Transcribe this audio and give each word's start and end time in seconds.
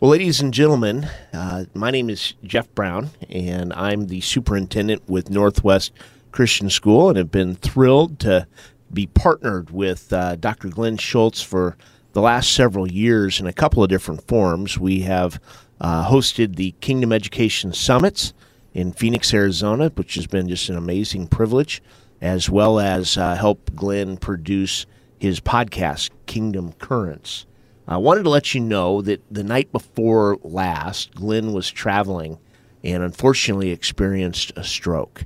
Well, 0.00 0.12
ladies 0.12 0.40
and 0.40 0.54
gentlemen, 0.54 1.10
uh, 1.30 1.66
my 1.74 1.90
name 1.90 2.08
is 2.08 2.32
Geoff 2.42 2.74
Brown, 2.74 3.10
and 3.28 3.70
I'm 3.74 4.06
the 4.06 4.22
superintendent 4.22 5.06
with 5.06 5.28
Northwest 5.28 5.92
Christian 6.32 6.70
School, 6.70 7.10
and 7.10 7.18
have 7.18 7.30
been 7.30 7.54
thrilled 7.54 8.18
to 8.20 8.46
be 8.90 9.08
partnered 9.08 9.68
with 9.68 10.10
uh, 10.10 10.36
Dr. 10.36 10.68
Glen 10.68 10.96
Schultz 10.96 11.42
for 11.42 11.76
the 12.14 12.22
last 12.22 12.50
several 12.52 12.90
years 12.90 13.40
in 13.40 13.46
a 13.46 13.52
couple 13.52 13.82
of 13.82 13.90
different 13.90 14.26
forms. 14.26 14.78
We 14.78 15.00
have 15.00 15.38
uh, 15.82 16.08
hosted 16.08 16.56
the 16.56 16.70
Kingdom 16.80 17.12
Education 17.12 17.74
Summits 17.74 18.32
in 18.72 18.92
Phoenix, 18.92 19.34
Arizona, 19.34 19.92
which 19.96 20.14
has 20.14 20.26
been 20.26 20.48
just 20.48 20.70
an 20.70 20.78
amazing 20.78 21.26
privilege, 21.26 21.82
as 22.22 22.48
well 22.48 22.80
as 22.80 23.18
uh, 23.18 23.34
help 23.34 23.74
Glen 23.76 24.16
produce 24.16 24.86
his 25.18 25.40
podcast, 25.40 26.08
Kingdom 26.24 26.72
Currents. 26.78 27.44
I 27.90 27.96
wanted 27.96 28.22
to 28.22 28.30
let 28.30 28.54
you 28.54 28.60
know 28.60 29.02
that 29.02 29.22
the 29.30 29.42
night 29.42 29.72
before 29.72 30.38
last, 30.42 31.14
Glen 31.14 31.52
was 31.52 31.68
traveling 31.68 32.38
and 32.84 33.02
unfortunately 33.02 33.70
experienced 33.70 34.52
a 34.56 34.64
stroke. 34.64 35.24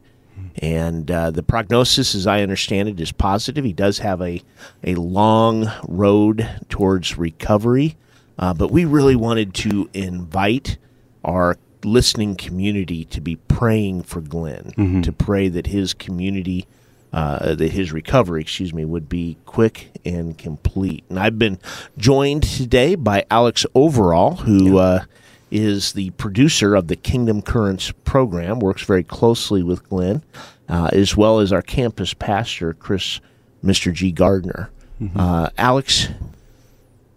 And 0.59 1.11
uh, 1.11 1.31
the 1.31 1.43
prognosis, 1.43 2.15
as 2.15 2.27
I 2.27 2.43
understand 2.43 2.89
it, 2.89 3.01
is 3.01 3.13
positive. 3.13 3.65
He 3.65 3.73
does 3.73 3.99
have 3.99 4.21
a, 4.23 4.43
a 4.83 4.95
long 4.95 5.71
road 5.87 6.49
towards 6.69 7.19
recovery. 7.19 7.97
Uh, 8.39 8.55
but 8.55 8.71
we 8.71 8.85
really 8.85 9.15
wanted 9.15 9.55
to 9.55 9.89
invite 9.93 10.79
our 11.23 11.59
listening 11.85 12.35
community 12.35 13.05
to 13.07 13.21
be 13.21 13.37
praying 13.37 14.03
for 14.03 14.21
Glen, 14.21 14.73
mm-hmm. 14.77 15.01
to 15.03 15.13
pray 15.13 15.49
that 15.49 15.69
his 15.69 15.95
community 15.95 16.67
uh, 17.15 17.55
that 17.55 17.71
his 17.71 17.93
recovery, 17.93 18.43
excuse 18.43 18.75
me, 18.75 18.85
would 18.85 19.09
be 19.09 19.37
quick 19.47 19.93
and 20.05 20.37
complete. 20.37 21.05
And 21.09 21.19
I've 21.19 21.39
been 21.39 21.61
joined 21.97 22.43
today 22.43 22.97
by 22.97 23.25
Alex 23.31 23.65
Overall, 23.73 24.35
who 24.35 24.79
uh, 24.79 25.05
is 25.49 25.93
the 25.93 26.11
producer 26.11 26.75
of 26.75 26.89
the 26.89 26.97
Kingdom 26.97 27.41
Currents 27.41 27.93
program, 28.05 28.59
works 28.59 28.83
very 28.83 29.05
closely 29.05 29.63
with 29.63 29.89
Glen, 29.89 30.25
uh, 30.69 30.91
as 30.93 31.17
well 31.17 31.39
as 31.39 31.53
our 31.53 31.63
campus 31.63 32.15
pastor, 32.15 32.75
Chris, 32.75 33.21
Mr. 33.65 33.93
G. 33.93 34.11
Gardner. 34.11 34.71
Mm-hmm. 35.01 35.17
Uh, 35.17 35.51
Alex, 35.57 36.09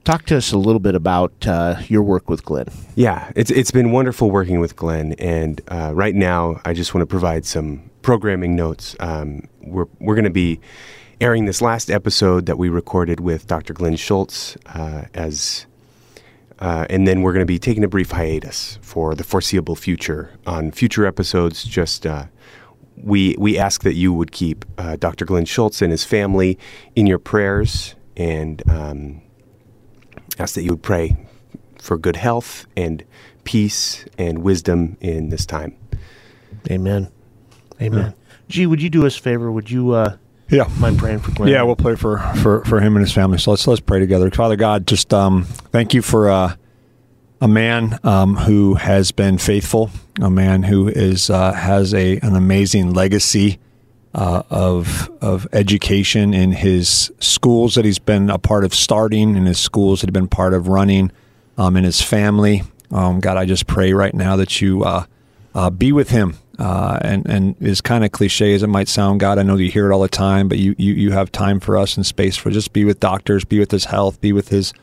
talk 0.03 0.27
to 0.27 0.37
us 0.37 0.51
a 0.51 0.59
little 0.59 0.79
bit 0.79 0.93
about 0.93 1.33
uh, 1.47 1.77
your 1.87 2.03
work 2.03 2.29
with 2.29 2.45
Glen. 2.45 2.67
Yeah, 2.93 3.31
it's 3.35 3.49
it's 3.49 3.71
been 3.71 3.91
wonderful 3.91 4.29
working 4.29 4.59
with 4.59 4.75
Glen, 4.75 5.13
and 5.13 5.59
uh, 5.69 5.91
right 5.95 6.13
now 6.13 6.61
I 6.65 6.73
just 6.73 6.93
want 6.93 7.01
to 7.01 7.07
provide 7.07 7.45
some 7.45 7.89
programming 8.07 8.55
notes. 8.55 8.95
Um, 9.01 9.49
we're 9.59 9.87
we're 9.99 10.15
going 10.15 10.23
to 10.23 10.29
be 10.29 10.61
airing 11.19 11.43
this 11.43 11.61
last 11.61 11.91
episode 11.91 12.45
that 12.45 12.57
we 12.57 12.69
recorded 12.69 13.19
with 13.19 13.47
Dr. 13.47 13.73
Glen 13.73 13.97
Schultz 13.97 14.55
uh, 14.67 15.03
as. 15.13 15.65
Uh, 16.59 16.87
and 16.89 17.05
then 17.05 17.21
we're 17.21 17.33
going 17.33 17.45
to 17.45 17.53
be 17.53 17.59
taking 17.59 17.83
a 17.83 17.87
brief 17.87 18.11
hiatus 18.11 18.79
for 18.81 19.13
the 19.13 19.23
foreseeable 19.23 19.75
future. 19.75 20.31
On 20.47 20.71
future 20.71 21.05
episodes, 21.05 21.65
just 21.65 22.07
uh, 22.07 22.27
we 22.95 23.35
we 23.37 23.59
ask 23.59 23.83
that 23.83 23.95
you 23.95 24.13
would 24.13 24.31
keep 24.31 24.63
uh, 24.77 24.95
Dr. 24.95 25.25
Glen 25.25 25.43
Schultz 25.43 25.81
and 25.81 25.91
his 25.91 26.05
family 26.05 26.57
in 26.95 27.07
your 27.07 27.19
prayers, 27.19 27.93
and 28.15 28.63
um, 28.69 29.21
ask 30.39 30.55
that 30.55 30.63
you 30.63 30.69
would 30.71 30.81
pray 30.81 31.17
for 31.77 31.97
good 31.97 32.15
health 32.15 32.67
and 32.77 33.03
peace 33.43 34.05
and 34.17 34.39
wisdom 34.39 34.95
in 35.01 35.27
this 35.27 35.45
time. 35.45 35.75
Amen. 36.71 37.11
Amen. 37.81 38.05
Yeah. 38.07 38.11
Gee, 38.49 38.65
would 38.65 38.81
you 38.81 38.89
do 38.89 39.05
us 39.05 39.17
a 39.17 39.21
favor? 39.21 39.51
Would 39.51 39.69
you 39.69 39.91
uh, 39.91 40.17
yeah. 40.49 40.69
mind 40.79 40.97
praying 40.97 41.19
for 41.19 41.31
Glen? 41.31 41.49
Yeah, 41.49 41.63
we'll 41.63 41.75
pray 41.75 41.95
for, 41.95 42.19
for, 42.41 42.63
for 42.65 42.79
him 42.79 42.95
and 42.95 43.05
his 43.05 43.13
family. 43.13 43.37
So 43.37 43.51
let's 43.51 43.67
let's 43.67 43.81
pray 43.81 43.99
together. 43.99 44.31
Father 44.31 44.55
God, 44.55 44.87
just 44.87 45.13
um, 45.13 45.43
thank 45.43 45.93
you 45.93 46.01
for 46.01 46.29
uh, 46.29 46.55
a 47.41 47.47
man 47.47 47.99
um, 48.03 48.35
who 48.35 48.75
has 48.75 49.11
been 49.11 49.37
faithful, 49.37 49.91
a 50.21 50.29
man 50.29 50.63
who 50.63 50.87
is 50.87 51.29
uh, 51.29 51.53
has 51.53 51.93
a 51.93 52.17
an 52.19 52.35
amazing 52.35 52.93
legacy 52.93 53.59
uh, 54.15 54.43
of 54.49 55.11
of 55.21 55.47
education 55.53 56.33
in 56.33 56.53
his 56.53 57.11
schools 57.19 57.75
that 57.75 57.85
he's 57.85 57.99
been 57.99 58.29
a 58.29 58.39
part 58.39 58.63
of 58.63 58.73
starting, 58.73 59.35
in 59.35 59.45
his 59.45 59.59
schools 59.59 60.01
that 60.01 60.07
he's 60.07 60.13
been 60.13 60.27
part 60.27 60.53
of 60.53 60.67
running, 60.67 61.11
um, 61.57 61.77
in 61.77 61.83
his 61.83 62.01
family. 62.01 62.63
Um, 62.91 63.19
God, 63.19 63.37
I 63.37 63.45
just 63.45 63.67
pray 63.67 63.93
right 63.93 64.13
now 64.13 64.37
that 64.37 64.61
you 64.61 64.83
uh, 64.83 65.05
uh, 65.53 65.69
be 65.69 65.91
with 65.91 66.09
him 66.09 66.37
uh, 66.59 66.97
and 67.01 67.25
and 67.27 67.55
as 67.61 67.81
kind 67.81 68.03
of 68.03 68.11
cliche 68.11 68.53
as 68.53 68.63
it 68.63 68.67
might 68.67 68.87
sound, 68.87 69.19
God, 69.19 69.37
I 69.37 69.43
know 69.43 69.55
you 69.55 69.71
hear 69.71 69.89
it 69.89 69.93
all 69.93 70.01
the 70.01 70.07
time, 70.07 70.47
but 70.47 70.57
you, 70.57 70.75
you 70.77 70.93
you 70.93 71.11
have 71.11 71.31
time 71.31 71.59
for 71.59 71.77
us 71.77 71.97
and 71.97 72.05
space 72.05 72.35
for 72.35 72.49
just 72.49 72.73
be 72.73 72.83
with 72.85 72.99
doctors, 72.99 73.45
be 73.45 73.59
with 73.59 73.71
his 73.71 73.85
health, 73.85 74.19
be 74.21 74.33
with 74.33 74.49
his 74.49 74.73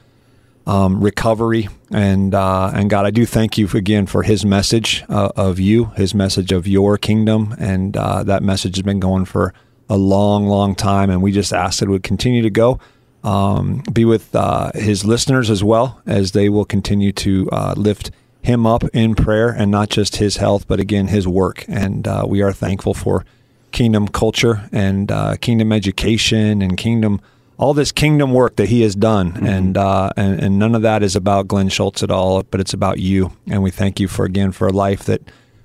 um, 0.66 1.02
recovery, 1.02 1.68
and 1.90 2.34
uh, 2.34 2.70
and 2.74 2.88
God, 2.88 3.06
I 3.06 3.10
do 3.10 3.26
thank 3.26 3.58
you 3.58 3.68
again 3.74 4.06
for 4.06 4.22
his 4.22 4.44
message 4.44 5.04
uh, 5.08 5.30
of 5.36 5.58
you, 5.58 5.86
his 5.96 6.14
message 6.14 6.52
of 6.52 6.66
your 6.66 6.96
kingdom, 6.96 7.54
and 7.58 7.96
uh, 7.96 8.22
that 8.22 8.42
message 8.42 8.76
has 8.76 8.82
been 8.82 9.00
going 9.00 9.24
for 9.24 9.52
a 9.88 9.96
long, 9.96 10.46
long 10.46 10.74
time, 10.74 11.10
and 11.10 11.22
we 11.22 11.32
just 11.32 11.52
ask 11.52 11.80
that 11.80 11.86
it 11.86 11.90
would 11.90 12.02
continue 12.02 12.42
to 12.42 12.50
go. 12.50 12.78
Um, 13.22 13.82
be 13.90 14.04
with 14.04 14.34
uh, 14.34 14.70
his 14.74 15.06
listeners 15.06 15.48
as 15.48 15.64
well 15.64 16.02
as 16.04 16.32
they 16.32 16.50
will 16.50 16.66
continue 16.66 17.10
to 17.12 17.48
uh, 17.50 17.74
lift 17.74 18.10
him 18.44 18.66
up 18.66 18.84
in 18.92 19.14
prayer 19.14 19.48
and 19.48 19.70
not 19.70 19.88
just 19.88 20.16
his 20.16 20.36
health, 20.36 20.68
but 20.68 20.78
again, 20.78 21.08
his 21.08 21.26
work. 21.26 21.64
And 21.66 22.06
uh, 22.06 22.26
we 22.28 22.42
are 22.42 22.52
thankful 22.52 22.92
for 22.92 23.24
kingdom 23.72 24.06
culture 24.06 24.68
and 24.70 25.10
uh, 25.10 25.36
kingdom 25.36 25.72
education 25.72 26.60
and 26.60 26.76
kingdom, 26.76 27.22
all 27.56 27.72
this 27.72 27.90
kingdom 27.90 28.34
work 28.34 28.56
that 28.56 28.68
he 28.68 28.82
has 28.82 28.94
done. 28.94 29.32
Mm-hmm. 29.32 29.46
And, 29.46 29.76
uh, 29.78 30.10
and, 30.18 30.40
and 30.40 30.58
none 30.58 30.74
of 30.74 30.82
that 30.82 31.02
is 31.02 31.16
about 31.16 31.48
Glen 31.48 31.70
Schultz 31.70 32.02
at 32.02 32.10
all, 32.10 32.42
but 32.42 32.60
it's 32.60 32.74
about 32.74 32.98
you. 32.98 33.32
And 33.48 33.62
we 33.62 33.70
thank 33.70 33.98
you 33.98 34.08
for, 34.08 34.26
again, 34.26 34.52
for 34.52 34.68
a 34.68 34.72
life 34.72 35.04
that 35.04 35.22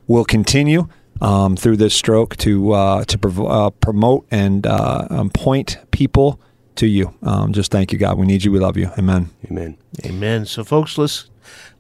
will 0.08 0.26
continue. 0.26 0.88
Um, 1.22 1.58
through 1.58 1.76
this 1.76 1.94
stroke, 1.94 2.38
to 2.38 2.72
uh, 2.72 3.04
to 3.04 3.18
prov- 3.18 3.46
uh, 3.46 3.70
promote 3.72 4.26
and 4.32 4.66
uh, 4.66 5.06
um, 5.10 5.30
point 5.30 5.78
people 5.92 6.40
to 6.76 6.88
you. 6.88 7.14
Um, 7.22 7.52
just 7.52 7.72
thank 7.72 7.92
you, 7.92 7.98
God. 7.98 8.18
We 8.18 8.26
need 8.26 8.46
you. 8.46 8.54
We 8.54 8.60
love 8.60 8.78
you. 8.78 8.90
Amen. 8.98 9.30
Amen. 9.52 9.78
Amen. 10.06 10.46
So, 10.46 10.64
folks, 10.64 10.98
let's 10.98 11.30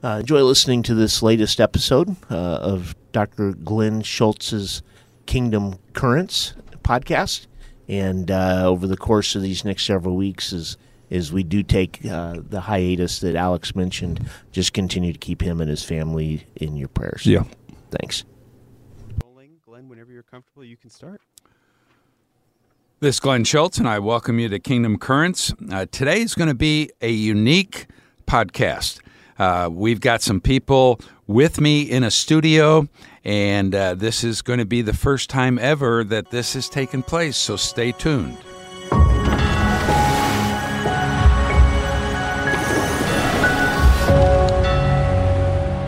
uh, 0.03 0.17
enjoy 0.21 0.41
listening 0.43 0.83
to 0.83 0.95
this 0.95 1.21
latest 1.21 1.59
episode 1.59 2.15
uh, 2.29 2.35
of 2.35 2.95
Dr. 3.11 3.53
Glen 3.53 4.01
Schultz's 4.01 4.81
Kingdom 5.25 5.75
Currents 5.93 6.53
podcast. 6.83 7.47
And 7.87 8.29
uh, 8.29 8.63
over 8.65 8.87
the 8.87 8.97
course 8.97 9.35
of 9.35 9.41
these 9.41 9.65
next 9.65 9.85
several 9.85 10.15
weeks, 10.15 10.53
as, 10.53 10.77
as 11.09 11.33
we 11.33 11.43
do 11.43 11.63
take 11.63 12.05
uh, 12.05 12.35
the 12.37 12.61
hiatus 12.61 13.19
that 13.19 13.35
Alex 13.35 13.75
mentioned, 13.75 14.29
just 14.51 14.73
continue 14.73 15.11
to 15.11 15.19
keep 15.19 15.41
him 15.41 15.59
and 15.59 15.69
his 15.69 15.83
family 15.83 16.45
in 16.55 16.75
your 16.75 16.87
prayers. 16.87 17.25
Yeah. 17.25 17.43
Thanks. 17.91 18.23
Rolling. 19.23 19.57
Glen, 19.65 19.89
whenever 19.89 20.11
you're 20.11 20.23
comfortable, 20.23 20.63
you 20.63 20.77
can 20.77 20.89
start. 20.89 21.21
This 23.01 23.15
is 23.15 23.19
Glen 23.21 23.43
Schultz, 23.45 23.77
and 23.77 23.87
I 23.87 23.97
welcome 23.99 24.39
you 24.39 24.49
to 24.49 24.59
Kingdom 24.59 24.97
Currents. 24.97 25.53
Uh, 25.71 25.85
today 25.89 26.21
is 26.21 26.35
going 26.35 26.49
to 26.49 26.53
be 26.53 26.91
a 27.01 27.09
unique 27.09 27.87
podcast. 28.27 28.99
Uh, 29.39 29.69
we've 29.71 30.01
got 30.01 30.21
some 30.21 30.41
people 30.41 30.99
with 31.25 31.61
me 31.61 31.81
in 31.81 32.03
a 32.03 32.11
studio, 32.11 32.89
and 33.23 33.73
uh, 33.73 33.95
this 33.95 34.21
is 34.21 34.41
going 34.41 34.59
to 34.59 34.65
be 34.65 34.81
the 34.81 34.93
first 34.93 35.29
time 35.29 35.57
ever 35.57 36.03
that 36.03 36.29
this 36.29 36.55
has 36.55 36.67
taken 36.67 37.01
place, 37.01 37.37
so 37.37 37.55
stay 37.55 37.93
tuned. 37.93 38.37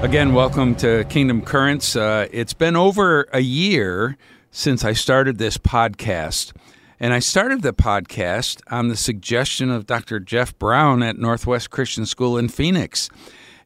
Again, 0.01 0.33
welcome 0.33 0.73
to 0.75 1.03
Kingdom 1.09 1.41
Currents. 1.41 1.95
Uh, 1.95 2.27
it's 2.31 2.53
been 2.53 2.77
over 2.77 3.27
a 3.33 3.41
year 3.41 4.17
since 4.49 4.85
I 4.85 4.93
started 4.93 5.37
this 5.37 5.57
podcast. 5.57 6.53
And 6.99 7.13
I 7.13 7.19
started 7.19 7.63
the 7.63 7.73
podcast 7.73 8.61
on 8.69 8.87
the 8.87 8.95
suggestion 8.95 9.71
of 9.71 9.87
Dr. 9.87 10.19
Geoff 10.19 10.57
Brown 10.59 11.01
at 11.01 11.17
Northwest 11.17 11.71
Christian 11.71 12.05
School 12.05 12.37
in 12.37 12.47
Phoenix. 12.47 13.09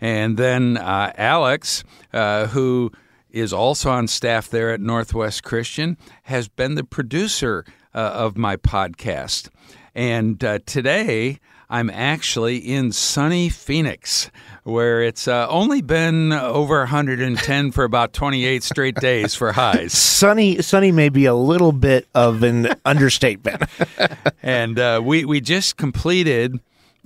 And 0.06 0.38
then 0.38 0.78
uh, 0.78 1.12
Alex, 1.18 1.84
uh, 2.14 2.46
who 2.46 2.92
is 3.32 3.52
also 3.52 3.90
on 3.90 4.08
staff 4.08 4.48
there 4.48 4.70
at 4.70 4.80
Northwest 4.80 5.42
Christian, 5.42 5.98
has 6.26 6.48
been 6.48 6.76
the 6.76 6.84
producer 6.84 7.66
uh, 7.92 8.12
of 8.14 8.38
my 8.38 8.56
podcast. 8.56 9.50
And 9.96 10.44
uh, 10.44 10.60
today, 10.68 11.40
I'm 11.72 11.90
actually 11.90 12.58
in 12.58 12.92
sunny 12.92 13.50
Phoenix, 13.50 14.30
where 14.62 15.02
it's 15.02 15.28
uh, 15.28 15.48
only 15.50 15.82
been 15.82 16.32
over 16.32 16.78
110 16.82 17.72
for 17.72 17.84
about 17.84 18.14
28 18.14 18.62
straight 18.62 18.96
days 18.98 19.34
for 19.34 19.54
highs. 19.54 19.92
Sunny, 19.98 20.62
sunny 20.62 20.92
may 20.92 21.10
be 21.10 21.26
a 21.26 21.34
little 21.34 21.72
bit 21.72 22.08
of 22.14 22.44
an 22.44 22.76
understatement. 22.86 23.64
and 24.44 24.78
uh, 24.78 25.02
we 25.04 25.26
we 25.26 25.42
just 25.42 25.78
completed 25.78 26.60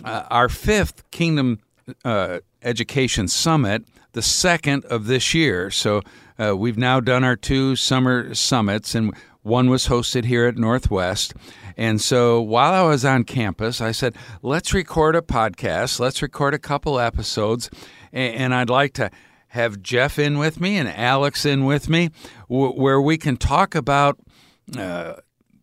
uh, 0.04 0.24
our 0.30 0.50
fifth 0.50 1.10
Kingdom 1.12 1.60
uh, 2.04 2.40
Education 2.62 3.28
Summit, 3.28 3.86
the 4.14 4.22
second 4.22 4.86
of 4.86 5.08
this 5.08 5.34
year. 5.34 5.70
So 5.72 6.02
uh, 6.38 6.56
we've 6.56 6.78
now 6.78 7.00
done 7.00 7.24
our 7.24 7.36
two 7.36 7.76
summer 7.76 8.34
summits, 8.34 8.96
and 8.96 9.14
one 9.42 9.70
was 9.70 9.88
hosted 9.88 10.26
here 10.26 10.46
at 10.46 10.58
Northwest. 10.58 11.34
And 11.78 12.02
so 12.02 12.42
while 12.42 12.74
I 12.74 12.88
was 12.88 13.06
on 13.06 13.24
campus, 13.24 13.80
I 13.80 13.92
said, 13.92 14.16
let's 14.42 14.74
record 14.74 15.16
a 15.16 15.22
podcast, 15.22 16.00
let's 16.00 16.22
record 16.22 16.54
a 16.54 16.60
couple 16.60 17.00
episodes. 17.00 17.70
and, 18.12 18.54
I'd 18.54 18.70
like 18.70 18.94
to 18.94 19.12
have 19.50 19.82
Geoff 19.82 20.20
in 20.20 20.38
with 20.38 20.60
me 20.60 20.78
and 20.78 20.90
Alex 20.90 21.46
in 21.46 21.66
with 21.66 21.90
me, 21.90 22.10
where 22.48 23.02
we 23.02 23.18
can 23.18 23.38
talk 23.38 23.76
about 23.76 24.20
uh, 24.78 25.16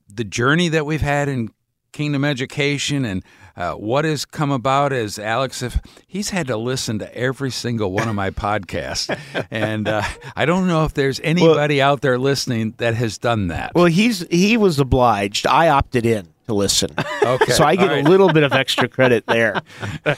the 0.08 0.24
journey 0.24 0.68
that 0.68 0.86
we've 0.86 1.00
had 1.00 1.28
in 1.28 1.50
kingdom 1.92 2.24
education 2.24 3.04
and 3.04 3.24
uh, 3.56 3.72
what 3.72 4.04
has 4.04 4.24
come 4.24 4.50
about 4.50 4.92
is 4.92 5.18
Alex, 5.18 5.62
if 5.62 5.78
he's 6.06 6.30
had 6.30 6.46
to 6.48 6.56
listen 6.56 6.98
to 6.98 7.16
every 7.16 7.50
single 7.50 7.92
one 7.92 8.08
of 8.08 8.14
my 8.14 8.30
podcasts, 8.46 9.16
and 9.50 9.88
uh, 9.88 10.02
I 10.34 10.44
don't 10.44 10.66
know 10.66 10.84
if 10.84 10.94
there's 10.94 11.20
anybody 11.20 11.80
out 11.80 12.00
there 12.02 12.18
listening 12.18 12.74
that 12.78 12.94
has 12.94 13.18
done 13.18 13.48
that. 13.48 13.72
Well, 13.74 13.86
he's 13.86 14.26
he 14.30 14.56
was 14.56 14.78
obliged. 14.78 15.46
I 15.46 15.68
opted 15.68 16.04
in 16.04 16.28
to 16.46 16.54
listen, 16.54 16.90
Okay, 17.24 17.52
so 17.52 17.64
I 17.64 17.74
get 17.74 17.88
all 17.88 17.96
right. 17.96 18.06
a 18.06 18.08
little 18.08 18.32
bit 18.32 18.44
of 18.44 18.52
extra 18.52 18.88
credit 18.88 19.26
there. 19.26 19.60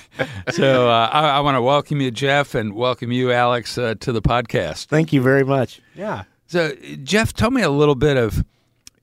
So 0.53 0.89
uh, 0.91 1.09
I, 1.13 1.29
I 1.29 1.41
want 1.41 1.57
to 1.57 1.63
welcome 1.63 2.01
you, 2.01 2.11
Geoff, 2.11 2.55
and 2.55 2.75
welcome 2.75 3.13
you, 3.13 3.31
Alex, 3.33 3.77
uh, 3.79 3.95
to 4.01 4.13
the 4.13 4.23
podcast. 4.23 4.87
Thank 4.87 5.13
you 5.13 5.21
very 5.23 5.45
much. 5.45 5.81
Yeah. 5.95 6.25
So, 6.47 6.75
Geoff, 7.03 7.33
tell 7.35 7.51
me 7.51 7.63
a 7.63 7.71
little 7.71 7.95
bit 7.95 8.17
of 8.17 8.45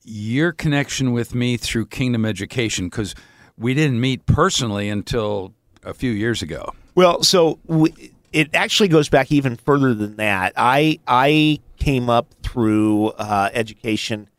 your 0.04 0.52
connection 0.52 1.14
with 1.14 1.34
me 1.36 1.56
through 1.58 1.86
Kingdom 1.88 2.26
Education 2.26 2.88
because 2.90 3.16
we 3.58 3.74
didn't 3.74 4.00
meet 4.00 4.26
personally 4.26 4.90
until 4.90 5.54
a 5.84 5.94
few 5.94 6.12
years 6.12 6.42
ago. 6.42 6.74
Well, 6.96 7.24
so 7.24 7.60
we, 7.66 8.14
it 8.32 8.54
actually 8.54 8.90
goes 8.90 9.10
back 9.10 9.32
even 9.32 9.56
further 9.56 9.94
than 9.94 10.18
that. 10.18 10.54
I 10.56 11.00
I 11.08 11.60
came 11.78 12.10
up 12.10 12.28
through 12.44 13.10
uh, 13.10 13.50
education 13.54 14.30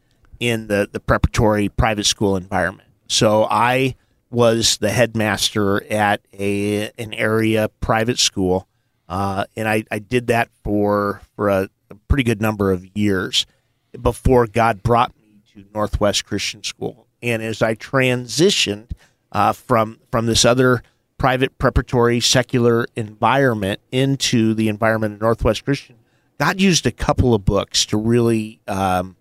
in 0.41 0.67
the 0.67 0.89
the 0.91 1.01
preparatory 1.01 1.69
private 1.69 2.07
school 2.07 2.37
environment. 2.37 2.89
So 3.09 3.47
I 3.51 3.95
was 4.31 4.79
the 4.79 4.91
headmaster 4.91 5.85
at 5.91 6.21
a 6.33 6.91
an 6.99 7.15
area 7.15 7.69
private 7.81 8.19
school, 8.19 8.69
uh, 9.09 9.45
and 9.55 9.69
I, 9.69 9.85
I 9.91 9.99
did 9.99 10.27
that 10.29 10.51
for 10.65 11.21
for 11.37 11.49
a, 11.49 11.69
a 11.91 11.95
pretty 12.09 12.25
good 12.25 12.41
number 12.41 12.73
of 12.73 12.87
years 12.97 13.47
before 14.01 14.47
God 14.47 14.83
brought 14.83 15.17
me 15.17 15.41
to 15.55 15.65
Northwest 15.73 16.25
Christian 16.27 16.63
School. 16.63 17.07
And 17.23 17.43
as 17.43 17.63
I 17.63 17.75
transitioned 17.75 18.91
uh, 19.33 19.53
from 19.53 19.99
from 20.11 20.27
this 20.27 20.45
other 20.45 20.83
private 21.19 21.59
preparatory 21.59 22.21
secular 22.21 22.87
environment 22.95 23.81
into 23.91 24.55
the 24.55 24.69
environment 24.69 25.15
of 25.15 25.21
Northwest 25.21 25.65
Christian, 25.65 25.97
God 26.39 26.61
used 26.61 26.87
a 26.87 26.93
couple 26.93 27.35
of 27.35 27.45
books 27.45 27.87
to 27.87 27.97
really 27.97 28.61
um, 28.69 29.17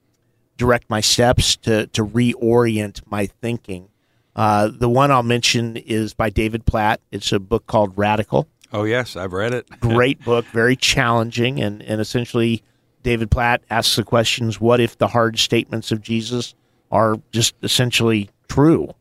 direct 0.58 0.90
my 0.90 1.02
steps 1.02 1.56
to 1.58 1.88
to 1.88 2.06
reorient 2.06 3.02
my 3.10 3.28
thinking. 3.28 3.90
Uh, 4.36 4.70
the 4.70 4.90
one 4.90 5.12
I'll 5.12 5.24
mention 5.24 5.78
is 5.78 6.14
by 6.14 6.30
David 6.30 6.66
Platt. 6.66 7.00
It's 7.10 7.32
a 7.32 7.40
book 7.40 7.68
called 7.68 7.98
Radical 7.98 8.50
Oh, 8.76 8.84
yes, 8.84 9.16
I've 9.16 9.32
read 9.32 9.54
it. 9.54 9.70
great 9.80 10.24
book, 10.26 10.46
very 10.48 10.76
challenging, 10.76 11.62
and 11.62 11.82
and 11.82 12.02
essentially, 12.02 12.62
David 13.04 13.32
Platt 13.32 13.64
asks 13.70 13.96
the 13.96 14.04
questions: 14.04 14.60
What 14.60 14.82
if 14.82 14.98
the 14.98 15.08
hard 15.08 15.40
statements 15.40 15.94
of 15.94 16.02
Jesus 16.02 16.56
are 16.92 17.16
just 17.32 17.56
essentially 17.64 18.30
true? 18.50 18.94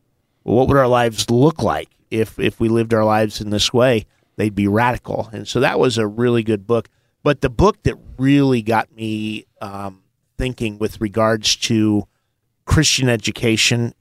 What 0.45 0.67
would 0.67 0.77
our 0.77 0.87
lives 0.87 1.29
look 1.29 1.61
like 1.61 1.89
if 2.09 2.39
if 2.39 2.59
we 2.59 2.69
lived 2.69 2.93
our 2.93 3.03
lives 3.03 3.41
in 3.41 3.49
this 3.49 3.73
way? 3.73 4.05
They'd 4.37 4.55
be 4.55 4.67
radical, 4.67 5.29
and 5.31 5.47
so 5.47 5.59
that 5.59 5.79
was 5.79 5.97
a 5.97 6.07
really 6.07 6.43
good 6.43 6.67
book. 6.67 6.89
But 7.23 7.41
the 7.41 7.49
book 7.49 7.83
that 7.83 7.95
really 8.17 8.61
got 8.61 8.93
me 8.95 9.45
um, 9.61 10.03
thinking 10.37 10.77
with 10.77 10.99
regards 11.01 11.55
to 11.57 12.07
Christian 12.65 13.09
education, 13.09 13.93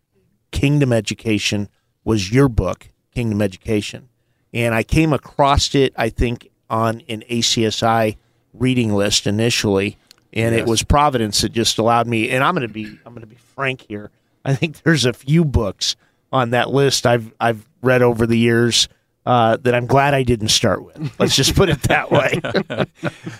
kingdom 0.51 0.93
education, 0.93 1.69
was 2.05 2.33
your 2.33 2.49
book, 2.49 2.91
Kingdom 3.15 3.41
Education 3.41 4.09
and 4.55 4.73
I 4.73 4.85
came 4.85 5.13
across 5.13 5.75
it, 5.75 5.93
I 5.97 6.09
think, 6.09 6.49
on 6.71 7.03
an 7.09 7.25
ACSI 7.29 8.17
reading 8.55 8.95
list 8.95 9.27
initially, 9.27 9.99
and 10.33 10.55
it 10.55 10.65
was 10.65 10.83
Providence 10.85 11.41
that 11.43 11.53
just 11.53 11.77
allowed 11.79 12.07
me. 12.07 12.31
And 12.31 12.43
I'm 12.43 12.55
going 12.55 12.67
to 12.67 12.73
be 12.73 12.87
I'm 13.05 13.13
going 13.13 13.21
to 13.23 13.27
be 13.27 13.37
frank 13.37 13.85
here. 13.89 14.11
I 14.45 14.55
think 14.55 14.83
there's 14.83 15.05
a 15.05 15.13
few 15.13 15.45
books 15.45 15.97
on 16.35 16.51
that 16.51 16.71
list 16.71 17.07
I've 17.07 17.33
I've 17.41 17.67
read 17.81 18.03
over 18.03 18.27
the 18.27 18.37
years 18.37 18.89
uh, 19.25 19.57
that 19.63 19.75
I'm 19.75 19.87
glad 19.87 20.13
I 20.13 20.23
didn't 20.23 20.49
start 20.49 20.85
with. 20.85 21.19
Let's 21.19 21.35
just 21.37 21.55
put 21.57 21.69
it 21.71 21.81
that 21.85 22.11
way. 22.11 22.41
I, 22.45 22.87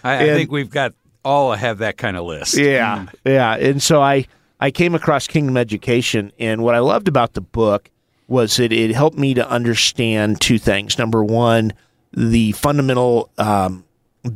I 0.03 0.15
And- 0.15 0.37
think 0.37 0.51
we've 0.51 0.71
got 0.71 0.95
all 1.25 1.53
have 1.53 1.79
that 1.79 1.97
kind 1.97 2.17
of 2.17 2.25
list. 2.27 2.57
Yeah, 2.57 3.07
yeah. 3.25 3.55
And 3.57 3.83
so 3.83 4.01
I 4.03 4.27
I 4.61 4.71
came 4.71 4.95
across 4.95 5.27
Kingdom 5.27 5.57
Education, 5.57 6.33
and 6.39 6.63
what 6.63 6.75
I 6.75 6.79
loved 6.79 7.09
about 7.09 7.35
the 7.35 7.41
book 7.41 7.91
was 8.29 8.57
that 8.57 8.73
it 8.73 8.95
helped 8.95 9.19
me 9.19 9.35
to 9.35 9.47
understand 9.51 10.41
two 10.41 10.59
things. 10.59 10.99
Number 10.99 11.23
one, 11.25 11.73
the 12.13 12.53
fundamental 12.53 13.31
um, 13.37 13.85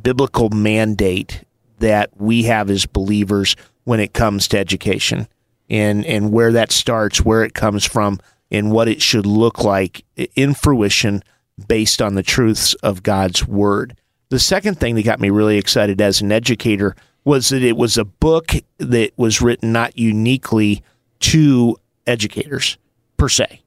biblical 0.03 0.51
mandate 0.51 1.45
that 1.79 2.11
we 2.21 2.43
have 2.43 2.69
as 2.71 2.85
believers 2.87 3.55
when 3.85 4.01
it 4.01 4.13
comes 4.13 4.49
to 4.49 4.59
education, 4.59 5.29
and 5.71 6.05
and 6.07 6.33
where 6.33 6.53
that 6.53 6.73
starts, 6.73 7.23
where 7.25 7.45
it 7.45 7.55
comes 7.55 7.85
from, 7.85 8.19
and 8.51 8.71
what 8.71 8.89
it 8.89 9.03
should 9.03 9.27
look 9.27 9.63
like 9.63 10.05
in 10.35 10.55
fruition 10.55 11.23
based 11.67 12.01
on 12.01 12.15
the 12.15 12.23
truths 12.23 12.75
of 12.75 13.03
God's 13.03 13.47
word. 13.47 13.97
The 14.31 14.39
second 14.39 14.79
thing 14.79 14.95
that 14.95 15.05
got 15.05 15.21
me 15.21 15.31
really 15.31 15.59
excited 15.59 16.01
as 16.01 16.21
an 16.21 16.33
educator 16.33 16.95
was 17.25 17.49
that 17.49 17.63
it 17.63 17.77
was 17.77 17.99
a 17.99 18.05
book 18.05 18.53
that 18.79 19.13
was 19.17 19.43
written 19.43 19.73
not 19.73 19.99
uniquely 19.99 20.83
to 21.21 21.77
educators 22.07 22.79
per 23.17 23.29
se. 23.29 23.63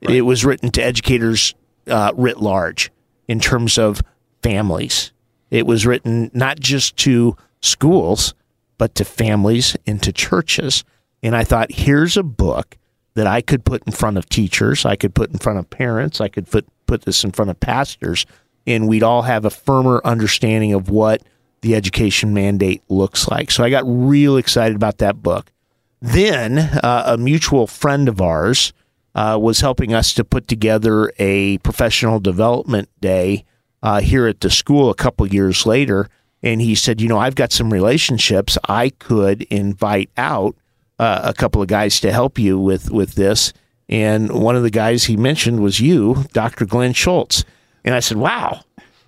It 0.00 0.22
was 0.22 0.44
written 0.44 0.70
to 0.72 0.82
educators 0.82 1.54
uh, 1.86 2.12
writ 2.14 2.40
large 2.40 2.90
in 3.28 3.40
terms 3.40 3.78
of 3.78 4.02
families. 4.42 5.12
It 5.50 5.66
was 5.66 5.86
written 5.86 6.30
not 6.32 6.60
just 6.60 6.96
to 6.98 7.36
schools, 7.60 8.34
but 8.78 8.94
to 8.94 9.04
families 9.04 9.76
and 9.86 10.02
to 10.02 10.12
churches. 10.12 10.84
And 11.22 11.36
I 11.36 11.44
thought, 11.44 11.72
here's 11.72 12.16
a 12.16 12.22
book 12.22 12.76
that 13.14 13.26
I 13.26 13.40
could 13.40 13.64
put 13.64 13.82
in 13.86 13.92
front 13.92 14.16
of 14.16 14.28
teachers, 14.28 14.84
I 14.84 14.96
could 14.96 15.14
put 15.14 15.30
in 15.30 15.38
front 15.38 15.58
of 15.58 15.68
parents, 15.68 16.20
I 16.20 16.28
could 16.28 16.50
put, 16.50 16.66
put 16.86 17.02
this 17.02 17.24
in 17.24 17.32
front 17.32 17.50
of 17.50 17.58
pastors, 17.60 18.26
and 18.66 18.88
we'd 18.88 19.02
all 19.02 19.22
have 19.22 19.44
a 19.44 19.50
firmer 19.50 20.00
understanding 20.04 20.72
of 20.72 20.90
what 20.90 21.22
the 21.62 21.74
education 21.74 22.32
mandate 22.32 22.82
looks 22.88 23.28
like. 23.28 23.50
So 23.50 23.64
I 23.64 23.70
got 23.70 23.84
real 23.86 24.36
excited 24.36 24.76
about 24.76 24.98
that 24.98 25.22
book. 25.22 25.52
Then 26.00 26.58
uh, 26.58 27.04
a 27.06 27.18
mutual 27.18 27.66
friend 27.66 28.08
of 28.08 28.20
ours 28.20 28.72
uh, 29.14 29.38
was 29.40 29.60
helping 29.60 29.92
us 29.92 30.14
to 30.14 30.24
put 30.24 30.48
together 30.48 31.12
a 31.18 31.58
professional 31.58 32.20
development 32.20 32.88
day 33.00 33.44
uh, 33.82 34.00
here 34.00 34.26
at 34.26 34.40
the 34.40 34.50
school 34.50 34.90
a 34.90 34.94
couple 34.94 35.26
years 35.26 35.66
later. 35.66 36.08
And 36.42 36.60
he 36.62 36.74
said, 36.74 37.00
You 37.00 37.08
know, 37.08 37.18
I've 37.18 37.34
got 37.34 37.52
some 37.52 37.72
relationships. 37.72 38.56
I 38.68 38.90
could 38.90 39.42
invite 39.42 40.10
out 40.16 40.56
uh, 41.00 41.22
a 41.24 41.32
couple 41.32 41.62
of 41.62 41.68
guys 41.68 41.98
to 42.00 42.12
help 42.12 42.38
you 42.38 42.58
with, 42.58 42.90
with 42.90 43.14
this. 43.14 43.52
And 43.88 44.30
one 44.30 44.54
of 44.54 44.62
the 44.62 44.70
guys 44.70 45.04
he 45.04 45.16
mentioned 45.16 45.60
was 45.60 45.80
you, 45.80 46.24
Dr. 46.32 46.66
Glen 46.66 46.92
Schultz. 46.92 47.44
And 47.84 47.94
I 47.94 48.00
said, 48.00 48.18
Wow, 48.18 48.60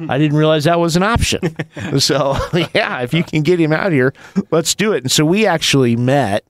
I 0.08 0.18
didn't 0.18 0.36
realize 0.36 0.64
that 0.64 0.80
was 0.80 0.96
an 0.96 1.02
option. 1.02 1.54
so, 1.98 2.36
yeah, 2.74 3.02
if 3.02 3.12
you 3.12 3.22
can 3.22 3.42
get 3.42 3.60
him 3.60 3.72
out 3.72 3.92
here, 3.92 4.14
let's 4.50 4.74
do 4.74 4.92
it. 4.92 5.04
And 5.04 5.10
so 5.10 5.24
we 5.24 5.46
actually 5.46 5.94
met. 5.94 6.44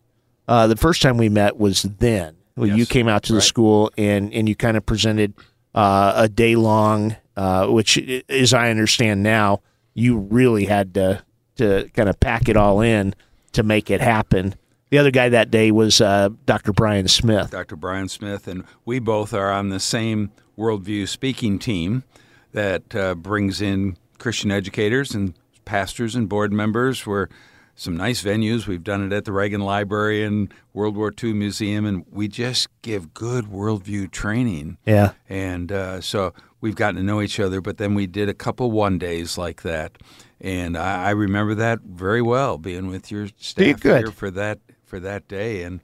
Uh, 0.49 0.67
the 0.67 0.77
first 0.77 1.03
time 1.03 1.17
we 1.17 1.29
met 1.29 1.57
was 1.57 1.83
then. 1.83 2.37
Well, 2.57 2.69
you 2.69 2.85
came 2.85 3.09
out 3.09 3.23
to 3.25 3.33
the 3.33 3.39
right. 3.39 3.45
school 3.45 3.91
and, 3.97 4.33
and 4.35 4.49
you 4.49 4.55
kind 4.55 4.77
of 4.77 4.85
presented 4.85 5.35
uh, 5.75 6.13
a 6.17 6.29
day 6.29 6.57
long, 6.57 7.17
uh, 7.37 7.67
which, 7.69 7.97
as 8.29 8.53
I 8.53 8.71
understand 8.71 9.23
now, 9.23 9.61
you 9.95 10.19
really 10.19 10.67
had 10.67 10.95
to 10.95 11.23
to 11.57 11.89
kind 11.95 12.09
of 12.09 12.19
pack 12.19 12.49
it 12.49 12.57
all 12.57 12.81
in 12.81 13.15
to 13.53 13.63
make 13.63 13.91
it 13.91 14.01
happen. 14.01 14.55
The 14.93 14.99
other 14.99 15.11
guy 15.11 15.31
that 15.31 15.51
day 15.51 15.71
was 15.71 16.03
uh, 16.03 16.29
Dr. 16.45 16.75
Brian 16.75 17.09
Smith. 17.09 17.51
Dr. 17.51 17.77
Brian 17.77 18.11
Smith, 18.11 18.47
and 18.47 18.63
we 18.85 18.99
both 18.99 19.33
are 19.33 19.51
on 19.51 19.71
the 19.71 19.81
same 19.81 20.33
worldview 20.59 21.09
speaking 21.09 21.59
team 21.59 22.05
that 22.53 22.95
uh, 22.95 23.15
brings 23.15 23.63
in 23.63 23.97
Christian 24.19 24.51
educators 24.51 25.15
and 25.15 25.33
pastors 25.65 26.15
and 26.15 26.29
board 26.29 26.53
members. 26.53 27.07
We're 27.07 27.29
some 27.75 27.97
nice 27.97 28.23
venues. 28.23 28.67
We've 28.67 28.85
done 28.85 29.03
it 29.07 29.17
at 29.17 29.25
the 29.25 29.33
Reagan 29.33 29.63
Library 29.63 30.25
and 30.25 30.53
World 30.75 30.95
War 30.95 31.11
II 31.11 31.33
Museum, 31.33 31.87
and 31.87 32.05
we 32.11 32.29
just 32.29 32.69
give 32.83 33.15
good 33.15 33.47
worldview 33.47 34.11
training. 34.11 34.77
Yeah. 34.85 35.13
And 35.27 35.73
uh, 35.73 36.03
so 36.03 36.35
we've 36.61 36.77
gotten 36.77 36.97
to 36.97 37.03
know 37.03 37.23
each 37.23 37.41
other, 37.41 37.63
but 37.63 37.79
then 37.79 37.95
we 37.95 38.07
did 38.07 38.29
a 38.29 38.35
couple 38.35 38.71
one 38.71 38.99
days 38.99 39.39
like 39.39 39.63
that. 39.63 39.93
And 40.39 40.77
I, 40.77 41.05
I 41.05 41.11
remember 41.13 41.55
that 41.55 41.81
very 41.81 42.21
well, 42.21 42.59
being 42.59 42.89
with 42.89 43.11
your 43.11 43.29
staff 43.39 43.81
good. 43.81 44.03
here 44.03 44.13
for 44.13 44.31
that 44.33 44.59
for 44.93 45.01
that 45.01 45.27
day. 45.27 45.63
And 45.63 45.81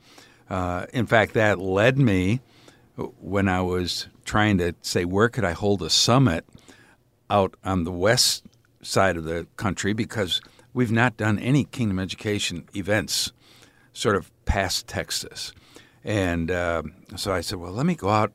uh, 0.50 0.84
in 0.92 1.06
fact, 1.06 1.32
that 1.32 1.58
led 1.58 1.98
me 1.98 2.42
when 3.22 3.48
I 3.48 3.62
was 3.62 4.06
trying 4.26 4.58
to 4.58 4.74
say 4.82 5.06
where 5.06 5.30
could 5.30 5.44
I 5.46 5.52
hold 5.52 5.80
a 5.80 5.88
summit 5.88 6.44
out 7.30 7.54
on 7.64 7.84
the 7.84 7.90
west 7.90 8.44
side 8.82 9.16
of 9.16 9.24
the 9.24 9.46
country 9.56 9.94
because 9.94 10.42
we've 10.74 10.92
not 10.92 11.16
done 11.16 11.38
any 11.38 11.64
kingdom 11.64 11.98
education 11.98 12.68
events 12.76 13.32
sort 13.94 14.14
of 14.14 14.30
past 14.44 14.86
Texas. 14.86 15.54
And 16.04 16.50
uh, 16.50 16.82
so 17.16 17.32
I 17.32 17.40
said, 17.40 17.58
well, 17.58 17.72
let 17.72 17.86
me 17.86 17.94
go 17.94 18.10
out 18.10 18.34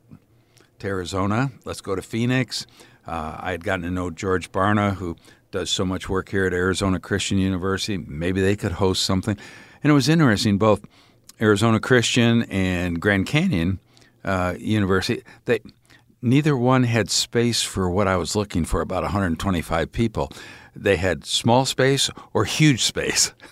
to 0.80 0.88
Arizona. 0.88 1.52
Let's 1.64 1.82
go 1.82 1.94
to 1.94 2.02
Phoenix. 2.02 2.66
Uh, 3.06 3.36
I 3.38 3.52
had 3.52 3.62
gotten 3.62 3.84
to 3.84 3.92
know 3.92 4.10
George 4.10 4.50
Barna, 4.50 4.96
who 4.96 5.14
does 5.52 5.70
so 5.70 5.84
much 5.84 6.08
work 6.08 6.30
here 6.30 6.46
at 6.46 6.52
Arizona 6.52 6.98
Christian 6.98 7.38
University. 7.38 7.96
Maybe 7.96 8.40
they 8.40 8.56
could 8.56 8.72
host 8.72 9.04
something. 9.04 9.38
And 9.84 9.90
it 9.90 9.94
was 9.94 10.08
interesting, 10.08 10.56
both 10.56 10.82
Arizona 11.40 11.78
Christian 11.78 12.44
and 12.44 13.00
Grand 13.00 13.26
Canyon 13.26 13.78
uh, 14.24 14.54
University, 14.58 15.22
they, 15.44 15.60
neither 16.22 16.56
one 16.56 16.84
had 16.84 17.10
space 17.10 17.62
for 17.62 17.90
what 17.90 18.08
I 18.08 18.16
was 18.16 18.34
looking 18.34 18.64
for, 18.64 18.80
about 18.80 19.02
125 19.02 19.92
people. 19.92 20.32
They 20.74 20.96
had 20.96 21.26
small 21.26 21.66
space 21.66 22.08
or 22.32 22.44
huge 22.44 22.82
space. 22.82 23.32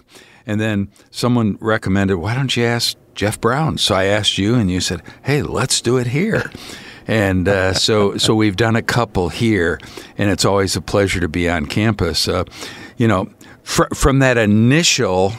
And 0.45 0.61
then 0.61 0.91
someone 1.13 1.57
recommended, 1.61 2.17
why 2.17 2.35
don't 2.35 2.57
you 2.57 2.65
ask 2.65 2.97
Geoff 3.15 3.41
Brown? 3.41 3.79
So 3.79 3.95
I 3.95 4.07
asked 4.07 4.39
you, 4.39 4.57
and 4.57 4.69
you 4.69 4.81
said, 4.81 5.01
hey, 5.23 5.41
let's 5.41 5.81
do 5.81 5.99
it 5.99 6.09
here. 6.09 6.51
And 7.07 7.49
uh, 7.49 7.75
so, 7.75 8.17
so 8.17 8.35
we've 8.35 8.55
done 8.55 8.77
a 8.77 8.83
couple 8.83 9.29
here, 9.29 9.81
and 10.19 10.31
it's 10.31 10.45
always 10.45 10.77
a 10.77 10.81
pleasure 10.81 11.19
to 11.19 11.29
be 11.29 11.49
on 11.49 11.67
campus. 11.67 12.29
Uh, 12.29 12.45
you 12.97 13.09
know, 13.09 13.29
fr- 13.65 13.93
from 13.93 14.21
that 14.21 14.39
initial 14.39 15.33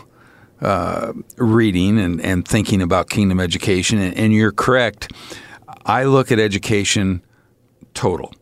uh, 0.64 1.14
reading 1.38 2.00
and, 2.00 2.22
and 2.22 2.48
thinking 2.48 2.82
about 2.82 3.10
kingdom 3.10 3.40
education, 3.40 4.00
and, 4.00 4.18
and 4.18 4.34
you're 4.34 4.52
correct. 4.52 5.12
I 5.86 6.06
look 6.06 6.32
at 6.32 6.40
education 6.40 7.22
total. 7.94 8.34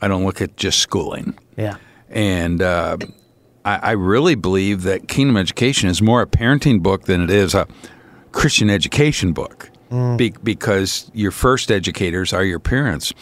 I 0.00 0.08
don't 0.08 0.24
look 0.24 0.40
at 0.40 0.56
just 0.56 0.78
schooling. 0.78 1.38
Yeah. 1.56 1.76
And 2.08 2.62
uh, 2.62 2.98
I, 3.64 3.76
I 3.76 3.90
really 3.92 4.34
believe 4.34 4.82
that 4.82 5.08
Kingdom 5.08 5.36
Education 5.36 5.88
is 5.88 6.00
more 6.00 6.22
a 6.22 6.26
parenting 6.26 6.82
book 6.82 7.04
than 7.04 7.20
it 7.22 7.30
is 7.30 7.54
a 7.54 7.66
Christian 8.32 8.70
education 8.70 9.32
book, 9.32 9.70
Be- 10.16 10.34
because 10.42 11.10
your 11.14 11.30
first 11.30 11.70
educators 11.70 12.32
are 12.32 12.44
your 12.44 12.60
parents. 12.60 13.12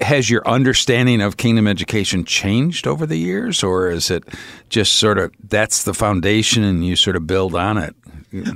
Has 0.00 0.30
your 0.30 0.46
understanding 0.48 1.20
of 1.20 1.36
Kingdom 1.36 1.66
Education 1.66 2.24
changed 2.24 2.86
over 2.86 3.06
the 3.06 3.18
years, 3.18 3.62
or 3.62 3.90
is 3.90 4.10
it 4.10 4.24
just 4.68 4.94
sort 4.94 5.18
of 5.18 5.32
that's 5.44 5.84
the 5.84 5.94
foundation 5.94 6.62
and 6.62 6.86
you 6.86 6.96
sort 6.96 7.16
of 7.16 7.26
build 7.26 7.54
on 7.54 7.76
it? 7.78 7.94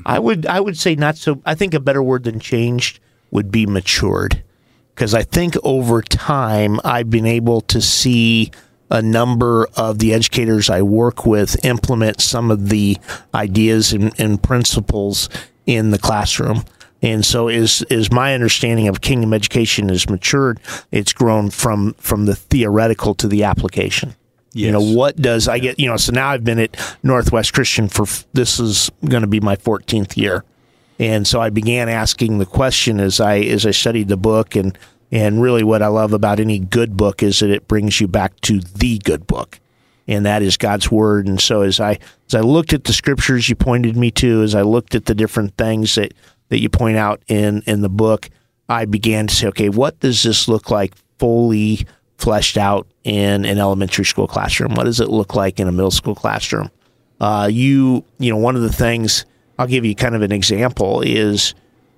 I 0.06 0.18
would 0.18 0.46
I 0.46 0.60
would 0.60 0.78
say 0.78 0.94
not 0.94 1.16
so. 1.16 1.42
I 1.44 1.54
think 1.54 1.74
a 1.74 1.80
better 1.80 2.02
word 2.02 2.24
than 2.24 2.40
changed 2.40 3.00
would 3.30 3.50
be 3.50 3.66
matured, 3.66 4.42
because 4.94 5.14
I 5.14 5.22
think 5.22 5.56
over 5.64 6.00
time 6.00 6.80
I've 6.84 7.10
been 7.10 7.26
able 7.26 7.60
to 7.62 7.80
see 7.82 8.50
a 8.90 9.02
number 9.02 9.66
of 9.76 9.98
the 9.98 10.14
educators 10.14 10.70
I 10.70 10.82
work 10.82 11.26
with 11.26 11.64
implement 11.64 12.20
some 12.20 12.50
of 12.50 12.68
the 12.68 12.96
ideas 13.34 13.92
and, 13.92 14.12
and 14.20 14.40
principles 14.42 15.28
in 15.66 15.90
the 15.90 15.98
classroom. 15.98 16.64
And 17.04 17.22
so 17.24 17.48
is 17.48 17.82
is 17.90 18.10
my 18.10 18.32
understanding 18.32 18.88
of 18.88 19.02
kingdom 19.02 19.34
education 19.34 19.90
is 19.90 20.08
matured. 20.08 20.58
It's 20.90 21.12
grown 21.12 21.50
from 21.50 21.92
from 21.98 22.24
the 22.24 22.34
theoretical 22.34 23.14
to 23.16 23.28
the 23.28 23.44
application. 23.44 24.16
You 24.54 24.70
know, 24.70 24.80
what 24.80 25.16
does 25.16 25.46
I 25.46 25.58
get? 25.58 25.78
You 25.78 25.88
know, 25.88 25.96
so 25.96 26.12
now 26.12 26.30
I've 26.30 26.44
been 26.44 26.60
at 26.60 26.96
Northwest 27.02 27.52
Christian 27.52 27.88
for 27.88 28.06
this 28.32 28.58
is 28.58 28.90
going 29.04 29.22
to 29.22 29.26
be 29.26 29.40
my 29.40 29.56
14th 29.56 30.16
year, 30.16 30.44
and 30.98 31.26
so 31.26 31.40
I 31.40 31.50
began 31.50 31.88
asking 31.88 32.38
the 32.38 32.46
question 32.46 33.00
as 33.00 33.20
I 33.20 33.38
as 33.40 33.66
I 33.66 33.72
studied 33.72 34.08
the 34.08 34.16
book, 34.16 34.56
and 34.56 34.78
and 35.12 35.42
really 35.42 35.64
what 35.64 35.82
I 35.82 35.88
love 35.88 36.14
about 36.14 36.40
any 36.40 36.58
good 36.58 36.96
book 36.96 37.22
is 37.22 37.40
that 37.40 37.50
it 37.50 37.68
brings 37.68 38.00
you 38.00 38.08
back 38.08 38.40
to 38.42 38.60
the 38.60 38.98
good 38.98 39.26
book, 39.26 39.58
and 40.06 40.24
that 40.24 40.40
is 40.40 40.56
God's 40.56 40.90
word. 40.90 41.26
And 41.26 41.40
so 41.40 41.62
as 41.62 41.80
I 41.80 41.98
as 42.28 42.34
I 42.34 42.40
looked 42.40 42.72
at 42.72 42.84
the 42.84 42.94
scriptures 42.94 43.50
you 43.50 43.56
pointed 43.56 43.96
me 43.96 44.10
to, 44.12 44.42
as 44.42 44.54
I 44.54 44.62
looked 44.62 44.94
at 44.94 45.06
the 45.06 45.16
different 45.16 45.56
things 45.58 45.96
that 45.96 46.14
that 46.48 46.60
you 46.60 46.68
point 46.68 46.96
out 46.96 47.22
in 47.28 47.62
in 47.66 47.80
the 47.80 47.88
book, 47.88 48.30
I 48.68 48.84
began 48.84 49.26
to 49.26 49.34
say, 49.34 49.46
okay, 49.48 49.68
what 49.68 50.00
does 50.00 50.22
this 50.22 50.48
look 50.48 50.70
like 50.70 50.94
fully 51.18 51.86
fleshed 52.18 52.56
out 52.56 52.86
in 53.02 53.44
an 53.44 53.58
elementary 53.58 54.04
school 54.04 54.26
classroom? 54.26 54.74
What 54.74 54.84
does 54.84 55.00
it 55.00 55.08
look 55.08 55.34
like 55.34 55.60
in 55.60 55.68
a 55.68 55.72
middle 55.72 55.90
school 55.90 56.14
classroom? 56.14 56.70
Uh, 57.20 57.48
you, 57.50 58.04
you 58.18 58.30
know, 58.30 58.36
one 58.36 58.56
of 58.56 58.62
the 58.62 58.72
things 58.72 59.24
I'll 59.58 59.66
give 59.66 59.84
you 59.84 59.94
kind 59.94 60.14
of 60.14 60.22
an 60.22 60.32
example 60.32 61.00
is 61.02 61.54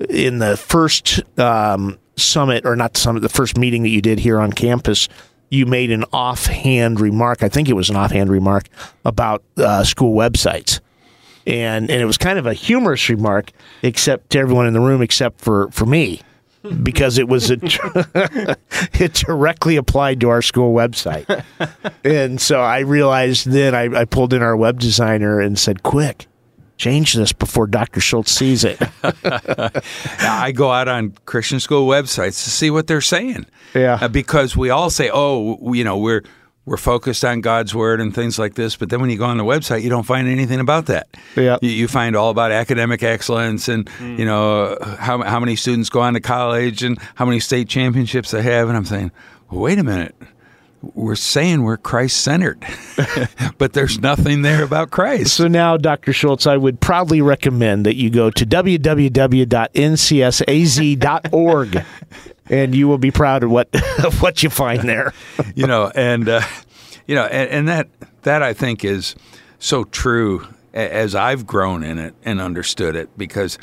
in 0.09 0.38
the 0.38 0.57
first 0.57 1.23
um, 1.38 1.99
summit, 2.17 2.67
or 2.67 2.76
not 2.76 2.97
summit, 2.97 3.21
the 3.21 3.29
first 3.29 3.57
meeting 3.57 3.83
that 3.83 3.88
you 3.88 4.03
did 4.03 4.19
here 4.19 4.38
on 4.41 4.53
campus, 4.53 5.09
you 5.50 5.65
made 5.65 5.91
an 5.91 6.05
offhand 6.12 7.00
remark. 7.00 7.43
I 7.43 7.49
think 7.49 7.69
it 7.69 7.75
was 7.75 7.88
an 7.88 7.97
offhand 7.97 8.31
remark 8.31 8.69
about 9.05 9.43
uh, 9.57 9.85
school 9.85 10.15
websites 10.15 10.81
and 11.47 11.91
and 11.91 12.03
it 12.03 12.07
was 12.07 12.19
kind 12.19 12.38
of 12.38 12.47
a 12.47 12.55
humorous 12.55 13.09
remark, 13.09 13.53
except 13.83 14.31
to 14.31 14.38
everyone 14.38 14.67
in 14.67 14.73
the 14.73 14.81
room, 14.81 15.03
except 15.03 15.41
for 15.41 15.71
for 15.71 15.87
me, 15.87 16.21
because 16.83 17.19
it 17.19 17.29
was 17.29 17.50
a 17.50 17.59
it 18.95 19.15
directly 19.15 19.76
applied 19.76 20.21
to 20.21 20.29
our 20.29 20.43
school 20.43 20.75
website, 20.75 21.45
and 22.05 22.41
so 22.41 22.61
I 22.61 22.81
realized 22.81 23.47
then 23.47 23.75
I, 23.75 24.00
I 24.00 24.05
pulled 24.05 24.33
in 24.33 24.43
our 24.43 24.57
web 24.57 24.81
designer 24.81 25.41
and 25.41 25.59
said, 25.59 25.83
"Quick, 25.83 26.26
change 26.76 27.15
this 27.15 27.33
before 27.33 27.67
Dr. 27.69 28.00
Schultz 28.00 28.33
sees 28.33 28.65
it." 28.65 28.81
I 30.23 30.53
go 30.53 30.73
out 30.73 30.88
on 30.88 31.15
Christian 31.26 31.61
school 31.61 31.87
websites 31.87 32.43
to 32.45 32.50
see 32.50 32.71
what 32.71 32.88
they're 32.88 33.00
saying. 33.00 33.47
Yeah. 33.75 33.99
Uh, 34.00 34.09
because 34.09 34.57
we 34.57 34.71
all 34.71 34.91
say, 34.91 35.11
"Oh, 35.12 35.73
you 35.73 35.85
know, 35.85 35.99
we're 35.99 36.23
we're 36.67 36.77
focused 36.77 37.25
on 37.25 37.41
God's 37.41 37.75
word 37.75 38.01
and 38.01 38.15
things 38.15 38.39
like 38.39 38.55
this," 38.55 38.77
but 38.77 38.91
then 38.91 39.01
when 39.01 39.09
you 39.09 39.17
go 39.17 39.25
on 39.25 39.39
the 39.39 39.45
website, 39.45 39.83
you 39.83 39.89
don't 39.89 40.05
find 40.05 40.29
anything 40.29 40.61
about 40.61 40.87
that. 40.87 41.09
Yeah. 41.35 41.57
You, 41.63 41.71
you 41.71 41.89
find 41.89 42.15
all 42.15 42.31
about 42.31 42.53
academic 42.53 43.03
excellence 43.03 43.69
and 43.69 43.87
mm. 43.87 44.19
you 44.19 44.27
know 44.27 44.77
how 44.99 45.23
how 45.23 45.41
many 45.41 45.57
students 45.57 45.89
go 45.89 46.01
on 46.01 46.13
to 46.15 46.21
college 46.21 46.83
and 46.83 46.99
how 47.15 47.25
many 47.25 47.41
state 47.41 47.69
championships 47.69 48.33
they 48.33 48.43
have, 48.43 48.69
and 48.69 48.77
I'm 48.77 48.85
saying, 48.85 49.13
well, 49.51 49.63
wait 49.63 49.79
a 49.79 49.85
minute. 49.85 50.15
We're 50.95 51.17
saying 51.17 51.63
we're 51.63 51.79
Christ 51.79 52.19
centered, 52.23 52.65
but 53.59 53.73
there's 53.73 53.99
nothing 53.99 54.43
there 54.43 54.63
about 54.63 54.91
Christ. 54.93 55.35
So 55.35 55.49
now, 55.49 55.77
Dr. 55.77 56.13
Schultz, 56.13 56.47
I 56.47 56.57
would 56.57 56.81
proudly 56.81 57.21
recommend 57.21 57.87
that 57.87 57.97
you 57.97 58.09
go 58.09 58.31
to 58.31 58.47
www.ncsaz.org 58.47 59.45
and 62.49 62.75
you 62.75 62.88
will 62.88 62.99
be 62.99 63.11
proud 63.11 63.43
of 63.43 63.50
what 63.50 63.69
of 64.05 64.23
what 64.23 64.43
you 64.43 64.50
find 64.50 64.88
there. 64.88 65.12
you 65.55 65.67
know, 65.67 65.91
and 65.95 66.29
uh, 66.29 66.43
you 67.07 67.15
know, 67.15 67.25
and, 67.25 67.50
and 67.50 67.69
that 67.69 67.88
that 68.23 68.43
I 68.43 68.53
think 68.53 68.85
is 68.85 69.15
so 69.59 69.85
true 69.85 70.47
as 70.75 71.15
I've 71.15 71.47
grown 71.47 71.83
in 71.83 71.99
it 71.99 72.15
and 72.25 72.41
understood 72.41 72.97
it 72.97 73.17
because 73.17 73.59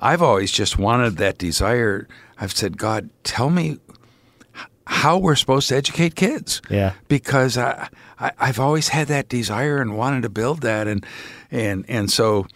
I've 0.00 0.22
always 0.22 0.50
just 0.50 0.78
wanted 0.78 1.18
that 1.18 1.38
desire. 1.38 2.08
I've 2.38 2.52
said, 2.52 2.78
God, 2.78 3.10
tell 3.22 3.50
me 3.50 3.78
how 4.86 5.18
we're 5.18 5.36
supposed 5.36 5.68
to 5.68 5.76
educate 5.76 6.14
kids. 6.16 6.60
Yeah. 6.70 6.94
because 7.08 7.56
I, 7.58 7.88
I 8.18 8.32
I've 8.38 8.58
always 8.58 8.88
had 8.88 9.08
that 9.08 9.28
desire 9.28 9.80
and 9.80 9.96
wanted 9.96 10.22
to 10.22 10.28
build 10.28 10.62
that, 10.62 10.86
and 10.88 11.04
and 11.50 11.84
and 11.88 12.10
so. 12.10 12.46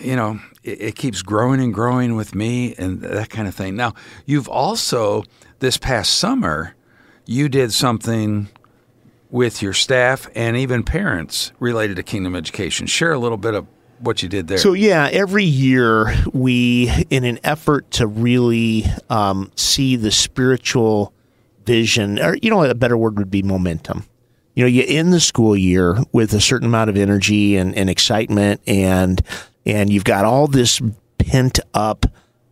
You 0.00 0.14
know, 0.14 0.38
it, 0.68 0.80
it 0.80 0.94
keeps 0.96 1.22
growing 1.22 1.60
and 1.60 1.72
growing 1.72 2.14
with 2.16 2.34
me 2.34 2.74
and 2.76 3.00
that 3.02 3.30
kind 3.30 3.48
of 3.48 3.54
thing. 3.54 3.76
Now, 3.76 3.94
you've 4.26 4.48
also, 4.48 5.24
this 5.58 5.76
past 5.76 6.14
summer, 6.14 6.74
you 7.26 7.48
did 7.48 7.72
something 7.72 8.48
with 9.30 9.60
your 9.62 9.74
staff 9.74 10.28
and 10.34 10.56
even 10.56 10.82
parents 10.82 11.52
related 11.58 11.96
to 11.96 12.02
Kingdom 12.02 12.34
Education. 12.34 12.86
Share 12.86 13.12
a 13.12 13.18
little 13.18 13.36
bit 13.36 13.54
of 13.54 13.66
what 14.00 14.22
you 14.22 14.28
did 14.28 14.48
there. 14.48 14.58
So 14.58 14.72
yeah, 14.72 15.08
every 15.10 15.44
year 15.44 16.14
we, 16.32 16.90
in 17.10 17.24
an 17.24 17.38
effort 17.44 17.90
to 17.92 18.06
really 18.06 18.84
um, 19.10 19.50
see 19.56 19.96
the 19.96 20.10
spiritual 20.10 21.12
vision, 21.64 22.18
or 22.18 22.36
you 22.40 22.48
know, 22.48 22.62
a 22.62 22.74
better 22.74 22.96
word 22.96 23.18
would 23.18 23.30
be 23.30 23.42
momentum. 23.42 24.04
You 24.54 24.64
know, 24.64 24.68
you 24.68 24.84
end 24.86 25.12
the 25.12 25.20
school 25.20 25.56
year 25.56 25.98
with 26.12 26.32
a 26.32 26.40
certain 26.40 26.66
amount 26.66 26.90
of 26.90 26.96
energy 26.96 27.56
and, 27.56 27.76
and 27.76 27.90
excitement, 27.90 28.60
and 28.66 29.22
and 29.68 29.90
you've 29.90 30.04
got 30.04 30.24
all 30.24 30.46
this 30.46 30.80
pent 31.18 31.60
up 31.74 32.06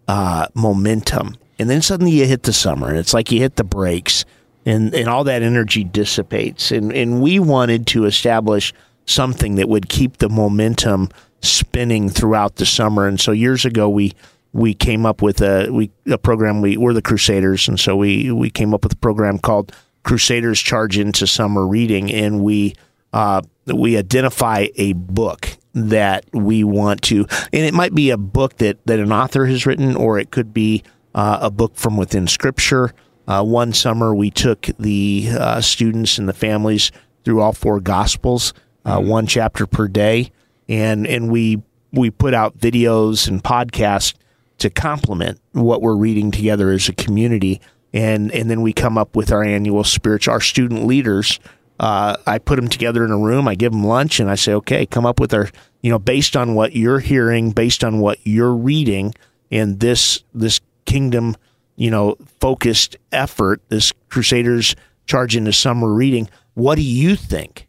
uh, 0.07 0.47
momentum, 0.55 1.37
and 1.59 1.69
then 1.69 1.83
suddenly 1.83 2.13
you 2.13 2.27
hit 2.27 2.45
the 2.45 2.53
summer, 2.53 2.89
and 2.89 2.99
it's 2.99 3.15
like 3.15 3.33
you 3.33 3.41
hit 3.41 3.57
the 3.57 3.65
brakes, 3.65 4.25
and 4.65 4.95
and 4.95 5.09
all 5.09 5.25
that 5.25 5.43
energy 5.43 5.83
dissipates, 5.83 6.71
and 6.71 6.93
and 6.93 7.21
we 7.23 7.39
wanted 7.39 7.87
to 7.89 8.05
establish 8.05 8.73
something 9.07 9.55
that 9.57 9.69
would 9.69 9.89
keep 9.89 10.19
the 10.19 10.29
momentum 10.29 11.09
spinning 11.41 12.09
throughout 12.09 12.57
the 12.57 12.67
summer. 12.67 13.07
And 13.07 13.21
so 13.21 13.33
years 13.33 13.65
ago, 13.65 13.89
we 13.89 14.13
we 14.53 14.75
came 14.75 15.07
up 15.07 15.23
with 15.23 15.41
a 15.41 15.71
we 15.71 15.91
a 16.07 16.19
program. 16.19 16.61
We 16.61 16.77
we're 16.77 16.93
the 16.93 17.03
Crusaders, 17.03 17.69
and 17.69 17.79
so 17.81 17.97
we 17.97 18.31
we 18.31 18.51
came 18.51 18.75
up 18.75 18.85
with 18.85 18.93
a 18.93 18.97
program 18.97 19.39
called 19.39 19.73
Crusaders 20.03 20.61
Charge 20.61 20.99
into 20.99 21.27
Summer 21.27 21.67
Reading, 21.67 22.13
and 22.13 22.43
we 22.43 22.75
uh, 23.13 23.43
we 23.67 23.97
identify 23.97 24.67
a 24.77 24.93
book 24.95 25.49
that 25.77 26.25
we 26.33 26.65
want 26.65 27.03
to, 27.03 27.27
and 27.53 27.67
it 27.67 27.75
might 27.75 27.95
be 27.95 28.11
a 28.11 28.17
book 28.17 28.57
that 28.57 28.79
that 28.87 28.99
an 28.99 29.13
author 29.13 29.45
has 29.47 29.67
written, 29.67 29.95
or 29.95 30.19
it 30.19 30.31
could 30.31 30.55
be 30.55 30.83
uh, 31.15 31.39
a 31.43 31.51
book 31.51 31.77
from 31.77 31.97
within 31.99 32.27
Scripture. 32.27 32.93
Uh, 33.29 33.45
one 33.45 33.73
summer, 33.73 34.15
we 34.15 34.31
took 34.31 34.69
the 34.79 35.29
uh, 35.33 35.61
students 35.61 36.19
and 36.19 36.29
the 36.29 36.33
families 36.33 36.93
through 37.25 37.41
all 37.43 37.53
four 37.53 37.81
Gospels, 37.81 38.55
uh, 38.85 39.01
one 39.01 39.27
chapter 39.27 39.67
per 39.67 39.87
day, 39.87 40.31
and 40.69 41.07
and 41.07 41.31
we 41.31 41.63
we 41.93 42.11
put 42.11 42.33
out 42.33 42.59
videos 42.59 43.29
and 43.29 43.43
podcasts 43.43 44.15
to 44.59 44.71
complement 44.71 45.39
what 45.53 45.83
we're 45.83 45.97
reading 45.97 46.31
together 46.31 46.71
as 46.71 46.89
a 46.89 46.95
community. 46.95 47.61
and 47.93 48.33
and 48.33 48.51
then 48.51 48.63
we 48.63 48.73
come 48.73 48.99
up 48.99 49.17
with 49.17 49.33
our 49.33 49.43
annual 49.43 49.85
spiritual. 49.85 50.33
Our 50.33 50.41
student 50.41 50.87
leaders, 50.87 51.41
uh, 51.79 52.17
I 52.27 52.39
put 52.39 52.57
them 52.57 52.69
together 52.69 53.05
in 53.05 53.11
a 53.11 53.19
room. 53.19 53.49
I 53.49 53.55
give 53.55 53.73
them 53.73 53.85
lunch, 53.85 54.21
and 54.21 54.31
I 54.31 54.35
say, 54.35 54.53
okay, 54.55 54.87
come 54.87 55.05
up 55.05 55.21
with 55.21 55.35
our 55.35 55.49
you 55.83 55.91
know 55.91 55.99
based 55.99 56.37
on 56.37 56.55
what 56.55 56.75
you're 56.75 57.01
hearing, 57.01 57.51
based 57.51 57.85
on 57.85 57.99
what 58.01 58.19
you're 58.25 58.55
reading, 58.55 59.15
in 59.51 59.79
this 59.79 60.25
this 60.35 60.61
kingdom 60.85 61.37
you 61.77 61.91
know 61.91 62.17
focused 62.41 62.97
effort, 63.13 63.63
this 63.69 63.93
Crusaders 64.09 64.75
charge 65.07 65.37
into 65.37 65.53
summer 65.53 65.93
reading. 65.93 66.29
What 66.55 66.77
do 66.77 66.83
you 66.83 67.17
think 67.17 67.69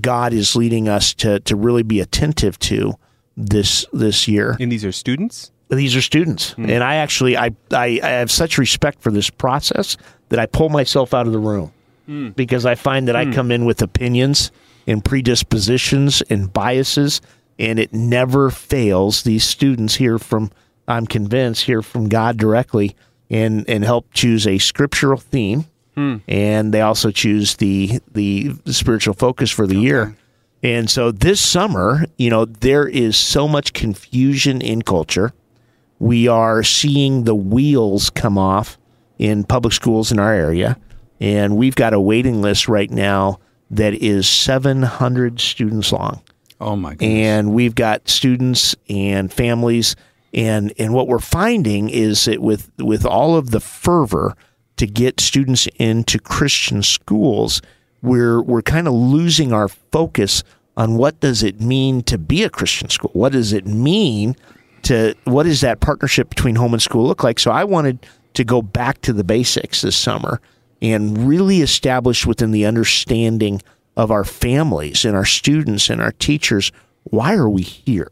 God 0.00 0.32
is 0.32 0.54
leading 0.54 0.88
us 0.88 1.14
to 1.14 1.40
to 1.40 1.56
really 1.56 1.82
be 1.82 2.00
attentive 2.00 2.58
to 2.60 2.94
this 3.36 3.86
this 3.92 4.28
year? 4.28 4.56
And 4.60 4.70
these 4.70 4.84
are 4.84 4.92
students? 4.92 5.50
These 5.68 5.96
are 5.96 6.02
students. 6.02 6.54
And 6.58 6.84
I 6.84 6.96
actually 6.96 7.36
I, 7.36 7.50
I 7.72 8.00
I 8.02 8.08
have 8.08 8.30
such 8.30 8.58
respect 8.58 9.00
for 9.00 9.10
this 9.10 9.30
process 9.30 9.96
that 10.28 10.38
I 10.38 10.46
pull 10.46 10.68
myself 10.68 11.14
out 11.14 11.26
of 11.26 11.32
the 11.32 11.38
room 11.38 11.72
Hmm. 12.06 12.30
because 12.30 12.64
I 12.64 12.76
find 12.76 13.08
that 13.08 13.16
I 13.16 13.24
hmm. 13.24 13.32
come 13.32 13.50
in 13.50 13.64
with 13.64 13.82
opinions 13.82 14.52
and 14.86 15.04
predispositions 15.04 16.22
and 16.22 16.52
biases 16.52 17.20
and 17.58 17.78
it 17.78 17.92
never 17.92 18.50
fails. 18.50 19.22
These 19.22 19.44
students 19.44 19.96
hear 19.96 20.18
from 20.18 20.50
I'm 20.88 21.06
convinced 21.06 21.64
hear 21.64 21.82
from 21.82 22.08
God 22.08 22.36
directly 22.36 22.94
and 23.30 23.68
and 23.68 23.84
help 23.84 24.12
choose 24.12 24.46
a 24.46 24.58
scriptural 24.58 25.18
theme. 25.18 25.66
Hmm. 25.94 26.16
And 26.28 26.72
they 26.72 26.80
also 26.80 27.10
choose 27.10 27.56
the 27.56 28.00
the 28.12 28.52
spiritual 28.66 29.14
focus 29.14 29.50
for 29.50 29.66
the 29.66 29.76
year. 29.76 30.16
And 30.62 30.90
so 30.90 31.12
this 31.12 31.40
summer, 31.40 32.06
you 32.16 32.30
know, 32.30 32.44
there 32.44 32.88
is 32.88 33.16
so 33.16 33.46
much 33.46 33.72
confusion 33.72 34.60
in 34.60 34.82
culture. 34.82 35.32
We 35.98 36.28
are 36.28 36.62
seeing 36.62 37.24
the 37.24 37.34
wheels 37.34 38.10
come 38.10 38.36
off 38.36 38.78
in 39.18 39.44
public 39.44 39.72
schools 39.72 40.12
in 40.12 40.18
our 40.18 40.32
area, 40.32 40.76
and 41.20 41.56
we've 41.56 41.74
got 41.74 41.94
a 41.94 42.00
waiting 42.00 42.42
list 42.42 42.68
right 42.68 42.90
now 42.90 43.38
that 43.70 43.94
is 43.94 44.28
700 44.28 45.40
students 45.40 45.92
long. 45.92 46.22
Oh 46.60 46.76
my 46.76 46.90
goodness. 46.94 47.08
and 47.08 47.52
we've 47.52 47.74
got 47.74 48.08
students 48.08 48.74
and 48.88 49.32
families. 49.32 49.96
And 50.32 50.72
and 50.78 50.92
what 50.92 51.08
we're 51.08 51.18
finding 51.18 51.88
is 51.88 52.24
that 52.26 52.40
with 52.40 52.70
with 52.78 53.04
all 53.04 53.36
of 53.36 53.50
the 53.50 53.60
fervor 53.60 54.36
to 54.76 54.86
get 54.86 55.20
students 55.20 55.66
into 55.78 56.18
Christian 56.18 56.82
schools 56.82 57.62
we're 58.02 58.40
we're 58.42 58.62
kind 58.62 58.86
of 58.86 58.94
losing 58.94 59.52
our 59.52 59.68
focus 59.68 60.42
on 60.76 60.96
what 60.96 61.20
does 61.20 61.42
it 61.42 61.60
mean 61.60 62.02
to 62.02 62.18
be 62.18 62.44
a 62.44 62.50
Christian 62.50 62.88
school? 62.90 63.10
What 63.14 63.32
does 63.32 63.52
it 63.52 63.66
mean 63.66 64.36
to 64.82 65.14
what 65.24 65.44
does 65.44 65.60
that 65.62 65.80
partnership 65.80 66.28
between 66.28 66.54
home 66.56 66.74
and 66.74 66.82
school 66.82 67.06
look 67.06 67.24
like? 67.24 67.38
So 67.38 67.50
I 67.50 67.64
wanted 67.64 68.06
to 68.34 68.44
go 68.44 68.62
back 68.62 69.00
to 69.02 69.12
the 69.12 69.24
basics 69.24 69.82
this 69.82 69.96
summer 69.96 70.40
and 70.82 71.26
really 71.28 71.60
establish 71.60 72.26
within 72.26 72.50
the 72.50 72.66
understanding 72.66 73.62
of 73.96 74.10
our 74.10 74.24
families 74.24 75.04
and 75.04 75.16
our 75.16 75.24
students 75.24 75.88
and 75.88 76.00
our 76.02 76.12
teachers 76.12 76.70
why 77.10 77.34
are 77.34 77.48
we 77.48 77.62
here? 77.62 78.10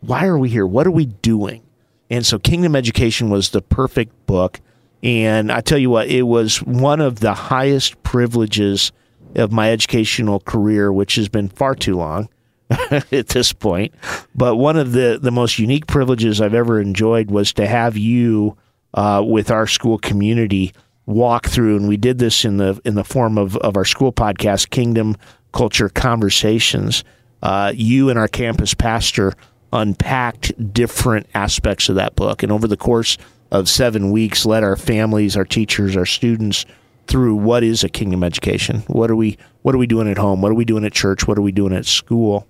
Why 0.00 0.26
are 0.26 0.38
we 0.38 0.48
here? 0.48 0.66
What 0.66 0.86
are 0.86 0.92
we 0.92 1.06
doing? 1.06 1.62
And 2.08 2.26
so 2.26 2.38
Kingdom 2.38 2.74
Education 2.74 3.30
was 3.30 3.50
the 3.50 3.62
perfect 3.62 4.26
book. 4.26 4.60
And 5.02 5.52
I 5.52 5.60
tell 5.60 5.78
you 5.78 5.90
what, 5.90 6.08
it 6.08 6.22
was 6.22 6.62
one 6.62 7.00
of 7.00 7.20
the 7.20 7.32
highest 7.32 8.02
privileges 8.02 8.92
of 9.36 9.52
my 9.52 9.70
educational 9.70 10.40
career, 10.40 10.92
which 10.92 11.14
has 11.14 11.28
been 11.28 11.48
far 11.48 11.74
too 11.74 11.96
long 11.96 12.28
at 12.90 13.28
this 13.28 13.52
point. 13.52 13.94
But 14.34 14.56
one 14.56 14.76
of 14.76 14.92
the, 14.92 15.18
the 15.22 15.30
most 15.30 15.58
unique 15.58 15.86
privileges 15.86 16.40
I've 16.40 16.54
ever 16.54 16.80
enjoyed 16.80 17.30
was 17.30 17.52
to 17.54 17.66
have 17.66 17.96
you 17.96 18.56
uh, 18.94 19.22
with 19.24 19.50
our 19.50 19.68
school 19.68 19.98
community 19.98 20.72
walk 21.10 21.46
through, 21.46 21.76
and 21.76 21.88
we 21.88 21.96
did 21.96 22.18
this 22.18 22.44
in 22.44 22.56
the 22.56 22.80
in 22.84 22.94
the 22.94 23.04
form 23.04 23.38
of, 23.38 23.56
of 23.58 23.76
our 23.76 23.84
school 23.84 24.12
podcast, 24.12 24.70
Kingdom 24.70 25.16
Culture 25.52 25.88
Conversations. 25.88 27.04
Uh, 27.42 27.72
you 27.74 28.10
and 28.10 28.18
our 28.18 28.28
campus 28.28 28.74
pastor 28.74 29.32
unpacked 29.72 30.72
different 30.72 31.26
aspects 31.34 31.88
of 31.88 31.96
that 31.96 32.16
book, 32.16 32.42
and 32.42 32.52
over 32.52 32.66
the 32.66 32.76
course 32.76 33.18
of 33.50 33.68
seven 33.68 34.10
weeks, 34.10 34.46
led 34.46 34.62
our 34.62 34.76
families, 34.76 35.36
our 35.36 35.44
teachers, 35.44 35.96
our 35.96 36.06
students 36.06 36.64
through 37.06 37.34
what 37.34 37.64
is 37.64 37.82
a 37.82 37.88
kingdom 37.88 38.22
education. 38.22 38.84
What 38.86 39.10
are 39.10 39.16
we 39.16 39.36
What 39.62 39.74
are 39.74 39.78
we 39.78 39.86
doing 39.86 40.08
at 40.08 40.18
home? 40.18 40.40
What 40.40 40.52
are 40.52 40.56
we 40.56 40.64
doing 40.64 40.84
at 40.84 40.92
church? 40.92 41.26
What 41.26 41.38
are 41.38 41.42
we 41.42 41.52
doing 41.52 41.74
at 41.74 41.86
school? 41.86 42.46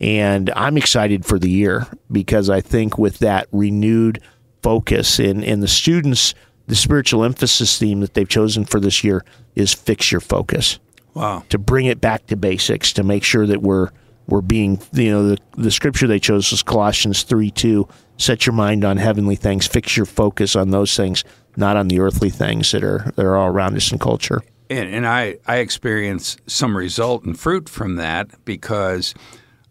And 0.00 0.50
I'm 0.54 0.76
excited 0.76 1.24
for 1.24 1.38
the 1.38 1.50
year 1.50 1.86
because 2.10 2.48
I 2.48 2.60
think 2.60 2.98
with 2.98 3.18
that 3.18 3.48
renewed 3.50 4.20
focus 4.62 5.18
in, 5.18 5.42
in 5.42 5.60
the 5.60 5.68
students, 5.68 6.34
the 6.68 6.76
spiritual 6.76 7.24
emphasis 7.24 7.78
theme 7.78 8.00
that 8.00 8.14
they've 8.14 8.28
chosen 8.28 8.64
for 8.64 8.78
this 8.78 9.02
year 9.02 9.24
is 9.56 9.74
fix 9.74 10.12
your 10.12 10.20
focus 10.20 10.78
wow. 11.14 11.42
to 11.48 11.58
bring 11.58 11.86
it 11.86 12.00
back 12.00 12.26
to 12.26 12.36
basics 12.36 12.92
to 12.92 13.02
make 13.02 13.24
sure 13.24 13.46
that 13.46 13.60
we're 13.60 13.90
we're 14.28 14.42
being 14.42 14.80
you 14.92 15.10
know 15.10 15.28
the, 15.30 15.38
the 15.56 15.70
scripture 15.70 16.06
they 16.06 16.20
chose 16.20 16.50
was 16.50 16.62
Colossians 16.62 17.24
3 17.24 17.50
2 17.50 17.88
set 18.18 18.46
your 18.46 18.52
mind 18.52 18.84
on 18.84 18.96
heavenly 18.98 19.36
things 19.36 19.66
fix 19.66 19.96
your 19.96 20.06
focus 20.06 20.54
on 20.54 20.70
those 20.70 20.96
things 20.96 21.24
not 21.56 21.76
on 21.76 21.88
the 21.88 21.98
earthly 21.98 22.30
things 22.30 22.70
that 22.72 22.84
are 22.84 23.12
that 23.16 23.24
are 23.24 23.36
all 23.36 23.48
around 23.48 23.76
us 23.76 23.90
in 23.90 23.98
culture 23.98 24.42
And, 24.70 24.94
and 24.94 25.06
I, 25.06 25.38
I 25.46 25.56
experienced 25.58 26.40
some 26.46 26.76
result 26.76 27.24
and 27.24 27.38
fruit 27.38 27.70
from 27.70 27.96
that 27.96 28.44
because 28.44 29.14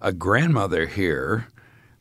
a 0.02 0.12
grandmother 0.12 0.88
here 0.88 1.48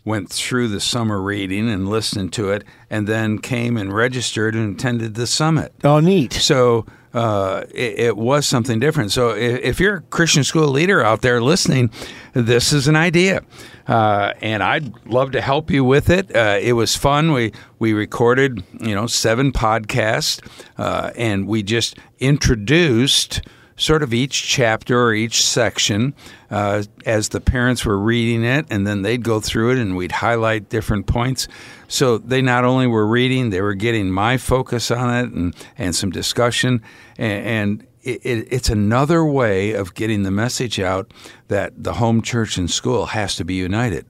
went 0.07 0.31
through 0.31 0.69
the 0.69 0.81
summer 0.81 1.21
reading 1.21 1.69
and 1.69 1.88
listened 1.88 2.33
to 2.33 2.51
it 2.51 2.64
and 2.88 3.07
then 3.07 3.38
came 3.38 3.77
and 3.77 3.92
registered 3.92 4.55
and 4.55 4.77
attended 4.77 5.14
the 5.16 5.27
summit. 5.27 5.75
oh 5.85 6.01
neat 6.01 6.33
So 6.33 6.87
uh, 7.12 7.64
it, 7.71 7.99
it 7.99 8.16
was 8.16 8.47
something 8.47 8.79
different. 8.79 9.11
So 9.11 9.31
if, 9.31 9.61
if 9.62 9.81
you're 9.81 9.97
a 9.97 10.01
Christian 10.03 10.45
school 10.45 10.69
leader 10.69 11.03
out 11.03 11.23
there 11.23 11.40
listening, 11.40 11.90
this 12.35 12.75
is 12.75 12.88
an 12.88 12.97
idea. 12.97 13.40
Uh, 13.88 14.35
and 14.42 14.62
I'd 14.62 15.07
love 15.07 15.31
to 15.33 15.40
help 15.40 15.71
you 15.71 15.83
with 15.83 16.11
it. 16.11 16.35
Uh, 16.37 16.59
it 16.61 16.75
was 16.75 16.95
fun. 16.95 17.33
We 17.33 17.53
we 17.79 17.95
recorded, 17.95 18.62
you 18.81 18.95
know, 18.95 19.07
seven 19.07 19.51
podcasts, 19.53 20.47
uh, 20.77 21.11
and 21.16 21.47
we 21.47 21.62
just 21.62 21.97
introduced 22.19 23.40
sort 23.76 24.02
of 24.02 24.14
each 24.14 24.42
chapter 24.46 25.00
or 25.00 25.14
each 25.14 25.44
section 25.44 26.14
uh, 26.50 26.82
as 27.04 27.28
the 27.28 27.40
parents 27.40 27.84
were 27.84 27.98
reading 27.98 28.44
it, 28.44 28.66
and 28.70 28.86
then 28.86 29.02
they'd 29.02 29.22
go 29.22 29.40
through 29.40 29.72
it 29.72 29.78
and 29.78 29.96
we'd 29.96 30.12
highlight 30.12 30.68
different 30.68 31.06
points. 31.06 31.46
So 31.88 32.18
they 32.18 32.42
not 32.42 32.64
only 32.64 32.86
were 32.86 33.06
reading, 33.06 33.50
they 33.50 33.60
were 33.60 33.74
getting 33.74 34.10
my 34.10 34.38
focus 34.38 34.90
on 34.90 35.14
it 35.14 35.32
and, 35.32 35.54
and 35.76 35.94
some 35.94 36.10
discussion. 36.10 36.82
And, 37.18 37.46
and 37.46 37.86
it, 38.02 38.24
it, 38.24 38.48
it's 38.50 38.70
another 38.70 39.24
way 39.24 39.72
of 39.72 39.94
getting 39.94 40.22
the 40.22 40.30
message 40.30 40.80
out 40.80 41.12
that 41.48 41.72
the 41.76 41.94
home 41.94 42.22
church 42.22 42.56
and 42.56 42.70
school 42.70 43.06
has 43.06 43.36
to 43.36 43.44
be 43.44 43.54
united. 43.54 44.06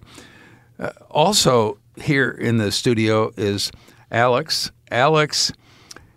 Uh, 0.79 0.91
also, 1.11 1.79
here 1.97 2.31
in 2.31 2.59
the 2.59 2.71
studio 2.71 3.33
is 3.37 3.73
Alex. 4.11 4.71
Alex 4.91 5.53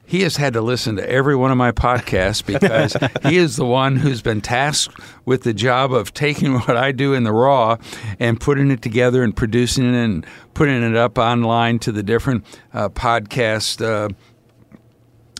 he 0.09 0.23
has 0.23 0.37
had 0.37 0.53
to 0.53 0.61
listen 0.61 0.95
to 0.95 1.07
every 1.07 1.35
one 1.35 1.51
of 1.51 1.57
my 1.57 1.71
podcasts 1.71 2.43
because 2.43 2.97
he 3.29 3.37
is 3.37 3.57
the 3.57 3.65
one 3.65 3.95
who's 3.95 4.23
been 4.23 4.41
tasked 4.41 4.99
with 5.23 5.43
the 5.43 5.53
job 5.53 5.93
of 5.93 6.15
taking 6.15 6.53
what 6.61 6.75
I 6.75 6.91
do 6.91 7.13
in 7.13 7.25
the 7.25 7.31
raw 7.31 7.77
and 8.19 8.39
putting 8.39 8.71
it 8.71 8.81
together 8.81 9.21
and 9.23 9.35
producing 9.35 9.93
it 9.93 9.95
and 9.95 10.25
putting 10.55 10.81
it 10.81 10.95
up 10.95 11.19
online 11.19 11.77
to 11.79 11.91
the 11.91 12.01
different 12.01 12.43
uh, 12.73 12.89
podcast 12.89 13.85
uh, 13.85 14.09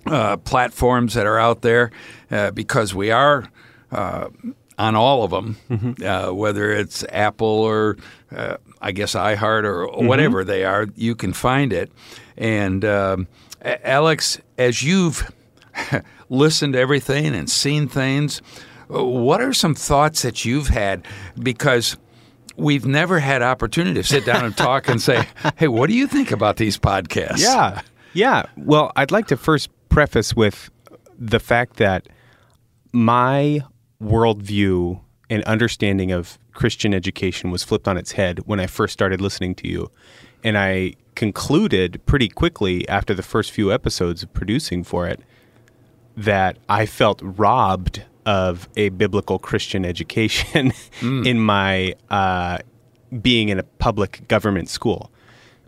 uh, 0.05 0.37
platforms 0.37 1.15
that 1.15 1.25
are 1.25 1.39
out 1.39 1.63
there 1.63 1.89
uh, 2.29 2.51
because 2.51 2.93
we 2.93 3.09
are 3.09 3.49
uh, 3.91 4.29
on 4.77 4.95
all 4.95 5.23
of 5.23 5.31
them, 5.31 5.97
uh, 6.05 6.29
whether 6.29 6.71
it's 6.71 7.03
Apple 7.09 7.47
or 7.47 7.97
uh, 8.31 8.57
I 8.79 8.91
guess 8.91 9.13
iHeart 9.15 9.63
or 9.63 9.87
whatever 10.07 10.43
they 10.43 10.63
are, 10.63 10.85
you 10.95 11.15
can 11.15 11.33
find 11.33 11.73
it. 11.73 11.91
And 12.37 12.85
um, 12.85 13.27
Alex, 13.61 14.39
as 14.57 14.83
you've 14.83 15.31
listened 16.29 16.73
to 16.73 16.79
everything 16.79 17.35
and 17.35 17.49
seen 17.49 17.87
things, 17.87 18.41
what 18.87 19.41
are 19.41 19.53
some 19.53 19.75
thoughts 19.75 20.21
that 20.23 20.45
you've 20.45 20.67
had? 20.67 21.05
Because 21.37 21.97
we've 22.55 22.85
never 22.85 23.19
had 23.19 23.41
opportunity 23.41 23.95
to 23.95 24.03
sit 24.03 24.25
down 24.25 24.45
and 24.45 24.55
talk 24.55 24.87
and 24.89 25.01
say, 25.01 25.27
"Hey, 25.57 25.67
what 25.67 25.89
do 25.89 25.95
you 25.95 26.07
think 26.07 26.31
about 26.31 26.57
these 26.57 26.77
podcasts?" 26.77 27.39
Yeah. 27.39 27.81
Yeah. 28.13 28.43
Well, 28.57 28.91
I'd 28.95 29.11
like 29.11 29.27
to 29.27 29.37
first 29.37 29.69
preface 29.89 30.35
with 30.35 30.69
the 31.17 31.39
fact 31.39 31.77
that 31.77 32.09
my 32.91 33.61
worldview 34.01 34.99
and 35.29 35.43
understanding 35.43 36.11
of 36.11 36.39
Christian 36.53 36.93
education 36.93 37.51
was 37.51 37.63
flipped 37.63 37.87
on 37.87 37.97
its 37.97 38.13
head 38.13 38.39
when 38.45 38.59
I 38.59 38.67
first 38.67 38.93
started 38.93 39.21
listening 39.21 39.53
to 39.55 39.67
you. 39.67 39.91
And 40.43 40.57
I 40.57 40.93
concluded 41.19 41.99
pretty 42.05 42.29
quickly 42.29 42.87
after 42.87 43.13
the 43.13 43.21
first 43.21 43.51
few 43.51 43.73
episodes 43.73 44.23
of 44.23 44.33
producing 44.33 44.85
for 44.85 45.05
it 45.05 45.19
that 46.15 46.57
I 46.69 46.85
felt 46.85 47.19
robbed 47.21 48.05
of 48.25 48.69
a 48.77 48.87
biblical 48.87 49.37
Christian 49.37 49.83
education 49.83 50.71
in 51.01 51.37
my 51.41 51.95
uh, 52.09 52.59
being 53.21 53.49
in 53.49 53.59
a 53.59 53.63
public 53.63 54.29
government 54.29 54.69
school. 54.69 55.11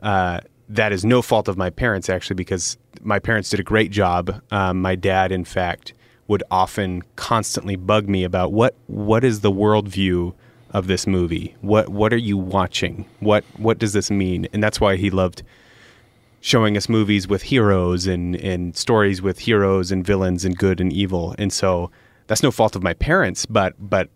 Uh, 0.01 0.39
that 0.69 0.93
is 0.93 1.03
no 1.03 1.21
fault 1.21 1.49
of 1.49 1.57
my 1.57 1.69
parents, 1.69 2.09
actually, 2.09 2.35
because 2.35 2.77
my 3.01 3.19
parents 3.19 3.49
did 3.49 3.59
a 3.59 3.63
great 3.63 3.91
job. 3.91 4.41
Um, 4.51 4.81
my 4.81 4.95
dad, 4.95 5.33
in 5.33 5.43
fact, 5.43 5.93
would 6.29 6.43
often 6.49 7.01
constantly 7.17 7.75
bug 7.75 8.07
me 8.07 8.23
about 8.23 8.53
what 8.53 8.73
what 8.87 9.25
is 9.25 9.41
the 9.41 9.51
worldview 9.51 10.33
of 10.71 10.87
this 10.87 11.07
movie? 11.07 11.55
What 11.61 11.89
what 11.89 12.13
are 12.13 12.17
you 12.17 12.37
watching? 12.37 13.05
What 13.19 13.43
what 13.57 13.79
does 13.79 13.93
this 13.93 14.11
mean? 14.11 14.47
And 14.53 14.63
that's 14.63 14.81
why 14.81 14.95
he 14.95 15.09
loved 15.09 15.43
showing 16.41 16.75
us 16.75 16.89
movies 16.89 17.27
with 17.27 17.43
heroes 17.43 18.07
and 18.07 18.35
and 18.35 18.75
stories 18.75 19.21
with 19.21 19.39
heroes 19.39 19.91
and 19.91 20.05
villains 20.05 20.43
and 20.43 20.57
good 20.57 20.81
and 20.81 20.91
evil. 20.91 21.35
And 21.37 21.53
so 21.53 21.91
that's 22.27 22.43
no 22.43 22.51
fault 22.51 22.75
of 22.75 22.83
my 22.83 22.93
parents, 22.93 23.45
but 23.45 23.73
but 23.77 24.09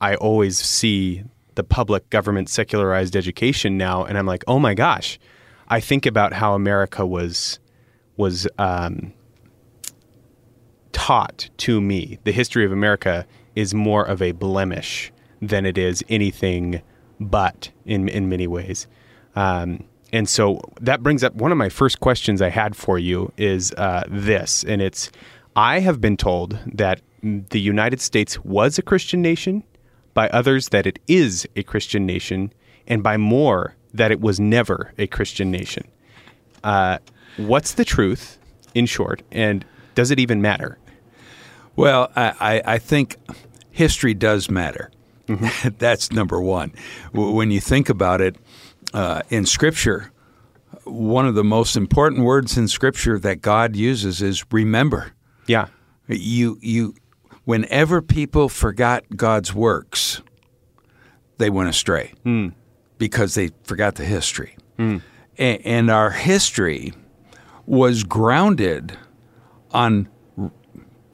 I 0.00 0.14
always 0.14 0.58
see 0.58 1.24
the 1.56 1.64
public 1.64 2.08
government 2.10 2.48
secularized 2.48 3.14
education 3.16 3.76
now, 3.76 4.04
and 4.04 4.16
I'm 4.16 4.26
like, 4.26 4.44
oh 4.46 4.58
my 4.58 4.74
gosh, 4.74 5.18
I 5.68 5.80
think 5.80 6.06
about 6.06 6.32
how 6.32 6.54
America 6.54 7.04
was 7.04 7.58
was 8.16 8.48
um, 8.58 9.12
taught 10.92 11.50
to 11.58 11.80
me. 11.80 12.18
The 12.24 12.32
history 12.32 12.64
of 12.64 12.72
America 12.72 13.26
is 13.54 13.74
more 13.74 14.04
of 14.04 14.22
a 14.22 14.32
blemish 14.32 15.12
than 15.40 15.66
it 15.66 15.78
is 15.78 16.04
anything 16.08 16.82
but 17.18 17.70
in 17.84 18.08
in 18.08 18.28
many 18.28 18.46
ways. 18.46 18.86
Um, 19.36 19.84
and 20.12 20.28
so 20.28 20.60
that 20.80 21.02
brings 21.02 21.22
up 21.22 21.34
one 21.34 21.52
of 21.52 21.58
my 21.58 21.68
first 21.68 22.00
questions 22.00 22.42
I 22.42 22.48
had 22.48 22.74
for 22.74 22.98
you 22.98 23.32
is 23.36 23.72
uh, 23.72 24.04
this, 24.08 24.64
and 24.64 24.82
it's 24.82 25.10
I 25.54 25.80
have 25.80 26.00
been 26.00 26.16
told 26.16 26.58
that 26.66 27.00
the 27.22 27.60
United 27.60 28.00
States 28.00 28.40
was 28.44 28.78
a 28.78 28.82
Christian 28.82 29.22
nation, 29.22 29.62
by 30.14 30.28
others 30.30 30.70
that 30.70 30.86
it 30.86 30.98
is 31.06 31.46
a 31.56 31.62
Christian 31.62 32.06
nation, 32.06 32.52
and 32.86 33.02
by 33.02 33.16
more 33.16 33.76
that 33.94 34.10
it 34.10 34.20
was 34.20 34.40
never 34.40 34.92
a 34.98 35.06
Christian 35.06 35.50
nation. 35.50 35.86
Uh, 36.64 36.98
what's 37.36 37.74
the 37.74 37.84
truth, 37.84 38.38
in 38.74 38.86
short, 38.86 39.22
and 39.30 39.64
does 39.94 40.10
it 40.10 40.18
even 40.18 40.42
matter? 40.42 40.78
Well, 41.76 42.10
I, 42.16 42.34
I, 42.40 42.62
I 42.74 42.78
think 42.78 43.16
history 43.70 44.14
does 44.14 44.50
matter. 44.50 44.90
That's 45.78 46.10
number 46.12 46.40
one. 46.40 46.72
When 47.12 47.50
you 47.50 47.60
think 47.60 47.88
about 47.88 48.20
it, 48.20 48.36
uh, 48.92 49.22
in 49.30 49.46
Scripture, 49.46 50.10
one 50.84 51.26
of 51.26 51.34
the 51.34 51.44
most 51.44 51.76
important 51.76 52.24
words 52.24 52.56
in 52.58 52.66
Scripture 52.68 53.18
that 53.20 53.40
God 53.42 53.76
uses 53.76 54.20
is 54.22 54.44
remember. 54.50 55.12
Yeah. 55.46 55.66
You, 56.08 56.58
you, 56.60 56.94
whenever 57.44 58.02
people 58.02 58.48
forgot 58.48 59.04
God's 59.16 59.54
works, 59.54 60.22
they 61.38 61.50
went 61.50 61.68
astray 61.68 62.12
because 62.98 63.34
they 63.34 63.50
forgot 63.64 63.94
the 63.94 64.04
history. 64.04 64.56
A- 64.78 64.92
and 65.38 65.90
our 65.90 66.10
history 66.10 66.92
was 67.66 68.02
grounded 68.02 68.96
on 69.72 70.08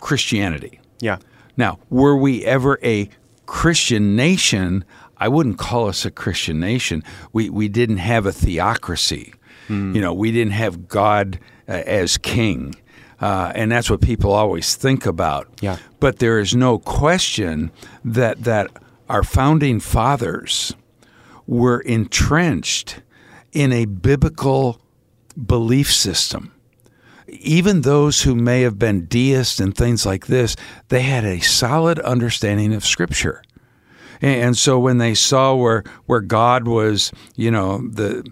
Christianity. 0.01 0.81
Yeah. 1.01 1.19
Now, 1.57 1.79
were 1.91 2.17
we 2.17 2.45
ever 2.45 2.79
a 2.83 3.09
Christian 3.47 4.17
nation? 4.17 4.85
I 5.19 5.29
wouldn't 5.29 5.59
call 5.59 5.89
us 5.89 6.05
a 6.05 6.11
Christian 6.11 6.61
nation. 6.61 7.03
We 7.33 7.49
we 7.51 7.69
didn't 7.69 7.99
have 7.99 8.27
a 8.27 8.33
theocracy. 8.33 9.33
You 9.69 10.01
know, 10.01 10.15
we 10.15 10.31
didn't 10.31 10.53
have 10.53 10.87
God 10.87 11.41
uh, 11.69 11.73
as 11.73 12.19
king. 12.19 12.77
Uh, 13.21 13.51
and 13.55 13.73
that's 13.73 13.91
what 13.91 14.01
people 14.01 14.31
always 14.31 14.77
think 14.77 15.07
about. 15.07 15.49
Yeah. 15.61 15.79
But 15.99 16.19
there 16.19 16.39
is 16.39 16.55
no 16.55 16.79
question 16.79 17.73
that 18.05 18.45
that 18.45 18.71
our 19.09 19.25
founding 19.25 19.81
fathers 19.81 20.75
were 21.47 21.81
entrenched 21.81 23.01
in 23.53 23.73
a 23.73 23.87
biblical 23.87 24.81
belief 25.47 25.93
system 25.93 26.53
even 27.29 27.81
those 27.83 28.23
who 28.23 28.35
may 28.35 28.63
have 28.63 28.79
been 28.79 29.07
deists 29.07 29.59
and 29.61 29.75
things 29.77 30.07
like 30.07 30.27
this, 30.27 30.57
they 30.89 31.03
had 31.03 31.25
a 31.25 31.41
solid 31.41 31.99
understanding 32.01 32.73
of 32.75 32.85
Scripture. 32.85 33.43
And, 34.23 34.57
so 34.57 34.79
when 34.79 34.97
they 34.99 35.15
saw 35.15 35.55
where 35.55 35.85
where 36.07 36.21
God 36.23 36.67
was, 36.67 37.13
you 37.35 37.51
know, 37.51 37.79
the 37.87 38.25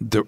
the 0.00 0.24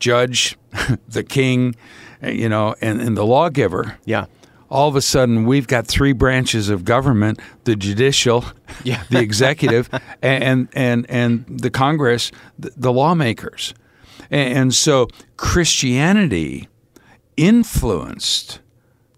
judge, 0.00 0.56
the 1.08 1.22
king, 1.22 1.76
you 2.22 2.48
know, 2.48 2.74
and, 2.80 3.00
and 3.00 3.16
the 3.16 3.24
lawgiver, 3.24 3.96
Yeah. 4.04 4.26
all 4.70 4.88
of 4.88 4.96
a 4.96 5.00
sudden 5.02 5.44
we've 5.46 5.68
got 5.68 5.86
three 5.86 6.12
branches 6.12 6.68
of 6.68 6.84
government 6.84 7.38
the 7.64 7.76
judicial 7.76 8.44
Yeah. 8.84 9.04
the 9.08 9.20
executive 9.20 9.88
and 10.22 10.68
and 10.72 11.06
and 11.08 11.44
the 11.48 11.70
congress 11.70 12.30
the, 12.58 12.72
the 12.76 12.92
lawmakers 12.92 13.72
and, 14.30 14.58
and 14.58 14.74
so 14.74 15.08
christianity 15.36 16.68
influenced 17.38 18.60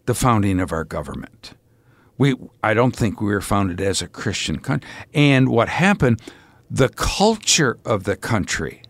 the 0.06 0.14
founding 0.14 0.60
of 0.60 0.72
our 0.72 0.84
government 0.84 1.52
we 2.18 2.34
i 2.62 2.74
don't 2.74 2.94
think 2.94 3.20
we 3.20 3.32
were 3.32 3.40
founded 3.40 3.80
as 3.80 4.02
a 4.02 4.06
christian 4.08 4.58
country 4.58 4.88
and 5.14 5.48
what 5.48 5.68
happened 5.68 6.20
the 6.70 6.88
culture 6.90 7.78
of 7.84 8.04
the 8.04 8.16
country 8.16 8.82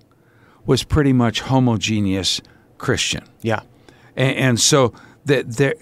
was 0.66 0.82
pretty 0.82 1.12
much 1.12 1.40
homogeneous 1.42 2.40
christian 2.78 3.24
Yeah. 3.42 3.60
and, 4.16 4.36
and 4.36 4.60
so 4.60 4.92
that 5.26 5.56
there, 5.56 5.74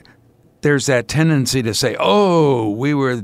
there's 0.60 0.86
that 0.86 1.06
tendency 1.06 1.62
to 1.62 1.72
say, 1.72 1.94
"Oh, 2.00 2.70
we 2.70 2.92
were 2.92 3.22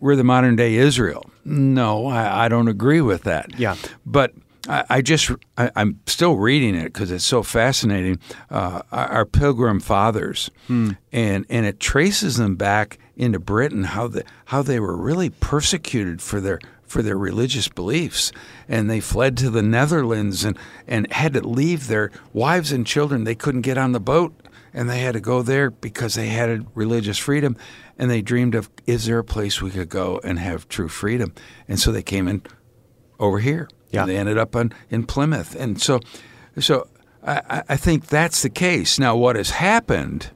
we're 0.00 0.16
the 0.16 0.24
modern 0.24 0.56
day 0.56 0.74
Israel." 0.76 1.30
No, 1.44 2.06
I, 2.06 2.46
I 2.46 2.48
don't 2.48 2.68
agree 2.68 3.02
with 3.02 3.24
that. 3.24 3.58
Yeah. 3.58 3.76
but 4.06 4.32
I, 4.68 4.84
I 4.90 5.02
just 5.02 5.30
I, 5.56 5.70
I'm 5.76 6.00
still 6.06 6.36
reading 6.36 6.74
it 6.74 6.84
because 6.84 7.10
it's 7.10 7.24
so 7.24 7.42
fascinating. 7.42 8.18
Uh, 8.50 8.82
our, 8.92 9.24
Pilgrim 9.26 9.80
Fathers, 9.80 10.50
and 11.12 11.46
and 11.48 11.66
it 11.66 11.80
traces 11.80 12.36
them 12.36 12.56
back 12.56 12.98
into 13.16 13.38
Britain 13.38 13.84
how 13.84 14.08
the 14.08 14.24
how 14.46 14.62
they 14.62 14.80
were 14.80 14.96
really 14.96 15.30
persecuted 15.30 16.22
for 16.22 16.40
their 16.40 16.60
for 16.86 17.02
their 17.02 17.18
religious 17.18 17.68
beliefs. 17.68 18.32
And 18.68 18.88
they 18.88 19.00
fled 19.00 19.36
to 19.38 19.50
the 19.50 19.62
Netherlands 19.62 20.44
and, 20.44 20.56
and 20.86 21.10
had 21.12 21.34
to 21.34 21.40
leave 21.40 21.88
their 21.88 22.12
wives 22.32 22.70
and 22.70 22.86
children. 22.86 23.24
They 23.24 23.34
couldn't 23.34 23.62
get 23.62 23.76
on 23.76 23.92
the 23.92 24.00
boat 24.00 24.32
and 24.72 24.88
they 24.88 25.00
had 25.00 25.14
to 25.14 25.20
go 25.20 25.42
there 25.42 25.70
because 25.70 26.14
they 26.14 26.28
had 26.28 26.66
religious 26.76 27.18
freedom. 27.18 27.56
And 27.98 28.10
they 28.10 28.22
dreamed 28.22 28.54
of 28.54 28.70
is 28.86 29.06
there 29.06 29.18
a 29.18 29.24
place 29.24 29.60
we 29.60 29.70
could 29.70 29.88
go 29.88 30.20
and 30.22 30.38
have 30.38 30.68
true 30.68 30.88
freedom? 30.88 31.34
And 31.66 31.80
so 31.80 31.90
they 31.90 32.02
came 32.02 32.28
in 32.28 32.42
over 33.18 33.40
here 33.40 33.68
Yeah. 33.94 34.02
and 34.02 34.10
they 34.10 34.16
ended 34.16 34.38
up 34.38 34.54
on, 34.56 34.72
in 34.90 35.04
Plymouth 35.04 35.54
and 35.54 35.80
so 35.80 36.00
so 36.58 36.88
I, 37.26 37.62
I- 37.68 37.76
think 37.76 38.06
that's 38.06 38.42
the 38.42 38.50
case 38.50 38.98
now 38.98 39.16
what 39.16 39.36
has 39.36 39.50
happened 39.50 40.30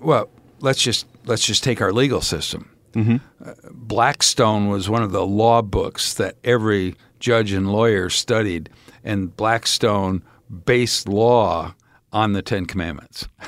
well 0.00 0.28
let's 0.60 0.82
just 0.82 1.06
let's 1.24 1.44
just 1.44 1.64
take 1.64 1.80
our 1.80 1.92
legal 1.92 2.20
system 2.20 2.70
mm-hmm. 2.92 3.16
uh, 3.44 3.54
Blackstone 3.70 4.68
was 4.68 4.88
one 4.88 5.02
of 5.02 5.12
the 5.12 5.26
law 5.26 5.62
books 5.62 6.14
that 6.14 6.36
every 6.44 6.94
judge 7.18 7.52
and 7.52 7.72
lawyer 7.72 8.10
studied, 8.10 8.70
and 9.04 9.36
Blackstone 9.36 10.22
based 10.64 11.08
law 11.08 11.74
on 12.12 12.32
the 12.32 12.42
Ten 12.42 12.66
Commandments. 12.66 13.28
Oh. 13.40 13.46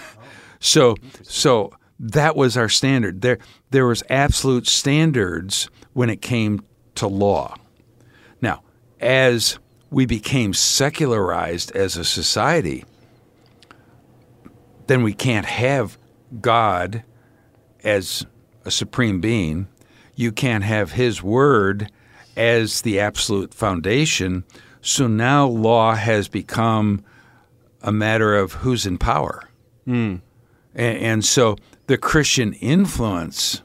so, 0.61 0.97
so 1.23 1.73
that 1.99 2.37
was 2.37 2.57
our 2.57 2.69
standard. 2.69 3.23
There, 3.23 3.39
there 3.71 3.87
was 3.87 4.03
absolute 4.11 4.67
standards 4.67 5.69
when 5.93 6.11
it 6.11 6.21
came 6.21 6.63
to 6.97 7.07
law. 7.07 7.57
As 9.01 9.59
we 9.91 10.07
became 10.07 10.55
secularized 10.55 11.73
as 11.73 11.97
a 11.97 12.05
society, 12.05 12.85
then 14.87 15.03
we 15.03 15.13
can't 15.13 15.47
have 15.47 15.99
God 16.41 17.03
as 17.83 18.27
a 18.65 18.71
supreme 18.71 19.21
being. 19.21 19.69
You 20.15 20.33
can't 20.33 20.65
have 20.65 20.93
His 20.93 21.23
word 21.23 21.91
as 22.37 22.83
the 22.83 23.01
absolute 23.01 23.55
foundation. 23.55 24.45
So 24.81 25.07
now 25.07 25.47
law 25.47 25.95
has 25.95 26.29
become 26.29 27.05
a 27.83 27.93
matter 27.93 28.37
of 28.37 28.53
who's 28.55 28.87
in 28.87 28.99
power. 28.99 29.49
Hmm. 29.85 30.17
And, 30.75 30.99
and 30.99 31.25
so 31.25 31.57
the 31.87 31.99
Christian 31.99 32.53
influence 32.55 33.63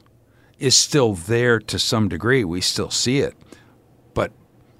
is 0.58 0.76
still 0.76 1.14
there 1.14 1.58
to 1.60 1.78
some 1.78 2.08
degree. 2.08 2.44
We 2.44 2.60
still 2.60 2.90
see 2.90 3.18
it, 3.18 3.34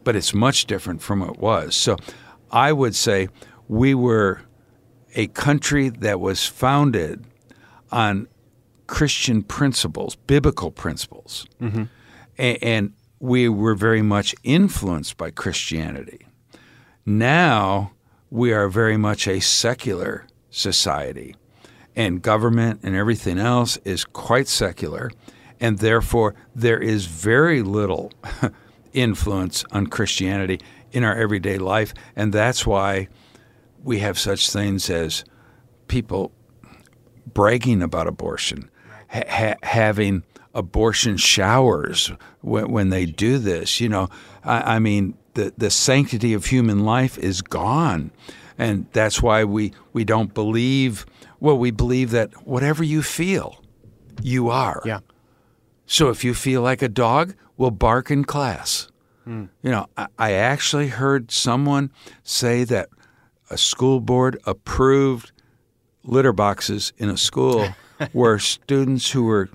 but 0.07 0.15
it's 0.15 0.33
much 0.33 0.67
different 0.67 1.03
from 1.03 1.19
what 1.19 1.31
it 1.31 1.39
was. 1.41 1.75
So 1.75 1.97
I 2.53 2.73
would 2.73 2.95
say 2.95 3.29
we 3.67 3.93
were 3.93 4.41
a 5.17 5.27
country 5.27 5.89
that 5.89 6.21
was 6.21 6.47
founded 6.47 7.25
on 7.91 8.29
Christian 8.87 9.43
principles, 9.43 10.15
biblical 10.15 10.71
principles, 10.71 11.49
mm-hmm. 11.61 11.85
A- 12.39 12.59
and 12.65 12.93
we 13.19 13.49
were 13.49 13.75
very 13.75 14.01
much 14.01 14.33
influenced 14.45 15.17
by 15.17 15.33
Christianity. 15.33 16.25
Now 17.05 17.91
we 18.31 18.53
are 18.53 18.69
very 18.69 18.97
much 18.97 19.27
a 19.27 19.41
secular 19.41 20.25
society, 20.51 21.35
and 21.97 22.23
government 22.23 22.79
and 22.85 22.95
everything 22.95 23.41
else 23.41 23.77
is 23.79 24.05
quite 24.05 24.47
secular, 24.47 25.11
and 25.59 25.81
therefore 25.81 26.37
there 26.55 26.79
is 26.79 27.07
very 27.07 27.63
little 27.63 28.13
influence 28.97 29.65
on 29.71 29.87
Christianity 29.87 30.59
in 30.91 31.05
our 31.05 31.15
everyday 31.15 31.59
life, 31.59 31.95
and 32.17 32.33
that's 32.33 32.67
why 32.67 33.09
we 33.85 34.01
have 34.01 34.19
such 34.19 34.51
things 34.51 34.91
as 34.91 35.25
people 35.87 36.33
bragging 37.33 37.83
about 37.83 38.07
abortion, 38.07 38.71
ha- 39.09 39.23
ha- 39.29 39.55
having 39.63 40.25
abortion 40.55 41.17
showers 41.19 42.11
when, 42.41 42.71
when 42.71 42.89
they 42.89 43.07
do 43.07 43.39
this. 43.39 43.81
You 43.81 43.91
know, 43.91 44.09
I, 44.43 44.77
I 44.77 44.79
mean, 44.79 45.15
the, 45.35 45.53
the 45.57 45.71
sanctity 45.71 46.33
of 46.33 46.47
human 46.47 46.85
life 46.85 47.19
is 47.19 47.43
gone. 47.43 48.11
And 48.59 48.87
that's 48.93 49.23
why 49.23 49.45
we, 49.45 49.75
we 49.93 50.05
don't 50.05 50.33
believe, 50.33 51.05
well, 51.41 51.59
we 51.59 51.71
believe 51.71 52.11
that 52.13 52.47
whatever 52.47 52.83
you 52.83 53.03
feel, 53.03 53.63
you 54.23 54.49
are. 54.49 54.81
Yeah. 54.87 55.01
So 55.85 56.09
if 56.09 56.25
you 56.25 56.33
feel 56.33 56.63
like 56.63 56.81
a 56.81 56.89
dog, 56.89 57.35
we'll 57.57 57.71
bark 57.71 58.11
in 58.11 58.25
class. 58.25 58.89
Hmm. 59.25 59.47
You 59.63 59.71
know, 59.71 59.87
I, 59.97 60.07
I 60.19 60.33
actually 60.33 60.89
heard 60.89 61.31
someone 61.31 61.91
say 62.23 62.65
that 62.65 62.89
a 63.51 63.59
school 63.59 64.01
board 64.01 64.39
approved 64.45 65.33
litter 66.05 66.33
boxes 66.33 66.93
in 66.99 67.09
a 67.09 67.17
school 67.17 67.69
where 68.13 68.39
students 68.39 69.11
who 69.11 69.25
were 69.25 69.49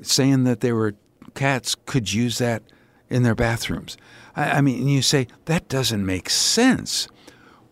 saying 0.00 0.44
that 0.44 0.60
they 0.60 0.72
were 0.72 0.94
cats 1.34 1.76
could 1.86 2.12
use 2.12 2.38
that 2.38 2.62
in 3.08 3.22
their 3.22 3.34
bathrooms. 3.34 3.96
I, 4.36 4.50
I 4.50 4.60
mean, 4.60 4.88
you 4.88 5.02
say 5.02 5.28
that 5.46 5.68
doesn't 5.68 6.04
make 6.04 6.30
sense. 6.30 7.08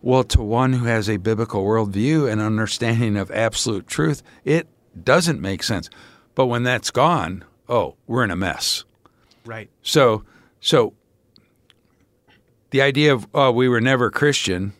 Well, 0.03 0.25
to 0.25 0.43
one 0.43 0.73
who 0.75 0.87
has 0.87 1.11
a 1.11 1.19
biblical 1.19 1.64
worldview 1.64 2.31
and 2.31 2.40
understanding 2.40 3.16
of 3.16 3.31
absolute 3.31 3.87
truth, 3.87 4.23
it 4.45 4.66
doesn't 5.03 5.40
make 5.40 5.62
sense. 5.62 5.90
But 6.35 6.47
when 6.47 6.62
that's 6.62 6.90
gone, 6.90 7.45
oh, 7.69 7.97
we're 8.07 8.25
in 8.25 8.31
a 8.31 8.37
mess. 8.37 8.85
Right. 9.44 9.70
So, 9.83 10.24
so 10.61 10.94
the 12.70 12.83
idea 12.83 13.12
of 13.12 13.26
oh, 13.35 13.50
we 13.50 13.68
were 13.68 13.81
never 13.81 14.11
Christian, 14.11 14.72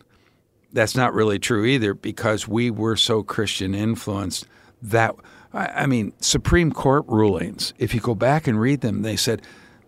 that's 0.71 0.95
not 0.95 1.13
really 1.13 1.39
true 1.39 1.65
either 1.65 1.93
because 1.93 2.47
we 2.47 2.71
were 2.71 2.95
so 2.95 3.23
Christian 3.23 3.75
influenced 3.75 4.47
that 4.81 5.15
I 5.53 5.65
I 5.67 5.85
mean, 5.85 6.13
Supreme 6.19 6.71
Court 6.71 7.05
rulings, 7.07 7.73
if 7.77 7.93
you 7.93 7.99
go 7.99 8.15
back 8.15 8.47
and 8.47 8.59
read 8.59 8.81
them, 8.81 9.01
they 9.01 9.15
said 9.15 9.41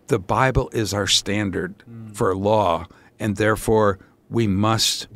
the 0.08 0.18
Bible 0.18 0.68
is 0.72 0.92
our 0.92 1.06
standard 1.06 1.74
mm. 1.90 2.14
for 2.14 2.34
law, 2.36 2.86
and 3.18 3.36
therefore 3.36 3.98
we 4.28 4.46
must 4.46 5.08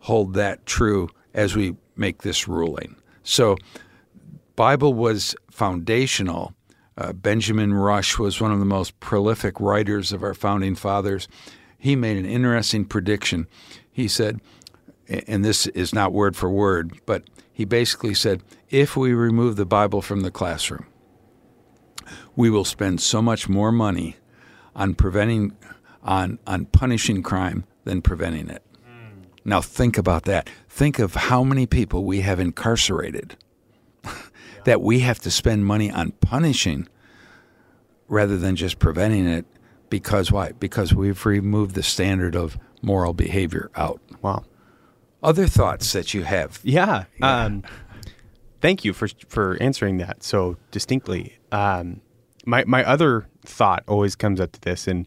hold 0.00 0.34
that 0.34 0.66
true 0.66 1.08
as 1.34 1.54
we 1.54 1.76
make 1.96 2.22
this 2.22 2.48
ruling. 2.48 2.96
So, 3.22 3.56
Bible 4.56 4.94
was 4.94 5.36
foundational. 5.50 6.54
Uh, 6.96 7.12
Benjamin 7.12 7.72
Rush 7.72 8.18
was 8.18 8.40
one 8.40 8.52
of 8.52 8.58
the 8.58 8.64
most 8.64 8.98
prolific 9.00 9.58
writers 9.60 10.12
of 10.12 10.22
our 10.22 10.34
founding 10.34 10.74
fathers. 10.74 11.28
He 11.78 11.96
made 11.96 12.16
an 12.16 12.26
interesting 12.26 12.84
prediction. 12.84 13.46
He 13.90 14.08
said, 14.08 14.40
and 15.26 15.44
this 15.44 15.66
is 15.68 15.94
not 15.94 16.12
word 16.12 16.36
for 16.36 16.50
word, 16.50 17.00
but 17.06 17.24
he 17.52 17.64
basically 17.64 18.14
said, 18.14 18.42
if 18.70 18.96
we 18.96 19.12
remove 19.12 19.56
the 19.56 19.66
Bible 19.66 20.02
from 20.02 20.20
the 20.20 20.30
classroom, 20.30 20.86
we 22.36 22.50
will 22.50 22.64
spend 22.64 23.00
so 23.00 23.20
much 23.20 23.48
more 23.48 23.72
money 23.72 24.16
on 24.74 24.94
preventing, 24.94 25.56
on, 26.02 26.38
on 26.46 26.66
punishing 26.66 27.22
crime 27.22 27.64
than 27.84 28.00
preventing 28.00 28.48
it. 28.48 28.64
Now 29.44 29.60
think 29.60 29.98
about 29.98 30.24
that. 30.24 30.48
Think 30.68 30.98
of 30.98 31.14
how 31.14 31.42
many 31.42 31.66
people 31.66 32.04
we 32.04 32.20
have 32.20 32.38
incarcerated 32.38 33.36
that 34.64 34.80
we 34.80 35.00
have 35.00 35.18
to 35.20 35.30
spend 35.30 35.66
money 35.66 35.90
on 35.90 36.12
punishing 36.12 36.88
rather 38.08 38.36
than 38.36 38.56
just 38.56 38.78
preventing 38.78 39.26
it 39.26 39.46
because 39.90 40.32
why? 40.32 40.52
Because 40.52 40.94
we've 40.94 41.26
removed 41.26 41.74
the 41.74 41.82
standard 41.82 42.34
of 42.34 42.58
moral 42.80 43.12
behavior 43.12 43.70
out. 43.76 44.00
Wow. 44.22 44.44
Other 45.22 45.46
thoughts 45.46 45.92
that 45.92 46.14
you 46.14 46.22
have? 46.22 46.60
Yeah. 46.62 47.04
Um, 47.20 47.62
thank 48.60 48.84
you 48.84 48.92
for 48.92 49.08
for 49.28 49.56
answering 49.60 49.98
that 49.98 50.22
so 50.22 50.56
distinctly. 50.70 51.38
Um, 51.52 52.00
my 52.46 52.64
my 52.66 52.84
other 52.84 53.28
thought 53.44 53.84
always 53.86 54.16
comes 54.16 54.40
up 54.40 54.52
to 54.52 54.60
this, 54.60 54.88
and 54.88 55.06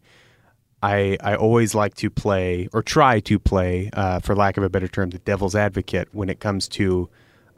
I 0.84 1.18
I 1.22 1.36
always 1.36 1.74
like 1.74 1.96
to 1.96 2.10
play 2.10 2.70
or 2.72 2.84
try 2.84 3.20
to 3.22 3.40
play, 3.40 3.90
uh, 3.94 4.20
for 4.20 4.36
lack 4.36 4.58
of 4.58 4.64
a 4.64 4.70
better 4.70 4.88
term, 4.88 5.10
the 5.10 5.20
devil's 5.20 5.56
advocate 5.56 6.10
when 6.12 6.30
it 6.30 6.40
comes 6.40 6.68
to 6.70 7.10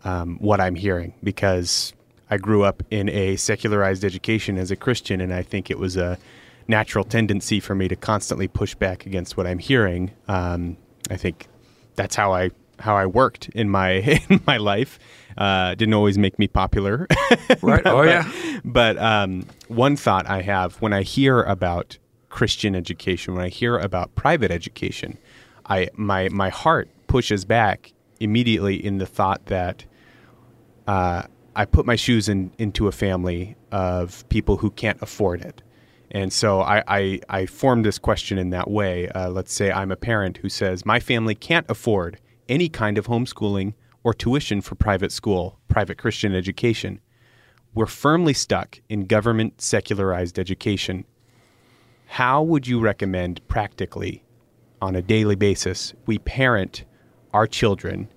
um, 0.03 0.37
what 0.39 0.59
I'm 0.59 0.75
hearing 0.75 1.13
because 1.23 1.93
I 2.29 2.37
grew 2.37 2.63
up 2.63 2.83
in 2.91 3.09
a 3.09 3.35
secularized 3.37 4.03
education 4.03 4.57
as 4.57 4.71
a 4.71 4.75
Christian, 4.75 5.21
and 5.21 5.33
I 5.33 5.43
think 5.43 5.71
it 5.71 5.79
was 5.79 5.95
a 5.97 6.17
natural 6.67 7.03
tendency 7.03 7.59
for 7.59 7.75
me 7.75 7.87
to 7.87 7.95
constantly 7.95 8.47
push 8.47 8.75
back 8.75 9.05
against 9.05 9.37
what 9.37 9.47
I'm 9.47 9.59
hearing. 9.59 10.11
Um, 10.27 10.77
I 11.09 11.15
think 11.15 11.47
that's 11.95 12.15
how 12.15 12.33
I 12.33 12.51
how 12.79 12.95
I 12.95 13.05
worked 13.05 13.49
in 13.49 13.69
my 13.69 13.89
in 14.29 14.41
my 14.45 14.57
life. 14.57 14.99
Uh, 15.37 15.75
didn't 15.75 15.93
always 15.93 16.17
make 16.17 16.39
me 16.39 16.47
popular, 16.47 17.05
Right. 17.61 17.85
Oh, 17.85 18.01
yeah. 18.01 18.27
But 18.65 18.97
um, 18.97 19.45
one 19.67 19.95
thought 19.95 20.27
I 20.27 20.41
have 20.41 20.75
when 20.81 20.93
I 20.93 21.03
hear 21.03 21.43
about 21.43 21.99
Christian 22.29 22.75
education, 22.75 23.35
when 23.35 23.45
I 23.45 23.49
hear 23.49 23.77
about 23.77 24.15
private 24.15 24.51
education, 24.51 25.17
I 25.67 25.89
my 25.93 26.29
my 26.29 26.49
heart 26.49 26.89
pushes 27.07 27.45
back 27.45 27.93
immediately 28.19 28.83
in 28.83 28.97
the 28.97 29.05
thought 29.05 29.45
that 29.45 29.85
uh, 30.87 31.23
I 31.55 31.65
put 31.65 31.85
my 31.85 31.95
shoes 31.95 32.29
in 32.29 32.51
into 32.57 32.87
a 32.87 32.91
family 32.91 33.55
of 33.71 34.27
people 34.29 34.57
who 34.57 34.71
can't 34.71 35.01
afford 35.01 35.41
it. 35.41 35.61
And 36.11 36.31
so 36.31 36.61
I, 36.61 36.83
I, 36.87 37.21
I 37.29 37.45
formed 37.45 37.85
this 37.85 37.99
question 37.99 38.37
in 38.37 38.51
that 38.51 38.69
way. 38.69 39.09
Uh, 39.09 39.29
let's 39.29 39.53
say 39.53 39.71
I'm 39.71 39.91
a 39.91 39.97
parent 39.97 40.37
who 40.37 40.49
says, 40.49 40.85
My 40.85 40.99
family 40.99 41.35
can't 41.35 41.69
afford 41.69 42.19
any 42.47 42.69
kind 42.69 42.97
of 42.97 43.07
homeschooling 43.07 43.73
or 44.03 44.13
tuition 44.13 44.61
for 44.61 44.75
private 44.75 45.11
school, 45.11 45.59
private 45.67 45.97
Christian 45.97 46.33
education. 46.33 47.01
We're 47.73 47.87
firmly 47.87 48.33
stuck 48.33 48.79
in 48.87 49.05
government 49.05 49.59
secularized 49.59 50.39
education. 50.39 51.03
How 52.05 52.41
would 52.41 52.67
you 52.67 52.79
recommend 52.79 53.45
practically, 53.49 54.23
on 54.81 54.95
a 54.95 55.01
daily 55.01 55.35
basis, 55.35 55.93
we 56.05 56.19
parent 56.19 56.85
our 57.33 57.47
children 57.47 58.07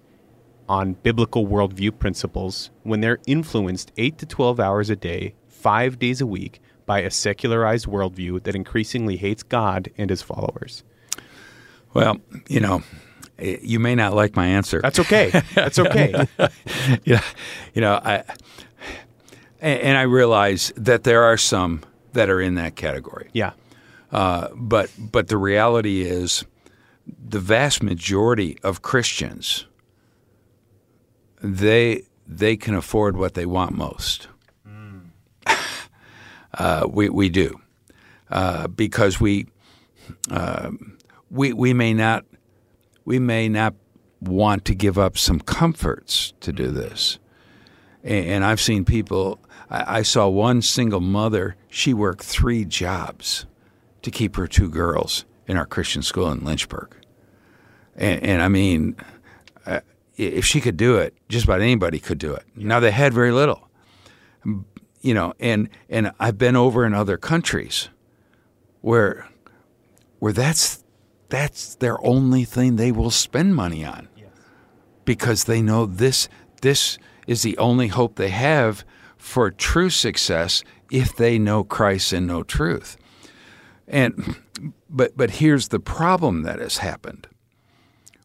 on 0.70 0.92
biblical 1.02 1.48
worldview 1.48 1.98
principles 1.98 2.70
when 2.84 3.00
they're 3.00 3.18
influenced 3.26 3.90
8 3.96 4.16
to 4.18 4.24
12 4.24 4.60
hours 4.60 4.88
a 4.88 4.94
day, 4.94 5.34
five 5.48 5.98
days 5.98 6.20
a 6.20 6.26
week, 6.26 6.60
by 6.86 7.00
a 7.00 7.10
secularized 7.10 7.86
worldview 7.86 8.40
that 8.44 8.54
increasingly 8.54 9.16
hates 9.16 9.42
God 9.42 9.90
and 9.98 10.08
his 10.10 10.22
followers? 10.22 10.84
Well, 11.92 12.18
you 12.48 12.60
know, 12.60 12.84
eh, 13.40 13.56
you 13.62 13.80
may 13.80 13.96
not 13.96 14.14
like 14.14 14.36
my 14.36 14.46
answer. 14.46 14.80
That's 14.80 15.00
okay. 15.00 15.42
That's 15.56 15.78
okay. 15.86 16.28
yeah, 17.04 17.22
you 17.74 17.80
know, 17.80 17.94
I 17.94 18.22
and, 19.60 19.80
and 19.80 19.98
I 19.98 20.02
realize 20.02 20.72
that 20.76 21.02
there 21.02 21.24
are 21.24 21.36
some 21.36 21.82
that 22.12 22.30
are 22.30 22.40
in 22.40 22.54
that 22.54 22.76
category. 22.76 23.28
yeah. 23.32 23.52
Uh, 24.12 24.48
but 24.54 24.90
but 24.98 25.28
the 25.28 25.36
reality 25.36 26.02
is, 26.02 26.44
the 27.06 27.40
vast 27.40 27.82
majority 27.82 28.56
of 28.62 28.82
Christians 28.82 29.66
they 31.42 32.04
they 32.26 32.56
can 32.56 32.74
afford 32.74 33.16
what 33.16 33.34
they 33.34 33.46
want 33.46 33.76
most. 33.76 34.28
uh, 36.54 36.86
we 36.88 37.08
we 37.08 37.28
do 37.28 37.60
uh, 38.30 38.68
because 38.68 39.20
we 39.20 39.46
uh, 40.30 40.70
we 41.30 41.52
we 41.52 41.72
may 41.72 41.94
not 41.94 42.24
we 43.04 43.18
may 43.18 43.48
not 43.48 43.74
want 44.20 44.64
to 44.66 44.74
give 44.74 44.98
up 44.98 45.16
some 45.16 45.40
comforts 45.40 46.32
to 46.40 46.52
do 46.52 46.68
this. 46.68 47.18
And, 48.04 48.26
and 48.26 48.44
I've 48.44 48.60
seen 48.60 48.84
people. 48.84 49.40
I, 49.70 49.98
I 49.98 50.02
saw 50.02 50.28
one 50.28 50.62
single 50.62 51.00
mother. 51.00 51.56
She 51.68 51.94
worked 51.94 52.22
three 52.22 52.64
jobs 52.64 53.46
to 54.02 54.10
keep 54.10 54.36
her 54.36 54.46
two 54.46 54.68
girls 54.68 55.24
in 55.46 55.56
our 55.56 55.66
Christian 55.66 56.02
school 56.02 56.30
in 56.30 56.44
Lynchburg. 56.44 56.94
And, 57.96 58.22
and 58.22 58.42
I 58.42 58.48
mean, 58.48 58.96
if 60.20 60.44
she 60.44 60.60
could 60.60 60.76
do 60.76 60.96
it, 60.96 61.14
just 61.28 61.44
about 61.44 61.60
anybody 61.60 61.98
could 61.98 62.18
do 62.18 62.34
it. 62.34 62.44
Now 62.54 62.80
they 62.80 62.90
had 62.90 63.14
very 63.14 63.32
little, 63.32 63.68
you 65.00 65.14
know. 65.14 65.34
And 65.40 65.68
and 65.88 66.12
I've 66.20 66.38
been 66.38 66.56
over 66.56 66.84
in 66.84 66.94
other 66.94 67.16
countries 67.16 67.88
where 68.80 69.28
where 70.18 70.32
that's 70.32 70.84
that's 71.28 71.76
their 71.76 72.04
only 72.04 72.44
thing 72.44 72.76
they 72.76 72.92
will 72.92 73.10
spend 73.10 73.54
money 73.54 73.84
on 73.84 74.08
because 75.04 75.44
they 75.44 75.62
know 75.62 75.86
this 75.86 76.28
this 76.62 76.98
is 77.26 77.42
the 77.42 77.56
only 77.58 77.88
hope 77.88 78.16
they 78.16 78.30
have 78.30 78.84
for 79.16 79.50
true 79.50 79.90
success 79.90 80.62
if 80.90 81.14
they 81.16 81.38
know 81.38 81.62
Christ 81.64 82.12
and 82.12 82.26
know 82.26 82.42
truth. 82.42 82.96
And 83.86 84.36
but 84.88 85.16
but 85.16 85.32
here's 85.32 85.68
the 85.68 85.80
problem 85.80 86.42
that 86.42 86.58
has 86.58 86.78
happened. 86.78 87.26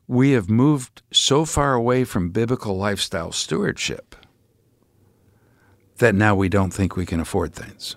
We 0.08 0.32
have 0.32 0.50
moved 0.50 1.02
so 1.12 1.46
far 1.46 1.74
away 1.74 2.04
from 2.04 2.30
biblical 2.30 2.78
lifestyle 2.78 3.32
stewardship 3.32 4.16
that 5.98 6.14
now 6.14 6.36
we 6.36 6.50
don't 6.50 6.72
think 6.72 6.96
we 6.96 7.06
can 7.06 7.20
afford 7.20 7.54
things. 7.54 7.96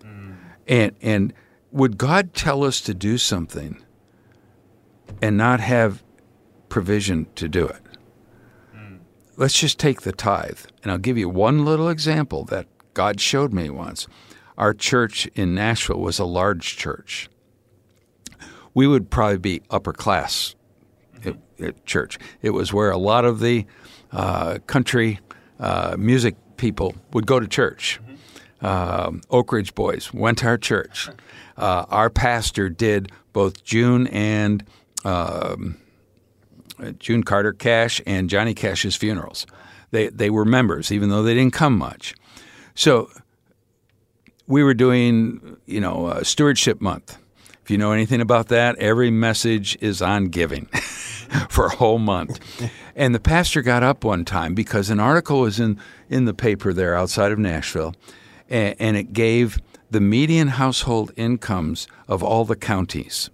Mm. 0.00 0.36
And 0.66 0.96
and 1.02 1.34
would 1.70 1.98
God 1.98 2.34
tell 2.34 2.64
us 2.64 2.80
to 2.82 2.94
do 2.94 3.18
something 3.18 3.82
and 5.20 5.36
not 5.36 5.60
have 5.60 6.02
provision 6.68 7.26
to 7.34 7.48
do 7.48 7.66
it? 7.66 7.82
Mm. 8.74 9.00
let's 9.36 9.58
just 9.58 9.78
take 9.78 10.02
the 10.02 10.12
tithe. 10.12 10.60
And 10.82 10.92
I'll 10.92 10.98
give 10.98 11.18
you 11.18 11.28
one 11.28 11.64
little 11.64 11.88
example 11.88 12.44
that 12.46 12.66
God 12.94 13.20
showed 13.20 13.52
me 13.52 13.70
once. 13.70 14.06
Our 14.56 14.74
church 14.74 15.26
in 15.34 15.54
Nashville 15.54 16.00
was 16.00 16.18
a 16.18 16.24
large 16.24 16.76
church. 16.76 17.28
We 18.74 18.86
would 18.86 19.10
probably 19.10 19.38
be 19.38 19.62
upper 19.70 19.92
class 19.92 20.54
at 21.60 21.84
church. 21.86 22.18
It 22.40 22.50
was 22.50 22.72
where 22.72 22.90
a 22.90 22.98
lot 22.98 23.24
of 23.24 23.40
the 23.40 23.66
uh, 24.12 24.58
country 24.66 25.20
uh, 25.58 25.96
music 25.98 26.36
people 26.56 26.94
would 27.12 27.26
go 27.26 27.40
to 27.40 27.46
church. 27.46 28.00
Um, 28.60 29.22
Oak 29.30 29.52
Ridge 29.52 29.74
Boys 29.74 30.12
went 30.14 30.38
to 30.38 30.46
our 30.46 30.58
church. 30.58 31.08
Uh, 31.56 31.84
our 31.88 32.10
pastor 32.10 32.68
did 32.68 33.10
both 33.32 33.64
June 33.64 34.06
and 34.08 34.64
um, 35.04 35.76
June 36.98 37.22
Carter 37.22 37.52
Cash 37.52 38.00
and 38.06 38.30
Johnny 38.30 38.54
Cash's 38.54 38.96
funerals. 38.96 39.46
They 39.90 40.08
they 40.08 40.30
were 40.30 40.44
members, 40.44 40.90
even 40.90 41.10
though 41.10 41.22
they 41.22 41.34
didn't 41.34 41.52
come 41.52 41.76
much. 41.76 42.14
So 42.74 43.10
we 44.46 44.62
were 44.62 44.74
doing, 44.74 45.56
you 45.66 45.80
know, 45.80 46.06
uh, 46.06 46.22
stewardship 46.22 46.80
month. 46.80 47.18
If 47.62 47.70
you 47.70 47.78
know 47.78 47.92
anything 47.92 48.20
about 48.20 48.48
that, 48.48 48.76
every 48.76 49.10
message 49.10 49.78
is 49.80 50.02
on 50.02 50.26
giving 50.26 50.68
for 51.48 51.66
a 51.66 51.76
whole 51.76 51.98
month. 51.98 52.40
And 52.94 53.14
the 53.14 53.20
pastor 53.20 53.62
got 53.62 53.82
up 53.82 54.04
one 54.04 54.24
time 54.24 54.54
because 54.54 54.90
an 54.90 55.00
article 55.00 55.40
was 55.40 55.58
in, 55.58 55.78
in 56.08 56.24
the 56.24 56.34
paper 56.34 56.72
there 56.72 56.94
outside 56.94 57.32
of 57.32 57.38
Nashville, 57.38 57.94
and, 58.48 58.76
and 58.78 58.96
it 58.96 59.12
gave 59.12 59.58
the 59.90 60.00
median 60.00 60.48
household 60.48 61.12
incomes 61.16 61.86
of 62.08 62.22
all 62.22 62.44
the 62.44 62.56
counties. 62.56 63.30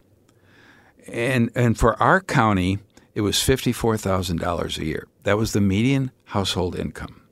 And, 1.07 1.51
and 1.55 1.79
for 1.79 2.01
our 2.03 2.21
county, 2.21 2.79
it 3.15 3.23
was 3.23 3.37
$54,000 3.37 4.79
a 4.79 4.85
year. 4.85 5.09
That 5.23 5.39
was 5.39 5.53
the 5.53 5.61
median 5.61 6.11
household 6.27 6.77
income. 6.77 7.23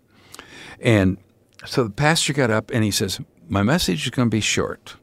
And 0.81 1.19
so 1.65 1.85
the 1.85 1.91
pastor 1.91 2.33
got 2.33 2.51
up 2.51 2.71
and 2.71 2.85
he 2.85 2.91
says, 2.91 3.21
My 3.49 3.63
message 3.63 4.05
is 4.05 4.11
going 4.11 4.29
to 4.29 4.35
be 4.35 4.41
short. 4.41 4.97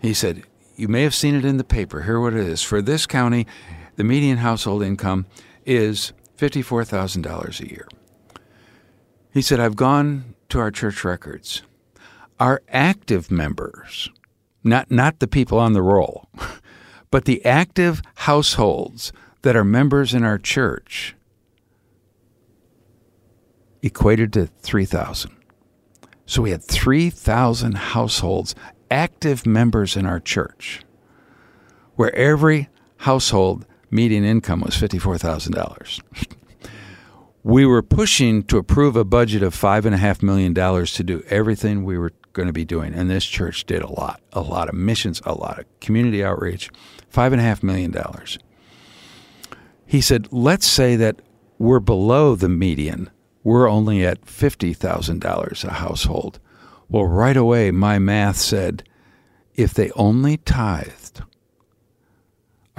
He 0.00 0.14
said, 0.14 0.44
You 0.76 0.88
may 0.88 1.02
have 1.02 1.14
seen 1.14 1.34
it 1.34 1.44
in 1.44 1.56
the 1.58 1.64
paper. 1.64 2.02
Here 2.02 2.20
what 2.20 2.34
it 2.34 2.46
is. 2.46 2.62
For 2.62 2.80
this 2.80 3.06
county, 3.06 3.46
the 3.96 4.04
median 4.04 4.38
household 4.38 4.82
income 4.82 5.26
is 5.66 6.12
$54,000 6.38 7.60
a 7.60 7.68
year. 7.68 7.88
He 9.32 9.42
said, 9.42 9.60
I've 9.60 9.76
gone 9.76 10.34
to 10.48 10.58
our 10.58 10.70
church 10.70 11.04
records. 11.04 11.62
Our 12.38 12.62
active 12.68 13.30
members, 13.30 14.08
not, 14.64 14.90
not 14.90 15.20
the 15.20 15.28
people 15.28 15.58
on 15.58 15.74
the 15.74 15.82
roll, 15.82 16.28
but 17.10 17.26
the 17.26 17.44
active 17.44 18.02
households 18.14 19.12
that 19.42 19.56
are 19.56 19.64
members 19.64 20.14
in 20.14 20.24
our 20.24 20.38
church 20.38 21.14
equated 23.82 24.32
to 24.34 24.46
3,000. 24.46 25.34
So 26.26 26.42
we 26.42 26.50
had 26.50 26.62
3,000 26.62 27.76
households, 27.76 28.54
active 28.90 29.46
members 29.46 29.96
in 29.96 30.06
our 30.06 30.20
church, 30.20 30.82
where 31.96 32.14
every 32.14 32.68
household 32.98 33.66
median 33.90 34.24
income 34.24 34.60
was 34.60 34.76
$54,000. 34.76 36.00
we 37.42 37.64
were 37.64 37.82
pushing 37.82 38.42
to 38.44 38.58
approve 38.58 38.96
a 38.96 39.04
budget 39.04 39.42
of 39.42 39.54
$5.5 39.54 40.22
million 40.22 40.54
to 40.54 41.04
do 41.04 41.22
everything 41.28 41.84
we 41.84 41.98
were 41.98 42.12
going 42.32 42.46
to 42.46 42.52
be 42.52 42.64
doing. 42.64 42.94
And 42.94 43.10
this 43.10 43.24
church 43.24 43.64
did 43.66 43.82
a 43.82 43.90
lot, 43.90 44.20
a 44.32 44.40
lot 44.40 44.68
of 44.68 44.74
missions, 44.74 45.20
a 45.24 45.34
lot 45.34 45.58
of 45.58 45.80
community 45.80 46.22
outreach, 46.22 46.70
$5.5 47.12 47.62
million. 47.62 47.94
He 49.86 50.00
said, 50.00 50.28
let's 50.30 50.66
say 50.66 50.96
that 50.96 51.20
we're 51.58 51.80
below 51.80 52.34
the 52.34 52.48
median 52.48 53.10
we're 53.42 53.68
only 53.68 54.04
at 54.04 54.24
$50,000 54.24 55.64
a 55.64 55.70
household. 55.72 56.38
Well, 56.88 57.06
right 57.06 57.36
away, 57.36 57.70
my 57.70 57.98
math 57.98 58.36
said 58.36 58.84
if 59.54 59.72
they 59.74 59.90
only 59.92 60.38
tithed, 60.38 60.99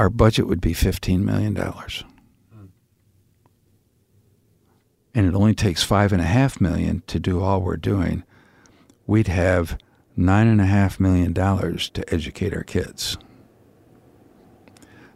our 0.01 0.09
budget 0.09 0.47
would 0.47 0.61
be 0.61 0.73
$15 0.73 1.19
million. 1.19 1.55
And 5.13 5.27
it 5.27 5.35
only 5.35 5.53
takes 5.53 5.83
five 5.83 6.11
and 6.11 6.19
a 6.19 6.25
half 6.25 6.59
million 6.59 7.03
to 7.05 7.19
do 7.19 7.39
all 7.39 7.61
we're 7.61 7.77
doing. 7.77 8.23
We'd 9.05 9.27
have 9.27 9.77
nine 10.17 10.47
and 10.47 10.59
a 10.59 10.65
half 10.65 10.99
million 10.99 11.33
dollars 11.33 11.87
to 11.89 12.11
educate 12.11 12.51
our 12.51 12.63
kids. 12.63 13.15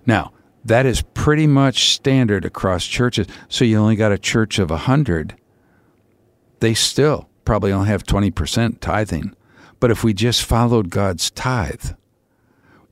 Now, 0.05 0.33
that 0.63 0.85
is 0.85 1.01
pretty 1.01 1.47
much 1.47 1.89
standard 1.89 2.45
across 2.45 2.85
churches. 2.85 3.25
So 3.49 3.65
you 3.65 3.79
only 3.79 3.95
got 3.95 4.11
a 4.11 4.19
church 4.19 4.59
of 4.59 4.69
100, 4.69 5.35
they 6.59 6.75
still 6.75 7.27
probably 7.43 7.71
only 7.71 7.87
have 7.87 8.03
20% 8.03 8.79
tithing. 8.81 9.35
But 9.79 9.89
if 9.89 10.03
we 10.03 10.13
just 10.13 10.43
followed 10.43 10.91
God's 10.91 11.31
tithe, 11.31 11.93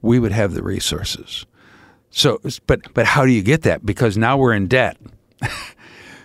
we 0.02 0.18
would 0.18 0.32
have 0.32 0.56
the 0.56 0.64
resources. 0.64 1.46
So, 2.16 2.40
but 2.68 2.94
but 2.94 3.08
how 3.08 3.26
do 3.26 3.32
you 3.32 3.42
get 3.42 3.64
that? 3.64 3.84
Because 3.84 4.18
now 4.18 4.38
we're 4.38 4.54
in 4.54 4.68
debt. 4.68 4.98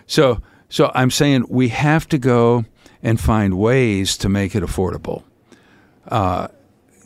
so 0.07 0.39
so 0.69 0.91
I'm 0.93 1.09
saying 1.09 1.45
we 1.49 1.69
have 1.69 2.07
to 2.09 2.19
go 2.19 2.65
and 3.01 3.19
find 3.19 3.57
ways 3.57 4.15
to 4.17 4.29
make 4.29 4.55
it 4.55 4.61
affordable. 4.61 5.23
Uh, 6.07 6.49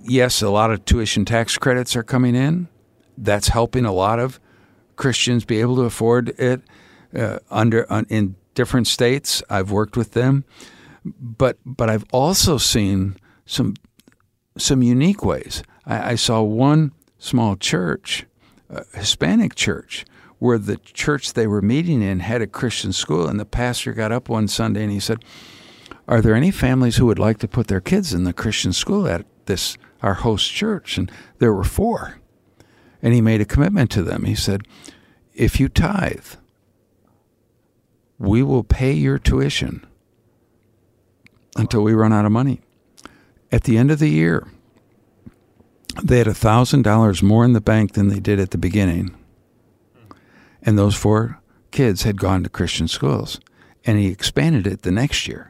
yes, 0.04 0.42
a 0.42 0.50
lot 0.50 0.70
of 0.70 0.84
tuition 0.84 1.24
tax 1.24 1.58
credits 1.58 1.96
are 1.96 2.04
coming 2.04 2.36
in 2.36 2.68
that's 3.18 3.48
helping 3.48 3.86
a 3.86 3.94
lot 3.94 4.20
of 4.20 4.38
Christians 4.98 5.46
be 5.46 5.62
able 5.62 5.78
to 5.78 5.84
afford 5.84 6.30
it 6.38 6.62
uh, 7.16 7.40
under 7.50 7.84
in 8.10 8.36
different 8.54 8.88
states. 8.88 9.42
I've 9.50 9.72
worked 9.72 9.96
with 9.96 10.12
them, 10.12 10.44
but 11.06 11.58
but 11.66 11.90
I've 11.90 12.06
also 12.12 12.58
seen 12.58 13.16
some 13.46 13.76
some 14.58 14.84
unique 14.84 15.24
ways. 15.24 15.64
I, 15.86 16.12
I 16.12 16.16
saw 16.16 16.42
one 16.42 16.92
small 17.18 17.56
church, 17.56 18.26
a 18.76 18.98
Hispanic 18.98 19.56
church, 19.56 20.06
where 20.40 20.58
the 20.58 20.78
church 20.78 21.34
they 21.34 21.48
were 21.48 21.62
meeting 21.62 22.02
in 22.02 22.20
had 22.20 22.42
a 22.42 22.48
Christian 22.48 22.94
school, 22.94 23.28
and 23.28 23.40
the 23.40 23.46
pastor 23.46 23.94
got 23.94 24.12
up 24.12 24.30
one 24.30 24.48
Sunday 24.48 24.84
and 24.84 24.92
he 24.92 25.00
said, 25.00 25.24
"Are 26.08 26.22
there 26.22 26.36
any 26.36 26.52
families 26.52 26.98
who 26.98 27.06
would 27.06 27.20
like 27.20 27.38
to 27.40 27.48
put 27.48 27.68
their 27.68 27.82
kids 27.82 28.14
in 28.14 28.24
the 28.24 28.34
Christian 28.34 28.74
school 28.74 29.08
at 29.08 29.26
this 29.46 29.78
our 30.02 30.16
host 30.16 30.52
church?" 30.52 30.98
And 30.98 31.12
there 31.40 31.54
were 31.54 31.64
four. 31.64 32.20
And 33.02 33.14
he 33.14 33.22
made 33.22 33.42
a 33.42 33.46
commitment 33.46 33.92
to 33.92 34.02
them. 34.02 34.24
He 34.24 34.36
said, 34.36 34.64
if 35.34 35.60
you 35.60 35.68
tithe, 35.68 36.36
we 38.18 38.44
will 38.44 38.64
pay 38.64 38.94
your 38.94 39.20
tuition 39.20 39.86
until 41.58 41.82
we 41.82 41.94
run 41.94 42.14
out 42.14 42.26
of 42.26 42.32
money. 42.32 42.62
At 43.52 43.64
the 43.64 43.78
end 43.78 43.92
of 43.92 44.00
the 44.00 44.10
year, 44.10 44.48
they 46.02 46.18
had 46.18 46.28
$1,000 46.28 47.24
more 47.24 47.46
in 47.46 47.54
the 47.54 47.62
bank 47.62 47.94
than 47.94 48.08
they 48.08 48.20
did 48.20 48.40
at 48.40 48.52
the 48.52 48.58
beginning. 48.58 49.16
And 50.62 50.78
those 50.78 50.96
four 50.96 51.40
kids 51.72 52.04
had 52.04 52.20
gone 52.20 52.44
to 52.44 52.50
Christian 52.50 52.88
schools. 52.88 53.40
And 53.86 54.00
he 54.00 54.08
expanded 54.08 54.66
it 54.66 54.84
the 54.84 54.92
next 54.92 55.28
year. 55.28 55.50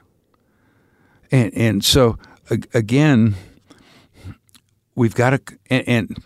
And, 1.31 1.53
and 1.53 1.85
so, 1.85 2.17
again, 2.73 3.35
we've 4.95 5.15
got 5.15 5.31
to, 5.31 5.57
and, 5.69 5.87
and 5.87 6.23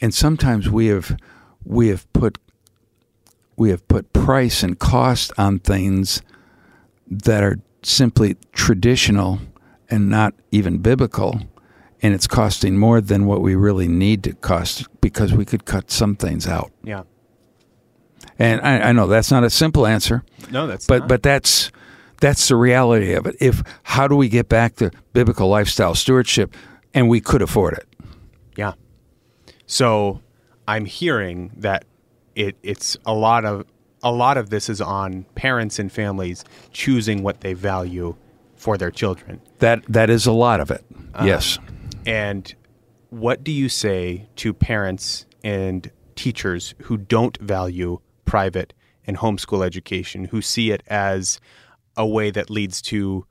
and 0.00 0.14
sometimes 0.14 0.68
we 0.68 0.86
have 0.86 1.16
we 1.64 1.88
have 1.88 2.10
put 2.12 2.38
we 3.56 3.70
have 3.70 3.86
put 3.88 4.12
price 4.12 4.62
and 4.62 4.78
cost 4.78 5.32
on 5.36 5.58
things 5.58 6.22
that 7.08 7.42
are 7.42 7.58
simply 7.82 8.36
traditional 8.52 9.40
and 9.90 10.08
not 10.08 10.34
even 10.50 10.78
biblical 10.78 11.40
and 12.02 12.14
it's 12.14 12.26
costing 12.26 12.76
more 12.76 13.00
than 13.00 13.26
what 13.26 13.40
we 13.40 13.54
really 13.54 13.88
need 13.88 14.22
to 14.24 14.32
cost 14.34 14.86
because 15.00 15.32
we 15.32 15.44
could 15.44 15.64
cut 15.64 15.90
some 15.90 16.14
things 16.16 16.46
out 16.46 16.70
Yeah. 16.82 17.02
and 18.38 18.60
I, 18.60 18.88
I 18.88 18.92
know 18.92 19.06
that's 19.06 19.30
not 19.30 19.44
a 19.44 19.50
simple 19.50 19.86
answer 19.86 20.22
No, 20.50 20.66
that's 20.66 20.86
but 20.86 21.00
not. 21.00 21.08
but 21.08 21.22
that's 21.22 21.70
that's 22.20 22.48
the 22.48 22.56
reality 22.56 23.12
of 23.14 23.26
it 23.26 23.36
if 23.40 23.62
how 23.84 24.08
do 24.08 24.16
we 24.16 24.28
get 24.28 24.48
back 24.48 24.76
to 24.76 24.90
biblical 25.12 25.48
lifestyle 25.48 25.94
stewardship 25.94 26.54
and 26.94 27.08
we 27.08 27.20
could 27.20 27.42
afford 27.42 27.74
it 27.74 27.86
Yeah. 28.56 28.72
So 29.66 30.20
I'm 30.66 30.84
hearing 30.84 31.52
that 31.56 31.84
it, 32.34 32.56
it's 32.62 32.96
a 33.06 33.12
lot 33.14 33.44
of 33.44 33.64
a 34.02 34.12
lot 34.12 34.36
of 34.36 34.50
this 34.50 34.68
is 34.68 34.80
on 34.80 35.24
parents 35.34 35.78
and 35.80 35.90
families 35.90 36.44
choosing 36.72 37.22
what 37.24 37.40
they 37.40 37.52
value 37.52 38.14
for 38.56 38.76
their 38.78 38.90
children. 38.90 39.40
that 39.58 39.82
that 39.88 40.08
is 40.10 40.26
a 40.26 40.32
lot 40.32 40.60
of 40.60 40.70
it 40.70 40.84
uh, 41.14 41.24
yes 41.24 41.58
And 42.08 42.54
what 43.10 43.44
do 43.44 43.52
you 43.52 43.68
say 43.68 44.30
to 44.36 44.54
parents 44.54 45.26
and 45.44 45.90
teachers 46.16 46.74
who 46.84 46.96
don't 46.96 47.36
value 47.36 48.00
private 48.24 48.72
and 49.06 49.18
homeschool 49.18 49.64
education, 49.64 50.24
who 50.24 50.40
see 50.40 50.70
it 50.70 50.82
as 50.86 51.38
a 51.98 52.06
way 52.06 52.30
that 52.30 52.48
leads 52.48 52.80
to, 52.82 53.26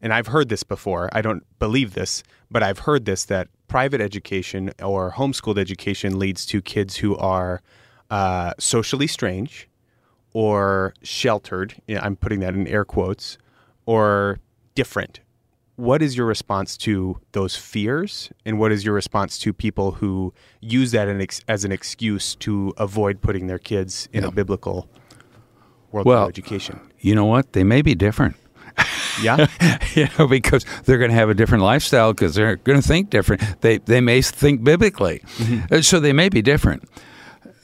and 0.00 0.14
I've 0.14 0.28
heard 0.28 0.48
this 0.48 0.62
before, 0.62 1.10
I 1.12 1.22
don't 1.22 1.44
believe 1.58 1.94
this, 1.94 2.22
but 2.52 2.62
I've 2.62 2.80
heard 2.80 3.04
this 3.04 3.24
that 3.24 3.48
private 3.66 4.00
education 4.00 4.72
or 4.80 5.10
homeschooled 5.10 5.58
education 5.58 6.16
leads 6.16 6.46
to 6.46 6.62
kids 6.62 6.96
who 6.96 7.16
are 7.16 7.62
uh, 8.10 8.52
socially 8.60 9.08
strange 9.08 9.68
or 10.32 10.94
sheltered, 11.02 11.74
I'm 11.88 12.14
putting 12.14 12.38
that 12.40 12.54
in 12.54 12.68
air 12.68 12.84
quotes, 12.84 13.38
or 13.86 14.38
different. 14.76 15.18
What 15.80 16.02
is 16.02 16.16
your 16.16 16.26
response 16.26 16.76
to 16.78 17.18
those 17.32 17.56
fears? 17.56 18.30
And 18.44 18.58
what 18.58 18.70
is 18.70 18.84
your 18.84 18.94
response 18.94 19.38
to 19.38 19.52
people 19.52 19.92
who 19.92 20.34
use 20.60 20.90
that 20.92 21.08
as 21.48 21.64
an 21.64 21.72
excuse 21.72 22.34
to 22.36 22.74
avoid 22.76 23.22
putting 23.22 23.46
their 23.46 23.58
kids 23.58 24.08
in 24.12 24.24
a 24.24 24.30
biblical 24.30 24.88
worldview 25.92 26.04
Well, 26.04 26.28
education? 26.28 26.80
You 27.00 27.14
know 27.14 27.24
what? 27.24 27.52
They 27.54 27.64
may 27.64 27.82
be 27.82 27.94
different. 27.94 28.36
Yeah. 29.22 29.48
you 29.94 30.06
know, 30.18 30.26
because 30.28 30.64
they're 30.84 30.96
going 30.96 31.10
to 31.10 31.16
have 31.16 31.28
a 31.28 31.34
different 31.34 31.62
lifestyle 31.64 32.14
because 32.14 32.34
they're 32.34 32.56
going 32.56 32.80
to 32.80 32.86
think 32.86 33.10
different. 33.10 33.42
They 33.60 33.76
they 33.78 34.00
may 34.00 34.22
think 34.22 34.62
biblically, 34.64 35.20
Uh, 35.70 35.82
so 35.82 36.00
they 36.00 36.12
may 36.14 36.28
be 36.30 36.40
different. 36.40 36.88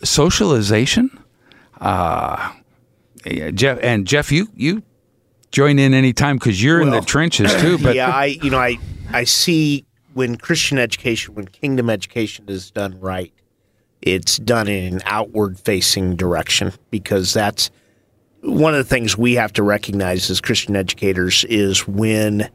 Socialization, 0.03 1.09
uh, 1.81 2.53
yeah, 3.25 3.51
Geoff 3.53 3.79
and 3.83 4.07
Geoff, 4.07 4.31
you 4.33 4.49
you 4.55 4.83
join 5.51 5.79
in 5.79 5.95
anytime 5.95 6.37
because 6.37 6.63
you're 6.63 6.81
in 6.81 6.91
the 6.91 7.01
trenches 7.01 7.55
too. 7.57 7.79
But 7.83 7.95
yeah, 7.95 8.11
I 8.11 8.27
you 8.27 8.51
know 8.51 8.59
I 8.59 8.79
I 9.13 9.25
see 9.25 9.85
when 10.15 10.37
Christian 10.37 10.79
education, 10.79 11.35
when 11.35 11.47
kingdom 11.47 11.91
education 11.91 12.47
is 12.49 12.71
done 12.71 12.99
right, 13.01 13.33
it's 14.03 14.39
done 14.39 14.69
in 14.69 14.95
an 14.95 15.01
outward 15.05 15.59
facing 15.59 16.17
direction 16.17 16.73
because 16.91 17.35
that's 17.35 17.71
one 18.43 18.75
of 18.75 18.79
the 18.79 18.85
things 18.85 19.19
we 19.19 19.35
have 19.35 19.53
to 19.55 19.63
recognize 19.63 20.31
as 20.31 20.41
Christian 20.41 20.77
educators 20.77 21.45
is 21.45 21.87
when 21.87 22.49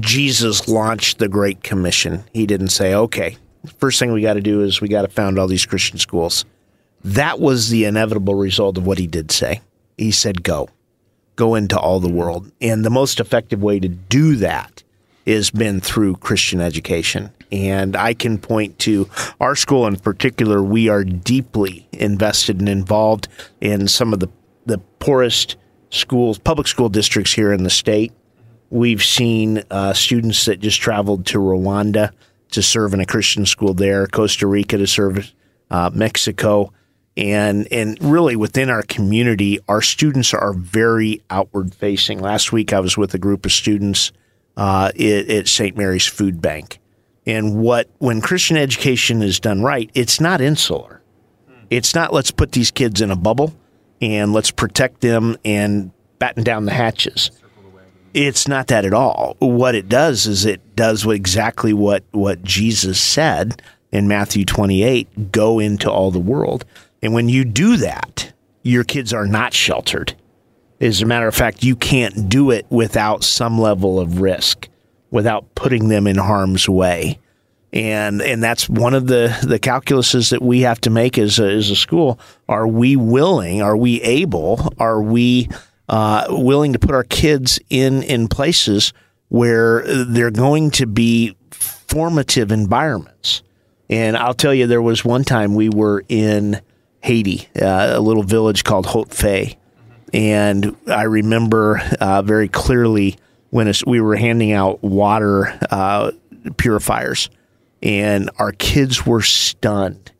Jesus 0.00 0.68
launched 0.68 1.18
the 1.18 1.28
Great 1.28 1.62
Commission, 1.62 2.24
he 2.32 2.46
didn't 2.46 2.68
say, 2.68 2.94
okay, 2.94 3.36
first 3.78 3.98
thing 3.98 4.12
we 4.12 4.22
got 4.22 4.34
to 4.34 4.40
do 4.40 4.62
is 4.62 4.80
we 4.80 4.88
got 4.88 5.02
to 5.02 5.08
found 5.08 5.38
all 5.38 5.46
these 5.46 5.66
Christian 5.66 5.98
schools. 5.98 6.44
That 7.04 7.40
was 7.40 7.68
the 7.68 7.84
inevitable 7.84 8.34
result 8.34 8.78
of 8.78 8.86
what 8.86 8.98
he 8.98 9.06
did 9.06 9.30
say. 9.30 9.60
He 9.98 10.10
said, 10.10 10.42
go 10.42 10.68
go 11.42 11.56
into 11.56 11.76
all 11.76 11.98
the 11.98 12.08
world. 12.08 12.52
And 12.60 12.84
the 12.84 12.90
most 12.90 13.18
effective 13.18 13.60
way 13.60 13.80
to 13.80 13.88
do 13.88 14.36
that 14.36 14.84
has 15.26 15.50
been 15.50 15.80
through 15.80 16.14
Christian 16.16 16.60
education. 16.60 17.32
And 17.50 17.96
I 17.96 18.14
can 18.14 18.38
point 18.38 18.78
to 18.80 19.10
our 19.40 19.56
school 19.56 19.88
in 19.88 19.96
particular, 19.96 20.62
we 20.62 20.88
are 20.88 21.02
deeply 21.02 21.88
invested 21.90 22.60
and 22.60 22.68
involved 22.68 23.26
in 23.60 23.88
some 23.88 24.12
of 24.12 24.20
the, 24.20 24.28
the 24.66 24.78
poorest 25.00 25.56
schools, 25.90 26.38
public 26.38 26.68
school 26.68 26.88
districts 26.88 27.32
here 27.32 27.52
in 27.52 27.64
the 27.64 27.70
state. 27.70 28.12
We've 28.70 29.02
seen 29.02 29.64
uh, 29.68 29.94
students 29.94 30.44
that 30.44 30.60
just 30.60 30.80
traveled 30.80 31.26
to 31.26 31.38
Rwanda 31.38 32.12
to 32.52 32.62
serve 32.62 32.94
in 32.94 33.00
a 33.00 33.06
Christian 33.06 33.46
school 33.46 33.74
there, 33.74 34.06
Costa 34.06 34.46
Rica 34.46 34.78
to 34.78 34.86
serve 34.86 35.32
uh, 35.72 35.90
Mexico, 35.92 36.72
and 37.16 37.70
and 37.70 37.98
really 38.02 38.36
within 38.36 38.70
our 38.70 38.82
community, 38.82 39.58
our 39.68 39.82
students 39.82 40.32
are 40.32 40.52
very 40.52 41.22
outward 41.30 41.74
facing. 41.74 42.20
Last 42.20 42.52
week, 42.52 42.72
I 42.72 42.80
was 42.80 42.96
with 42.96 43.14
a 43.14 43.18
group 43.18 43.44
of 43.44 43.52
students 43.52 44.12
uh, 44.56 44.92
at, 44.94 45.30
at 45.30 45.48
St. 45.48 45.76
Mary's 45.76 46.06
Food 46.06 46.40
Bank, 46.40 46.78
and 47.26 47.60
what 47.60 47.88
when 47.98 48.20
Christian 48.20 48.56
education 48.56 49.22
is 49.22 49.40
done 49.40 49.62
right, 49.62 49.90
it's 49.94 50.20
not 50.20 50.40
insular. 50.40 51.02
It's 51.70 51.94
not 51.94 52.12
let's 52.12 52.30
put 52.30 52.52
these 52.52 52.70
kids 52.70 53.00
in 53.00 53.10
a 53.10 53.16
bubble 53.16 53.54
and 54.00 54.32
let's 54.32 54.50
protect 54.50 55.00
them 55.00 55.36
and 55.44 55.90
batten 56.18 56.44
down 56.44 56.66
the 56.66 56.72
hatches. 56.72 57.30
It's 58.12 58.46
not 58.46 58.66
that 58.66 58.84
at 58.84 58.92
all. 58.92 59.36
What 59.38 59.74
it 59.74 59.88
does 59.88 60.26
is 60.26 60.44
it 60.44 60.76
does 60.76 61.06
exactly 61.06 61.72
what 61.72 62.04
what 62.10 62.42
Jesus 62.42 63.00
said 63.00 63.62
in 63.90 64.08
Matthew 64.08 64.44
28, 64.44 65.32
go 65.32 65.58
into 65.58 65.90
all 65.90 66.10
the 66.10 66.18
world. 66.18 66.64
And 67.02 67.12
when 67.12 67.28
you 67.28 67.44
do 67.44 67.76
that, 67.78 68.32
your 68.62 68.84
kids 68.84 69.12
are 69.12 69.26
not 69.26 69.52
sheltered. 69.52 70.14
As 70.80 71.02
a 71.02 71.06
matter 71.06 71.26
of 71.26 71.34
fact, 71.34 71.62
you 71.62 71.76
can't 71.76 72.28
do 72.28 72.50
it 72.50 72.66
without 72.70 73.24
some 73.24 73.60
level 73.60 74.00
of 74.00 74.20
risk, 74.20 74.68
without 75.10 75.54
putting 75.54 75.88
them 75.88 76.06
in 76.06 76.16
harm's 76.16 76.68
way. 76.68 77.18
And 77.72 78.20
and 78.20 78.42
that's 78.42 78.68
one 78.68 78.92
of 78.92 79.06
the 79.06 79.34
the 79.42 79.58
calculuses 79.58 80.30
that 80.30 80.42
we 80.42 80.60
have 80.60 80.80
to 80.82 80.90
make 80.90 81.16
as 81.18 81.38
a, 81.38 81.50
as 81.50 81.70
a 81.70 81.76
school. 81.76 82.20
Are 82.48 82.68
we 82.68 82.96
willing? 82.96 83.62
Are 83.62 83.76
we 83.76 84.02
able? 84.02 84.72
Are 84.78 85.00
we 85.00 85.48
uh, 85.88 86.26
willing 86.28 86.74
to 86.74 86.78
put 86.78 86.94
our 86.94 87.04
kids 87.04 87.58
in 87.70 88.02
in 88.02 88.28
places 88.28 88.92
where 89.28 89.84
they're 90.04 90.30
going 90.30 90.70
to 90.72 90.86
be 90.86 91.34
formative 91.50 92.52
environments? 92.52 93.42
And 93.88 94.16
I'll 94.18 94.34
tell 94.34 94.52
you, 94.52 94.66
there 94.66 94.82
was 94.82 95.04
one 95.04 95.24
time 95.24 95.54
we 95.54 95.70
were 95.70 96.04
in 96.08 96.60
Haiti, 97.02 97.48
uh, 97.60 97.92
a 97.94 98.00
little 98.00 98.22
village 98.22 98.64
called 98.64 98.86
Haute 98.86 99.12
Faye. 99.12 99.58
And 100.12 100.76
I 100.86 101.02
remember 101.02 101.80
uh, 102.00 102.22
very 102.22 102.48
clearly 102.48 103.16
when 103.50 103.72
we 103.86 104.00
were 104.00 104.16
handing 104.16 104.52
out 104.52 104.82
water 104.82 105.58
uh, 105.70 106.12
purifiers, 106.56 107.28
and 107.82 108.30
our 108.38 108.52
kids 108.52 109.04
were 109.04 109.22
stunned 109.22 110.12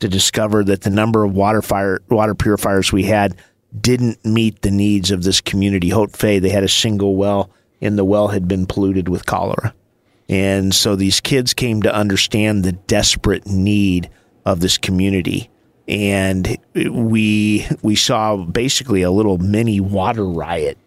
to 0.00 0.08
discover 0.08 0.62
that 0.64 0.82
the 0.82 0.90
number 0.90 1.24
of 1.24 1.34
water 1.34 1.62
fire 1.62 2.00
water 2.08 2.34
purifiers 2.34 2.92
we 2.92 3.04
had 3.04 3.36
didn't 3.78 4.24
meet 4.24 4.62
the 4.62 4.70
needs 4.70 5.10
of 5.10 5.22
this 5.22 5.40
community. 5.40 5.88
Haute 5.88 6.16
Faye, 6.16 6.38
they 6.38 6.50
had 6.50 6.64
a 6.64 6.68
single 6.68 7.16
well, 7.16 7.50
and 7.80 7.98
the 7.98 8.04
well 8.04 8.28
had 8.28 8.46
been 8.48 8.66
polluted 8.66 9.08
with 9.08 9.26
cholera. 9.26 9.74
And 10.28 10.74
so 10.74 10.96
these 10.96 11.20
kids 11.20 11.54
came 11.54 11.82
to 11.82 11.94
understand 11.94 12.64
the 12.64 12.72
desperate 12.72 13.46
need 13.46 14.10
of 14.44 14.60
this 14.60 14.76
community. 14.76 15.50
And 15.88 16.58
we 16.74 17.66
we 17.82 17.94
saw 17.94 18.36
basically 18.36 19.02
a 19.02 19.10
little 19.10 19.38
mini 19.38 19.80
water 19.80 20.24
riot 20.24 20.78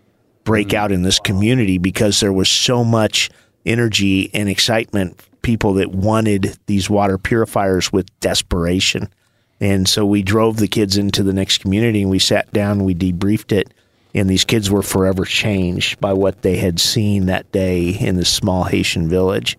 break 0.43 0.70
mm-hmm. 0.70 0.78
out 0.78 0.91
in 0.91 1.04
this 1.04 1.20
community 1.20 1.78
because 1.78 2.20
there 2.20 2.34
was 2.34 2.50
so 2.50 2.84
much 2.84 3.30
energy 3.66 4.30
and 4.34 4.50
excitement 4.50 5.22
people 5.41 5.74
that 5.76 5.91
wanted 5.91 6.58
these 6.66 6.89
water 6.89 7.18
purifiers 7.18 7.93
with 7.93 8.08
desperation. 8.20 9.10
And 9.62 9.88
so 9.88 10.06
we 10.06 10.22
drove 10.22 10.58
the 10.58 10.68
kids 10.68 10.97
into 10.97 11.24
the 11.24 11.34
next 11.34 11.60
community 11.60 12.02
and 12.02 12.12
we 12.12 12.20
sat 12.20 12.52
down 12.52 12.84
we 12.84 12.95
debriefed 12.95 13.52
it. 13.52 13.74
And 14.16 14.30
these 14.30 14.43
kids 14.43 14.72
were 14.72 14.82
forever 14.82 15.24
changed 15.24 16.00
by 16.00 16.14
what 16.14 16.41
they 16.41 16.58
had 16.58 16.80
seen 16.80 17.28
that 17.28 17.52
day 17.52 17.89
in 17.89 18.16
this 18.16 18.32
small 18.32 18.64
Haitian 18.64 19.08
village. 19.08 19.58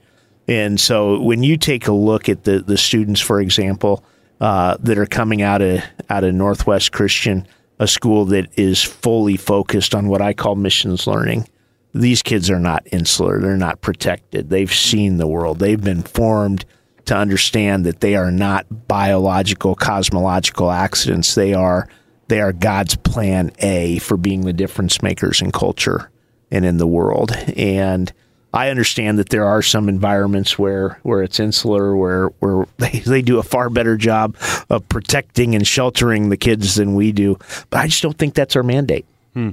And 0.49 0.81
so 0.81 1.21
when 1.21 1.45
you 1.45 1.57
take 1.57 1.87
a 1.87 1.93
look 1.93 2.29
at 2.29 2.43
the, 2.43 2.59
the 2.59 2.77
students, 2.77 3.21
for 3.21 3.41
example, 3.41 4.03
uh, 4.41 4.77
that 4.81 4.99
are 4.99 5.07
coming 5.07 5.43
out 5.43 5.63
of 5.63 5.83
out 6.09 6.25
of 6.25 6.35
Northwest 6.35 6.93
Christian, 6.93 7.47
a 7.79 7.87
school 7.87 8.25
that 8.27 8.49
is 8.59 8.83
fully 8.83 9.37
focused 9.37 9.95
on 9.95 10.09
what 10.09 10.23
I 10.23 10.33
call 10.33 10.55
missions 10.55 11.07
learning, 11.07 11.47
these 11.93 12.23
kids 12.23 12.51
are 12.51 12.61
not 12.61 12.87
insular. 12.93 13.41
They're 13.41 13.57
not 13.57 13.81
protected. 13.81 14.51
They've 14.51 14.73
seen 14.73 15.17
the 15.17 15.27
world. 15.27 15.59
They've 15.59 15.83
been 15.83 16.03
formed 16.03 16.65
to 17.07 17.17
understand 17.17 17.85
that 17.87 18.01
they 18.01 18.15
are 18.15 18.31
not 18.31 18.89
biological, 18.89 19.75
cosmological 19.75 20.71
accidents. 20.71 21.35
They 21.35 21.55
are 21.55 21.89
they 22.29 22.41
are 22.41 22.53
God's 22.53 22.95
plan 22.95 23.51
A 23.59 23.99
for 23.99 24.17
being 24.17 24.43
the 24.43 24.53
difference 24.53 25.03
makers 25.03 25.43
in 25.43 25.51
culture 25.51 26.11
and 26.51 26.65
in 26.65 26.77
the 26.77 26.87
world. 26.87 27.33
And 27.57 28.13
I 28.53 28.69
understand 28.69 29.19
that 29.19 29.29
there 29.29 29.45
are 29.45 29.63
some 29.63 29.89
environments 29.89 30.59
where, 30.59 30.99
where 31.03 31.23
it's 31.23 31.39
insular, 31.39 31.95
where 31.95 32.29
where 32.41 32.67
they, 32.79 33.01
they 33.01 33.23
do 33.23 33.39
a 33.39 33.43
far 33.43 33.71
better 33.71 33.97
job 33.97 34.37
of 34.69 34.89
protecting 34.89 35.55
and 35.55 35.67
sheltering 35.67 36.29
the 36.31 36.37
kids 36.37 36.75
than 36.75 36.95
we 36.95 37.13
do. 37.13 37.39
But 37.71 37.81
I 37.81 37.87
just 37.87 38.03
don't 38.03 38.19
think 38.19 38.35
that's 38.35 38.57
our 38.57 38.63
mandate. 38.63 39.07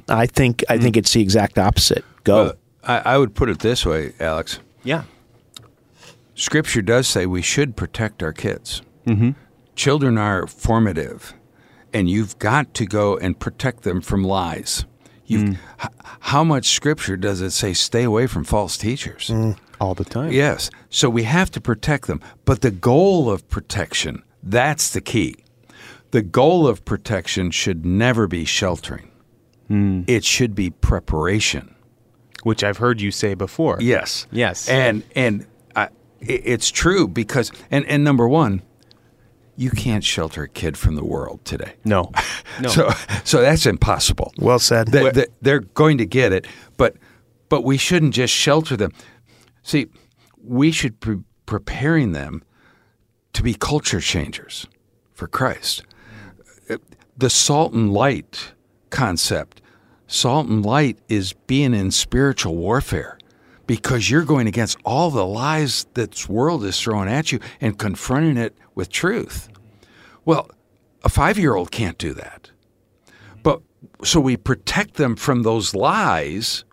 I 0.10 0.26
think 0.26 0.64
I 0.70 0.78
think 0.80 0.98
it's 0.98 1.14
the 1.14 1.22
exact 1.22 1.60
opposite. 1.60 2.04
Go. 2.24 2.38
Uh, 2.38 2.54
I, 2.84 3.14
I 3.14 3.18
would 3.18 3.36
put 3.36 3.50
it 3.50 3.60
this 3.60 3.86
way, 3.86 4.14
Alex. 4.20 4.60
Yeah. 4.84 5.04
Scripture 6.34 6.82
does 6.82 7.08
say 7.08 7.26
we 7.26 7.42
should 7.42 7.76
protect 7.76 8.24
our 8.24 8.34
kids. 8.34 8.82
Mm-hmm. 9.06 9.32
Children 9.76 10.18
are 10.18 10.48
formative, 10.48 11.34
and 11.94 12.10
you've 12.10 12.38
got 12.40 12.74
to 12.76 12.86
go 12.86 13.18
and 13.18 13.40
protect 13.40 13.84
them 13.84 14.02
from 14.02 14.24
lies. 14.24 14.86
You've, 15.28 15.44
mm. 15.44 15.58
h- 15.84 15.90
how 16.22 16.44
much 16.44 16.70
Scripture 16.70 17.18
does 17.18 17.42
it 17.42 17.52
say 17.52 17.74
stay 17.74 18.04
away 18.04 18.28
from 18.28 18.44
false 18.44 18.78
teachers? 18.78 19.28
Mm, 19.28 19.58
all 19.80 19.94
the 19.94 20.06
time. 20.06 20.32
Yes. 20.32 20.70
So 20.90 21.10
we 21.10 21.24
have 21.24 21.52
to 21.52 21.62
protect 21.62 22.08
them. 22.08 22.22
But 22.46 22.62
the 22.62 22.72
goal 22.72 23.30
of 23.30 23.48
protection, 23.50 24.24
that's 24.42 24.92
the 24.92 25.02
key. 25.02 25.36
The 26.12 26.22
goal 26.22 26.66
of 26.68 26.84
protection 26.86 27.52
should 27.52 27.86
never 27.86 28.28
be 28.28 28.46
sheltering. 28.46 29.12
Mm. 29.70 30.06
It 30.10 30.24
should 30.24 30.56
be 30.56 30.70
preparation. 30.70 31.76
Which 32.44 32.64
I've 32.64 32.78
heard 32.78 33.02
you 33.02 33.12
say 33.12 33.34
before. 33.34 33.78
Yes. 33.82 34.26
Yes. 34.32 34.70
And 34.70 35.04
and 35.16 35.46
i- 35.76 35.90
it's 36.22 36.72
true 36.72 37.08
because 37.08 37.52
and 37.70 37.86
and 37.88 38.04
number 38.06 38.28
one, 38.28 38.62
you 39.58 39.72
can't 39.72 40.04
shelter 40.04 40.44
a 40.44 40.48
kid 40.48 40.78
from 40.78 40.96
the 40.96 41.04
world 41.04 41.44
today. 41.44 41.74
No. 41.84 42.12
No. 42.60 42.70
So 42.70 42.90
so 43.24 43.42
that's 43.42 43.68
impossible. 43.68 44.34
well 44.40 44.58
said. 44.58 44.88
They, 44.88 45.12
they, 45.12 45.28
they're 45.44 45.60
going 45.60 46.00
to 46.00 46.08
get 46.08 46.34
it, 46.34 46.48
but 46.76 46.96
but 47.50 47.64
we 47.64 47.78
shouldn't 47.78 48.16
just 48.16 48.34
shelter 48.34 48.76
them. 48.76 48.92
See, 49.62 49.88
we 50.44 50.72
should 50.72 51.00
be 51.00 51.18
preparing 51.46 52.14
them 52.14 52.44
to 53.34 53.44
be 53.44 53.54
culture 53.54 54.00
changers 54.00 54.66
for 55.14 55.28
Christ. 55.28 55.84
The 57.16 57.30
salt 57.30 57.74
and 57.74 57.94
light 57.94 58.54
concept. 58.90 59.62
Salt 60.08 60.48
and 60.48 60.66
light 60.66 60.98
is 61.10 61.34
being 61.34 61.76
in 61.76 61.92
spiritual 61.92 62.56
warfare 62.56 63.17
because 63.68 64.10
you're 64.10 64.24
going 64.24 64.48
against 64.48 64.78
all 64.86 65.12
the 65.12 65.26
lies 65.26 65.86
that 65.94 66.12
this 66.12 66.28
world 66.28 66.64
is 66.64 66.80
throwing 66.82 67.10
at 67.10 67.32
you 67.32 67.40
and 67.62 67.78
confronting 67.78 68.38
it 68.38 68.58
with 68.74 68.90
truth. 68.90 69.50
Well, 70.26 70.50
a 71.04 71.10
five 71.10 71.38
year 71.38 71.56
old 71.56 71.72
can't 71.72 71.98
do 71.98 72.14
that. 72.14 72.50
But 73.44 73.62
so 74.04 74.20
we 74.20 74.38
protect 74.38 74.96
them 74.96 75.16
from 75.16 75.44
those 75.44 75.76
lies 75.76 76.64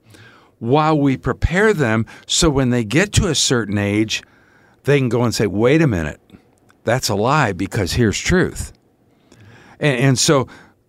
while 0.58 0.98
we 0.98 1.16
prepare 1.16 1.74
them 1.74 2.06
so 2.26 2.48
when 2.48 2.70
they 2.70 2.84
get 2.84 3.12
to 3.12 3.28
a 3.28 3.34
certain 3.34 3.76
age, 3.76 4.22
they 4.84 4.98
can 4.98 5.08
go 5.08 5.22
and 5.24 5.34
say, 5.34 5.46
wait 5.46 5.82
a 5.82 5.86
minute, 5.86 6.20
that's 6.84 7.08
a 7.08 7.14
lie 7.14 7.52
because 7.52 7.92
here's 7.92 8.18
truth. 8.18 8.72
And, 9.80 9.98
and 9.98 10.18
so 10.18 10.48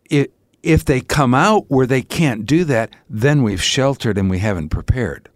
it, 0.10 0.34
if 0.64 0.86
they 0.86 1.02
come 1.02 1.34
out 1.34 1.66
where 1.70 1.88
they 1.88 2.02
can't 2.02 2.46
do 2.46 2.64
that, 2.66 2.96
then 3.10 3.44
we've 3.44 3.62
sheltered 3.62 4.18
and 4.18 4.30
we 4.30 4.40
haven't 4.40 4.70
prepared. 4.70 5.30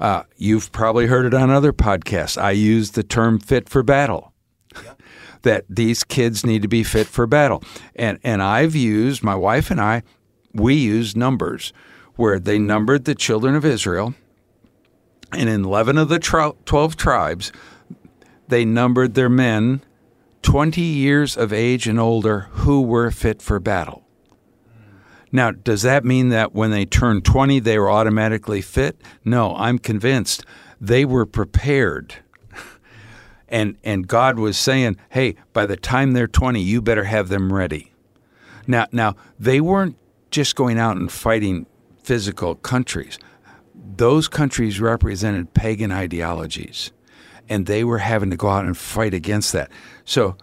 Uh, 0.00 0.22
you've 0.36 0.72
probably 0.72 1.06
heard 1.06 1.26
it 1.26 1.34
on 1.34 1.50
other 1.50 1.72
podcasts. 1.72 2.40
I 2.40 2.52
use 2.52 2.92
the 2.92 3.02
term 3.02 3.38
fit 3.38 3.68
for 3.68 3.82
battle. 3.82 4.32
that 5.42 5.64
these 5.68 6.04
kids 6.04 6.44
need 6.44 6.62
to 6.62 6.68
be 6.68 6.82
fit 6.82 7.06
for 7.06 7.26
battle. 7.26 7.62
And 7.94 8.18
and 8.24 8.42
I've 8.42 8.74
used 8.74 9.22
my 9.22 9.34
wife 9.34 9.70
and 9.70 9.80
I 9.80 10.02
we 10.52 10.74
use 10.74 11.14
numbers 11.14 11.72
where 12.16 12.38
they 12.38 12.58
numbered 12.58 13.04
the 13.04 13.14
children 13.14 13.54
of 13.54 13.64
Israel 13.64 14.14
and 15.32 15.48
in 15.48 15.64
11 15.64 15.96
of 15.96 16.08
the 16.08 16.18
12 16.18 16.96
tribes 16.96 17.52
they 18.48 18.64
numbered 18.64 19.14
their 19.14 19.28
men 19.28 19.82
20 20.42 20.80
years 20.80 21.36
of 21.36 21.52
age 21.52 21.86
and 21.86 22.00
older 22.00 22.48
who 22.50 22.82
were 22.82 23.10
fit 23.10 23.40
for 23.40 23.60
battle. 23.60 24.04
Now, 25.32 25.52
does 25.52 25.82
that 25.82 26.04
mean 26.04 26.30
that 26.30 26.54
when 26.54 26.70
they 26.70 26.84
turned 26.84 27.24
20, 27.24 27.60
they 27.60 27.78
were 27.78 27.90
automatically 27.90 28.60
fit? 28.60 29.00
No, 29.24 29.54
I'm 29.56 29.78
convinced 29.78 30.44
they 30.80 31.04
were 31.04 31.26
prepared. 31.26 32.16
And, 33.52 33.76
and 33.82 34.06
God 34.06 34.38
was 34.38 34.56
saying, 34.56 34.96
hey, 35.08 35.34
by 35.52 35.66
the 35.66 35.76
time 35.76 36.12
they're 36.12 36.28
20, 36.28 36.60
you 36.60 36.80
better 36.80 37.02
have 37.02 37.28
them 37.28 37.52
ready. 37.52 37.92
Now, 38.68 38.86
now 38.92 39.16
they 39.40 39.60
weren't 39.60 39.96
just 40.30 40.54
going 40.54 40.78
out 40.78 40.96
and 40.96 41.10
fighting 41.10 41.66
physical 42.00 42.54
countries. 42.54 43.18
Those 43.74 44.28
countries 44.28 44.80
represented 44.80 45.52
pagan 45.52 45.90
ideologies, 45.90 46.92
and 47.48 47.66
they 47.66 47.82
were 47.82 47.98
having 47.98 48.30
to 48.30 48.36
go 48.36 48.48
out 48.48 48.64
and 48.64 48.78
fight 48.78 49.14
against 49.14 49.52
that. 49.52 49.68
So 50.04 50.36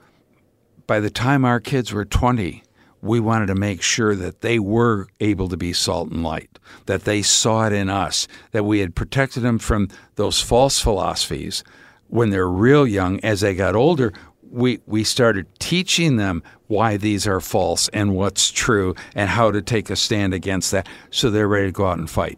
by 0.86 1.00
the 1.00 1.10
time 1.10 1.46
our 1.46 1.60
kids 1.60 1.94
were 1.94 2.06
20, 2.06 2.64
we 3.08 3.20
wanted 3.20 3.48
to 3.48 3.56
make 3.56 3.82
sure 3.82 4.16
that 4.16 4.42
they 4.42 4.60
were 4.60 5.08
able 5.20 5.50
to 5.50 5.58
be 5.58 5.74
salt 5.74 6.12
and 6.12 6.24
light, 6.24 6.60
that 6.86 7.06
they 7.06 7.22
saw 7.22 7.66
it 7.66 7.74
in 7.74 7.90
us, 7.90 8.28
that 8.52 8.66
we 8.66 8.80
had 8.80 8.96
protected 8.96 9.44
them 9.44 9.60
from 9.60 9.90
those 10.16 10.42
false 10.42 10.80
philosophies 10.80 11.64
when 12.08 12.30
they're 12.30 12.48
real 12.48 12.88
young. 12.88 13.20
As 13.22 13.42
they 13.42 13.56
got 13.56 13.76
older, 13.76 14.14
we, 14.50 14.80
we 14.86 15.04
started 15.04 15.48
teaching 15.60 16.18
them 16.18 16.44
why 16.68 16.98
these 16.98 17.28
are 17.28 17.40
false 17.40 17.90
and 17.90 18.16
what's 18.16 18.52
true 18.52 18.96
and 19.16 19.30
how 19.30 19.52
to 19.52 19.62
take 19.62 19.90
a 19.90 19.96
stand 19.96 20.34
against 20.34 20.72
that 20.72 20.88
so 21.10 21.30
they're 21.30 21.48
ready 21.48 21.68
to 21.68 21.72
go 21.72 21.88
out 21.88 21.98
and 21.98 22.10
fight. 22.10 22.38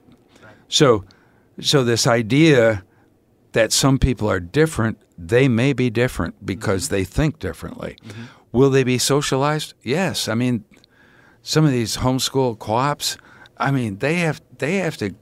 So, 0.67 1.03
so 1.59 1.83
this 1.83 2.07
idea 2.07 2.83
that 3.53 3.71
some 3.71 3.97
people 3.97 4.29
are 4.29 4.39
different, 4.39 5.01
they 5.17 5.47
may 5.47 5.73
be 5.73 5.89
different 5.89 6.45
because 6.45 6.85
mm-hmm. 6.85 6.95
they 6.95 7.03
think 7.03 7.39
differently. 7.39 7.97
Mm-hmm. 8.05 8.23
Will 8.51 8.69
they 8.69 8.83
be 8.83 8.97
socialized? 8.97 9.73
Yes. 9.83 10.27
I 10.27 10.35
mean, 10.35 10.63
some 11.41 11.65
of 11.65 11.71
these 11.71 11.97
homeschool 11.97 12.57
co-ops, 12.59 13.17
I 13.57 13.71
mean, 13.71 13.97
they 13.97 14.15
have 14.15 14.41
they 14.57 14.77
have 14.77 14.97
to. 14.97 15.13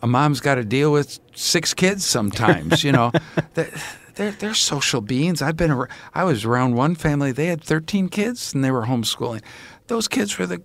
A 0.00 0.06
mom's 0.06 0.40
got 0.40 0.54
to 0.54 0.64
deal 0.64 0.92
with 0.92 1.18
six 1.34 1.74
kids 1.74 2.04
sometimes. 2.04 2.84
you 2.84 2.92
know, 2.92 3.10
they're 3.54 4.32
they're 4.32 4.54
social 4.54 5.00
beings. 5.00 5.42
I've 5.42 5.56
been 5.56 5.86
I 6.14 6.24
was 6.24 6.44
around 6.44 6.74
one 6.74 6.94
family. 6.94 7.32
They 7.32 7.46
had 7.46 7.62
thirteen 7.62 8.08
kids 8.08 8.54
and 8.54 8.62
they 8.62 8.70
were 8.70 8.86
homeschooling. 8.86 9.42
Those 9.86 10.06
kids 10.06 10.38
were 10.38 10.46
the 10.46 10.62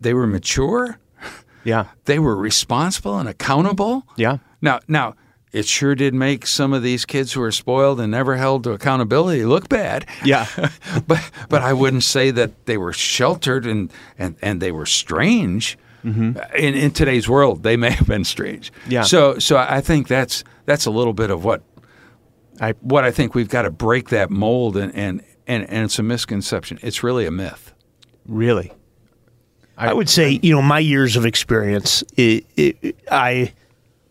they 0.00 0.14
were 0.14 0.26
mature. 0.26 0.98
Yeah. 1.64 1.86
They 2.06 2.18
were 2.18 2.36
responsible 2.36 3.18
and 3.18 3.28
accountable. 3.28 4.04
Yeah. 4.16 4.38
Now 4.60 4.80
now 4.88 5.14
it 5.52 5.66
sure 5.66 5.94
did 5.94 6.14
make 6.14 6.46
some 6.46 6.72
of 6.72 6.82
these 6.82 7.04
kids 7.04 7.32
who 7.32 7.40
were 7.40 7.52
spoiled 7.52 8.00
and 8.00 8.10
never 8.10 8.36
held 8.36 8.64
to 8.64 8.72
accountability 8.72 9.44
look 9.44 9.68
bad. 9.68 10.06
Yeah. 10.24 10.46
but 11.06 11.30
but 11.48 11.62
I 11.62 11.72
wouldn't 11.72 12.04
say 12.04 12.30
that 12.30 12.66
they 12.66 12.78
were 12.78 12.92
sheltered 12.92 13.66
and 13.66 13.92
and, 14.18 14.36
and 14.40 14.60
they 14.60 14.72
were 14.72 14.86
strange. 14.86 15.78
Mm-hmm. 16.04 16.38
In 16.56 16.74
in 16.74 16.90
today's 16.90 17.28
world, 17.28 17.62
they 17.62 17.76
may 17.76 17.90
have 17.90 18.06
been 18.06 18.24
strange. 18.24 18.72
Yeah. 18.88 19.02
So 19.02 19.38
so 19.38 19.56
I 19.56 19.80
think 19.80 20.08
that's 20.08 20.42
that's 20.64 20.86
a 20.86 20.90
little 20.90 21.12
bit 21.12 21.30
of 21.30 21.44
what 21.44 21.62
I 22.60 22.72
what 22.80 23.04
I 23.04 23.10
think 23.10 23.34
we've 23.34 23.48
got 23.48 23.62
to 23.62 23.70
break 23.70 24.08
that 24.08 24.30
mold 24.30 24.76
and 24.76 24.94
and 24.94 25.22
and, 25.46 25.68
and 25.68 25.84
it's 25.84 25.98
a 25.98 26.02
misconception. 26.02 26.78
It's 26.82 27.02
really 27.02 27.26
a 27.26 27.30
myth. 27.30 27.74
Really. 28.26 28.72
I, 29.76 29.90
I 29.90 29.92
would 29.92 30.08
say, 30.08 30.38
you 30.42 30.54
know, 30.54 30.62
my 30.62 30.78
years 30.78 31.16
of 31.16 31.26
experience, 31.26 32.04
it, 32.16 32.46
it, 32.56 32.96
I 33.10 33.52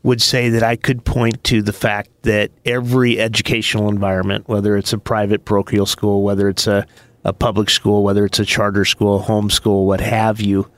would 0.04 0.22
say 0.22 0.50
that 0.50 0.64
I 0.64 0.76
could 0.76 1.06
point 1.06 1.44
to 1.46 1.62
the 1.62 1.74
fact 1.74 2.10
that 2.24 2.52
every 2.66 3.20
educational 3.20 3.90
environment, 3.90 4.48
whether 4.48 4.76
it's 4.76 4.94
a 4.94 4.98
private 4.98 5.46
parochial 5.46 5.86
school, 5.86 6.24
whether 6.24 6.50
it's 6.50 6.68
a, 6.68 6.86
a 7.24 7.34
public 7.34 7.70
school, 7.70 8.04
whether 8.04 8.26
it's 8.26 8.40
a 8.40 8.46
charter 8.46 8.86
school, 8.86 9.22
homeschool, 9.22 9.86
what 9.86 10.02
have 10.02 10.42
you, 10.42 10.70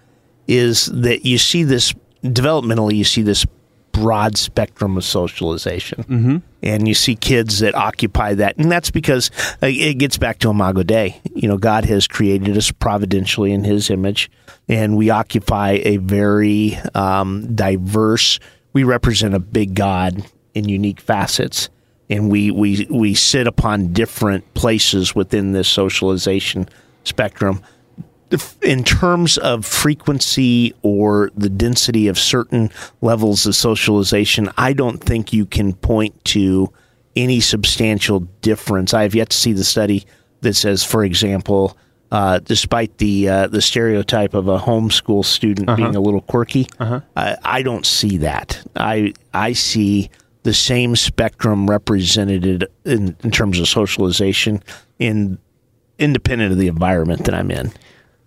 is 0.48 0.88
that 0.88 1.26
you 1.26 1.38
see 1.38 1.64
this 1.64 1.94
developmentally, 2.24 2.96
you 2.96 3.06
see 3.06 3.22
this 3.22 3.46
broad 3.94 4.38
spectrum 4.38 4.98
of 4.98 5.06
socialization. 5.06 6.04
Mm-hmm. 6.04 6.38
And 6.64 6.88
you 6.88 6.94
see 6.94 7.16
kids 7.16 7.60
that 7.60 7.76
occupy 7.76 8.34
that. 8.34 8.58
And 8.58 8.72
that's 8.72 8.92
because 8.92 9.32
uh, 9.62 9.68
it 9.68 10.00
gets 10.00 10.18
back 10.18 10.40
to 10.40 10.50
Imago 10.50 10.84
Dei. 10.84 11.22
You 11.34 11.48
know, 11.48 11.58
God 11.58 11.86
has 11.86 12.08
created 12.08 12.58
us 12.58 12.72
providentially 12.72 13.54
in 13.54 13.64
his 13.64 13.90
image, 13.90 14.30
and 14.68 14.98
we 14.98 15.10
occupy 15.10 15.80
a 15.84 15.98
very 15.98 16.76
um, 16.96 17.56
diverse 17.56 18.40
we 18.74 18.84
represent 18.84 19.34
a 19.34 19.40
big 19.40 19.76
God 19.76 20.26
in 20.54 20.68
unique 20.68 21.00
facets, 21.00 21.70
and 22.10 22.30
we 22.32 22.52
we 22.52 22.88
we 22.90 23.14
sit 23.14 23.48
upon 23.48 23.94
different 23.94 24.54
places 24.54 25.16
within 25.16 25.54
this 25.54 25.70
socialization 25.70 26.68
spectrum. 27.04 27.62
In 28.64 28.84
terms 28.84 29.38
of 29.38 29.64
frequency 29.64 30.74
or 30.82 31.30
the 31.36 31.50
density 31.50 32.08
of 32.08 32.18
certain 32.18 32.72
levels 33.00 33.46
of 33.46 33.56
socialization, 33.56 34.50
I 34.58 34.74
don't 34.74 34.98
think 34.98 35.34
you 35.34 35.46
can 35.46 35.74
point 35.74 36.26
to 36.26 36.74
any 37.16 37.40
substantial 37.40 38.22
difference. 38.42 38.92
I 38.92 39.04
have 39.04 39.14
yet 39.14 39.30
to 39.30 39.38
see 39.38 39.54
the 39.54 39.64
study 39.64 40.06
that 40.42 40.56
says, 40.56 40.84
for 40.84 41.04
example, 41.06 41.78
uh, 42.14 42.38
despite 42.38 43.00
the 43.00 43.28
uh, 43.28 43.48
the 43.48 43.60
stereotype 43.60 44.36
of 44.36 44.48
a 44.48 44.60
homeschool 44.60 45.26
student 45.26 45.68
uh-huh. 45.68 45.76
being 45.76 45.96
a 45.96 46.00
little 46.00 46.22
quirky, 46.22 46.68
uh-huh. 46.78 47.02
I, 47.16 47.38
I, 47.44 47.62
don't 47.64 47.88
see 47.88 48.18
that. 48.18 48.64
I 48.76 49.14
I 49.34 49.54
see 49.54 50.12
the 50.44 50.54
same 50.54 50.96
spectrum 50.96 51.68
represented 51.68 52.68
in, 52.86 53.18
in 53.24 53.32
terms 53.32 53.60
of 53.60 53.68
socialization 53.68 54.62
in 55.00 55.40
independent 55.98 56.52
of 56.52 56.60
the 56.60 56.68
environment 56.68 57.26
that 57.26 57.34
I'm 57.34 57.50
in. 57.50 57.74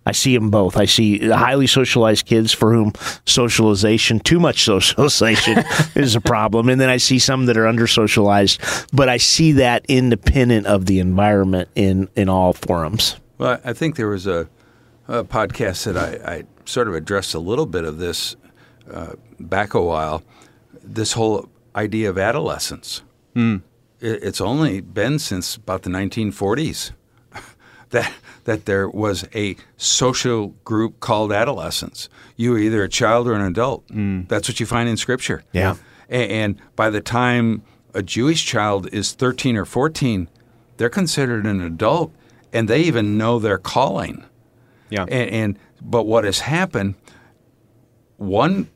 I 0.05 0.11
see 0.11 0.35
them 0.37 0.49
both. 0.49 0.75
I 0.75 0.85
see 0.85 1.29
highly 1.29 1.67
socialized 1.67 2.25
kids 2.25 2.51
for 2.51 2.73
whom 2.73 2.91
socialization, 3.25 4.19
too 4.19 4.41
much 4.41 4.63
socialization, 4.65 5.63
is 5.95 6.13
a 6.13 6.21
problem, 6.21 6.67
and 6.67 6.81
then 6.81 6.89
I 6.89 6.97
see 6.97 7.19
some 7.19 7.45
that 7.45 7.55
are 7.55 7.67
under 7.67 7.87
socialized. 7.87 8.59
But 8.91 9.07
I 9.07 9.15
see 9.15 9.53
that 9.53 9.85
independent 9.87 10.67
of 10.67 10.87
the 10.87 10.99
environment 10.99 11.69
in 11.73 12.09
in 12.17 12.27
all 12.27 12.51
forums. 12.51 13.15
Well, 13.37 13.59
I 13.63 13.73
think 13.73 13.95
there 13.95 14.07
was 14.07 14.27
a, 14.27 14.49
a 15.07 15.23
podcast 15.23 15.85
that 15.85 15.97
I, 15.97 16.31
I, 16.31 16.43
sort 16.65 16.87
of 16.87 16.95
addressed 16.95 17.33
a 17.33 17.39
little 17.39 17.65
bit 17.65 17.85
of 17.85 17.97
this 17.97 18.35
uh, 18.91 19.13
back 19.39 19.73
a 19.73 19.81
while. 19.81 20.23
This 20.83 21.13
whole 21.13 21.49
idea 21.75 22.09
of 22.09 22.17
adolescence. 22.17 23.03
Mm. 23.35 23.61
It, 23.99 24.23
it's 24.23 24.41
only 24.41 24.81
been 24.81 25.19
since 25.19 25.55
about 25.55 25.83
the 25.83 25.89
1940s 25.89 26.91
that 27.89 28.11
that 28.45 28.65
there 28.65 28.89
was 28.89 29.27
a 29.35 29.57
social 29.75 30.47
group 30.63 31.01
called 31.01 31.33
adolescence. 31.33 32.07
You 32.37 32.51
were 32.51 32.59
either 32.59 32.81
a 32.81 32.87
child 32.89 33.27
or 33.27 33.33
an 33.33 33.41
adult. 33.41 33.85
Mm. 33.89 34.29
That's 34.29 34.47
what 34.47 34.61
you 34.61 34.65
find 34.65 34.87
in 34.87 34.95
Scripture. 34.95 35.43
Yeah. 35.51 35.75
And, 36.07 36.31
and 36.31 36.61
by 36.77 36.89
the 36.89 37.01
time 37.01 37.61
a 37.93 38.01
Jewish 38.01 38.45
child 38.45 38.87
is 38.93 39.11
13 39.11 39.57
or 39.57 39.65
14, 39.65 40.29
they're 40.77 40.89
considered 40.89 41.45
an 41.45 41.59
adult 41.59 42.13
and 42.53 42.67
they 42.67 42.81
even 42.81 43.17
know 43.17 43.39
their 43.39 43.57
calling. 43.57 44.25
Yeah. 44.89 45.03
And, 45.03 45.29
and 45.29 45.59
but 45.81 46.05
what 46.05 46.23
has 46.23 46.39
happened? 46.39 46.95
One 48.17 48.69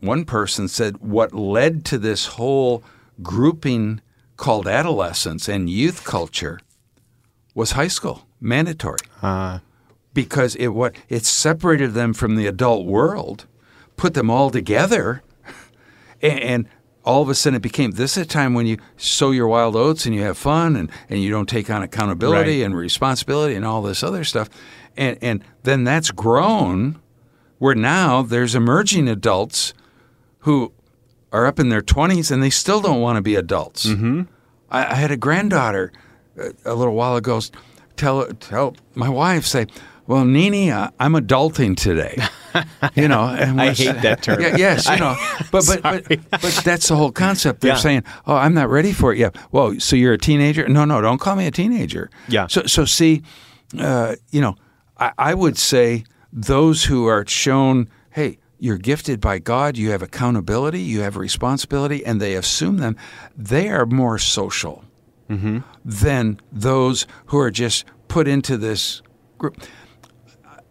one 0.00 0.24
person 0.24 0.68
said 0.68 0.98
what 0.98 1.32
led 1.32 1.84
to 1.86 1.98
this 1.98 2.26
whole 2.26 2.82
grouping 3.22 4.00
called 4.36 4.66
adolescence 4.66 5.48
and 5.48 5.70
youth 5.70 6.04
culture 6.04 6.58
was 7.54 7.72
high 7.72 7.88
school 7.88 8.26
mandatory. 8.40 8.98
Uh, 9.22 9.60
because 10.14 10.56
it 10.56 10.68
what 10.68 10.94
it 11.08 11.24
separated 11.24 11.94
them 11.94 12.12
from 12.12 12.36
the 12.36 12.46
adult 12.46 12.86
world, 12.86 13.46
put 13.96 14.14
them 14.14 14.30
all 14.30 14.50
together, 14.50 15.22
and, 16.22 16.40
and 16.40 16.68
all 17.04 17.22
of 17.22 17.28
a 17.28 17.34
sudden 17.34 17.56
it 17.56 17.62
became 17.62 17.92
this 17.92 18.16
is 18.16 18.22
a 18.24 18.26
time 18.26 18.54
when 18.54 18.66
you 18.66 18.76
sow 18.96 19.30
your 19.32 19.48
wild 19.48 19.74
oats 19.76 20.06
and 20.06 20.14
you 20.14 20.22
have 20.22 20.38
fun 20.38 20.76
and, 20.76 20.90
and 21.08 21.20
you 21.20 21.30
don't 21.30 21.48
take 21.48 21.68
on 21.70 21.82
accountability 21.82 22.58
Right. 22.60 22.66
and 22.66 22.76
responsibility 22.76 23.54
and 23.54 23.64
all 23.64 23.82
this 23.82 24.02
other 24.02 24.24
stuff. 24.24 24.48
And 24.96 25.18
and 25.22 25.44
then 25.64 25.84
that's 25.84 26.10
grown 26.10 27.00
where 27.58 27.74
now 27.74 28.22
there's 28.22 28.54
emerging 28.54 29.08
adults 29.08 29.72
who 30.40 30.72
are 31.32 31.46
up 31.46 31.58
in 31.58 31.68
their 31.70 31.80
20s 31.82 32.30
and 32.30 32.42
they 32.42 32.50
still 32.50 32.80
don't 32.80 33.00
want 33.00 33.16
to 33.16 33.22
be 33.22 33.34
adults. 33.36 33.86
Mm-hmm. 33.86 34.22
I, 34.70 34.86
I 34.92 34.94
had 34.94 35.10
a 35.10 35.16
granddaughter 35.16 35.92
uh, 36.38 36.50
a 36.64 36.74
little 36.74 36.94
while 36.94 37.16
ago 37.16 37.40
tell 37.96 38.26
tell 38.34 38.76
my 38.94 39.08
wife 39.08 39.44
say, 39.46 39.66
"Well, 40.12 40.24
Nini, 40.24 40.70
uh, 40.70 40.90
I'm 41.00 41.14
adulting 41.14 41.76
today." 41.76 42.16
you 42.94 43.08
know, 43.08 43.22
and 43.24 43.60
I 43.60 43.72
hate 43.72 44.02
that 44.02 44.22
term. 44.22 44.40
Yeah, 44.40 44.56
yes, 44.56 44.88
you 44.88 44.96
know, 45.04 45.16
but 45.50 45.64
but, 45.66 45.82
but 45.82 46.20
but 46.30 46.60
that's 46.64 46.88
the 46.88 46.96
whole 46.96 47.12
concept. 47.12 47.60
They're 47.62 47.72
Yeah. 47.72 47.76
saying, 47.78 48.02
"Oh, 48.26 48.34
I'm 48.36 48.54
not 48.54 48.68
ready 48.70 48.92
for 48.92 49.12
it 49.12 49.18
yet." 49.18 49.36
Well, 49.52 49.78
so 49.80 49.96
you're 49.96 50.12
a 50.12 50.18
teenager? 50.18 50.68
No, 50.68 50.84
no, 50.84 51.00
don't 51.00 51.18
call 51.18 51.36
me 51.36 51.46
a 51.46 51.50
teenager. 51.50 52.10
Yeah. 52.28 52.46
So 52.48 52.62
so 52.66 52.84
see, 52.84 53.22
uh, 53.78 54.16
you 54.30 54.40
know, 54.40 54.56
I, 54.98 55.12
I 55.18 55.34
would 55.34 55.56
say 55.58 56.04
those 56.32 56.84
who 56.84 57.06
are 57.06 57.24
shown, 57.26 57.88
hey, 58.10 58.38
you're 58.58 58.78
gifted 58.78 59.20
by 59.20 59.38
God, 59.38 59.76
you 59.76 59.90
have 59.90 60.02
accountability, 60.02 60.80
you 60.80 61.00
have 61.00 61.16
responsibility, 61.16 62.04
and 62.06 62.20
they 62.20 62.34
assume 62.34 62.78
them, 62.78 62.96
they 63.36 63.68
are 63.68 63.86
more 63.86 64.18
social 64.18 64.84
than 65.84 66.38
those 66.52 67.06
who 67.26 67.38
are 67.38 67.50
just 67.50 67.84
put 68.08 68.28
into 68.28 68.56
this 68.58 69.02
group. 69.38 69.56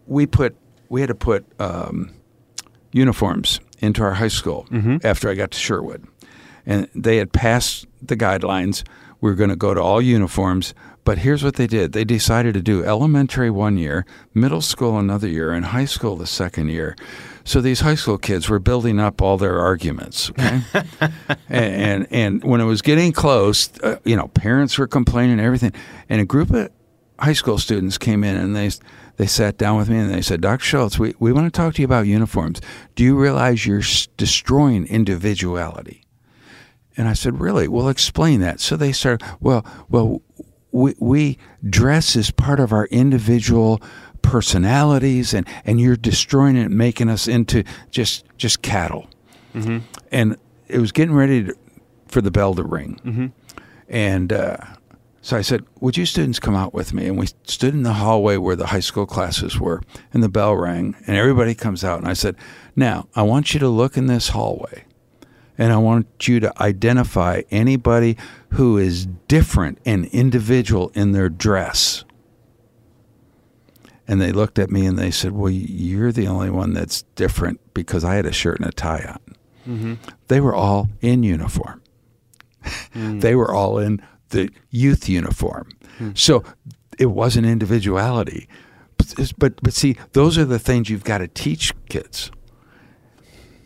We 0.06 0.26
put 0.26 0.56
we 0.88 1.00
had 1.00 1.08
to 1.08 1.14
put 1.14 1.44
um, 1.58 2.10
uniforms 2.92 3.60
into 3.78 4.02
our 4.02 4.14
high 4.14 4.28
school 4.28 4.66
after 5.04 5.28
I 5.30 5.34
got 5.34 5.50
to 5.52 5.58
Sherwood, 5.58 6.06
and 6.66 6.88
they 6.94 7.16
had 7.16 7.32
passed 7.32 7.86
the 8.00 8.16
guidelines. 8.16 8.84
We 9.20 9.30
were 9.30 9.36
going 9.36 9.50
to 9.50 9.56
go 9.56 9.72
to 9.72 9.80
all 9.80 10.02
uniforms, 10.02 10.74
but 11.04 11.18
here's 11.18 11.42
what 11.44 11.54
they 11.54 11.66
did: 11.66 11.92
they 11.92 12.04
decided 12.04 12.54
to 12.54 12.62
do 12.62 12.84
elementary 12.84 13.50
one 13.50 13.78
year, 13.78 14.04
middle 14.34 14.60
school 14.60 14.98
another 14.98 15.28
year, 15.28 15.52
and 15.52 15.66
high 15.66 15.84
school 15.86 16.16
the 16.16 16.26
second 16.26 16.68
year. 16.68 16.96
So 17.44 17.60
these 17.60 17.80
high 17.80 17.96
school 17.96 18.18
kids 18.18 18.48
were 18.48 18.60
building 18.60 19.00
up 19.00 19.20
all 19.20 19.36
their 19.36 19.58
arguments, 19.58 20.30
okay? 20.30 20.60
and, 21.48 21.74
and 21.74 22.06
and 22.10 22.44
when 22.44 22.60
it 22.60 22.64
was 22.64 22.82
getting 22.82 23.12
close, 23.12 23.70
uh, 23.80 23.96
you 24.04 24.16
know, 24.16 24.28
parents 24.28 24.78
were 24.78 24.86
complaining 24.86 25.38
and 25.38 25.40
everything, 25.40 25.72
and 26.08 26.20
a 26.20 26.24
group 26.24 26.50
of 26.50 26.70
high 27.18 27.32
school 27.32 27.58
students 27.58 27.98
came 27.98 28.24
in 28.24 28.36
and 28.36 28.54
they 28.56 28.70
they 29.16 29.26
sat 29.26 29.58
down 29.58 29.76
with 29.78 29.88
me 29.90 29.98
and 29.98 30.10
they 30.12 30.22
said, 30.22 30.40
Dr. 30.40 30.64
Schultz, 30.64 30.98
we, 30.98 31.14
we 31.18 31.32
want 31.32 31.46
to 31.52 31.56
talk 31.56 31.74
to 31.74 31.82
you 31.82 31.86
about 31.86 32.06
uniforms. 32.06 32.60
Do 32.94 33.04
you 33.04 33.16
realize 33.18 33.66
you're 33.66 33.80
s- 33.80 34.08
destroying 34.16 34.86
individuality? 34.86 36.04
And 36.96 37.08
I 37.08 37.12
said, 37.14 37.40
really? 37.40 37.68
Well, 37.68 37.88
explain 37.88 38.40
that. 38.40 38.60
So 38.60 38.76
they 38.76 38.92
started, 38.92 39.26
well, 39.40 39.64
well, 39.88 40.22
we, 40.72 40.94
we 40.98 41.38
dress 41.68 42.16
as 42.16 42.30
part 42.30 42.58
of 42.60 42.72
our 42.72 42.86
individual 42.86 43.80
personalities 44.22 45.34
and, 45.34 45.46
and 45.64 45.80
you're 45.80 45.96
destroying 45.96 46.56
it, 46.56 46.70
making 46.70 47.08
us 47.08 47.28
into 47.28 47.64
just, 47.90 48.24
just 48.38 48.62
cattle. 48.62 49.08
And 50.10 50.36
it 50.68 50.78
was 50.78 50.92
getting 50.92 51.14
ready 51.14 51.44
to, 51.44 51.54
for 52.08 52.20
the 52.22 52.30
bell 52.30 52.54
to 52.54 52.62
ring. 52.62 53.32
And 53.88 54.32
uh, 54.32 54.56
so 55.24 55.36
I 55.36 55.42
said, 55.42 55.64
Would 55.80 55.96
you 55.96 56.04
students 56.04 56.40
come 56.40 56.56
out 56.56 56.74
with 56.74 56.92
me? 56.92 57.06
And 57.06 57.16
we 57.16 57.28
stood 57.44 57.74
in 57.74 57.84
the 57.84 57.94
hallway 57.94 58.36
where 58.36 58.56
the 58.56 58.66
high 58.66 58.80
school 58.80 59.06
classes 59.06 59.58
were, 59.58 59.80
and 60.12 60.20
the 60.20 60.28
bell 60.28 60.56
rang, 60.56 60.96
and 61.06 61.16
everybody 61.16 61.54
comes 61.54 61.84
out. 61.84 62.00
And 62.00 62.08
I 62.08 62.12
said, 62.12 62.36
Now, 62.74 63.08
I 63.14 63.22
want 63.22 63.54
you 63.54 63.60
to 63.60 63.68
look 63.68 63.96
in 63.96 64.08
this 64.08 64.30
hallway, 64.30 64.84
and 65.56 65.72
I 65.72 65.76
want 65.76 66.26
you 66.26 66.40
to 66.40 66.62
identify 66.62 67.42
anybody 67.52 68.18
who 68.50 68.76
is 68.76 69.06
different 69.28 69.78
and 69.86 70.06
individual 70.06 70.90
in 70.92 71.12
their 71.12 71.28
dress. 71.28 72.04
And 74.08 74.20
they 74.20 74.32
looked 74.32 74.58
at 74.58 74.70
me 74.70 74.84
and 74.84 74.98
they 74.98 75.12
said, 75.12 75.30
Well, 75.30 75.52
you're 75.52 76.10
the 76.10 76.26
only 76.26 76.50
one 76.50 76.74
that's 76.74 77.02
different 77.14 77.60
because 77.74 78.04
I 78.04 78.16
had 78.16 78.26
a 78.26 78.32
shirt 78.32 78.58
and 78.58 78.68
a 78.68 78.72
tie 78.72 79.04
on. 79.08 79.36
Mm-hmm. 79.68 79.94
They 80.26 80.40
were 80.40 80.54
all 80.54 80.88
in 81.00 81.22
uniform 81.22 81.82
mm. 82.94 83.20
they 83.20 83.34
were 83.34 83.52
all 83.52 83.78
in 83.78 84.02
the 84.32 84.50
youth 84.70 85.08
uniform. 85.08 85.70
Hmm. 85.98 86.10
So 86.14 86.42
it 86.98 87.06
wasn't 87.06 87.46
individuality. 87.46 88.48
But, 88.98 89.32
but 89.38 89.62
but 89.62 89.72
see, 89.72 89.96
those 90.12 90.36
are 90.36 90.44
the 90.44 90.58
things 90.58 90.90
you've 90.90 91.04
got 91.04 91.18
to 91.18 91.28
teach 91.28 91.72
kids. 91.88 92.30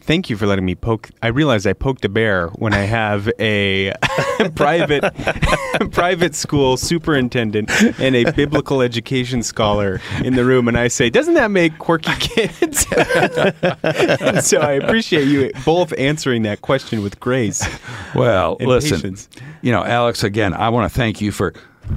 Thank 0.06 0.30
you 0.30 0.36
for 0.36 0.46
letting 0.46 0.64
me 0.64 0.76
poke. 0.76 1.10
I 1.20 1.26
realize 1.26 1.66
I 1.66 1.72
poked 1.72 2.04
a 2.04 2.08
bear 2.08 2.46
when 2.50 2.72
I 2.72 2.82
have 2.82 3.28
a 3.40 3.92
private 4.54 5.02
private 5.90 6.36
school 6.36 6.76
superintendent 6.76 7.70
and 8.00 8.14
a 8.14 8.30
biblical 8.30 8.82
education 8.82 9.42
scholar 9.42 10.00
in 10.22 10.36
the 10.36 10.44
room, 10.44 10.68
and 10.68 10.78
I 10.78 10.86
say, 10.88 11.10
"Doesn't 11.10 11.34
that 11.34 11.50
make 11.50 11.78
quirky 11.78 12.12
kids?" 12.20 12.86
so 14.48 14.60
I 14.60 14.78
appreciate 14.80 15.26
you 15.26 15.50
both 15.64 15.92
answering 15.98 16.42
that 16.42 16.62
question 16.62 17.02
with 17.02 17.18
grace. 17.18 17.66
Well, 18.14 18.56
And 18.60 18.68
listen, 18.68 18.98
patience. 19.00 19.28
you 19.60 19.72
know, 19.72 19.82
Alex, 19.84 20.22
again, 20.22 20.54
I 20.54 20.68
want 20.68 20.90
to 20.90 20.96
thank 20.96 21.20
you 21.20 21.32
for 21.32 21.52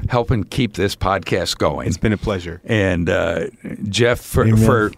helping 0.09 0.43
keep 0.45 0.73
this 0.73 0.95
podcast 0.95 1.59
going. 1.59 1.87
It's 1.87 1.97
been 1.97 2.13
a 2.13 2.17
pleasure. 2.17 2.59
and 2.65 3.07
uh, 3.07 3.47
Geoff 3.87 4.19
for, 4.19 4.55
for 4.57 4.91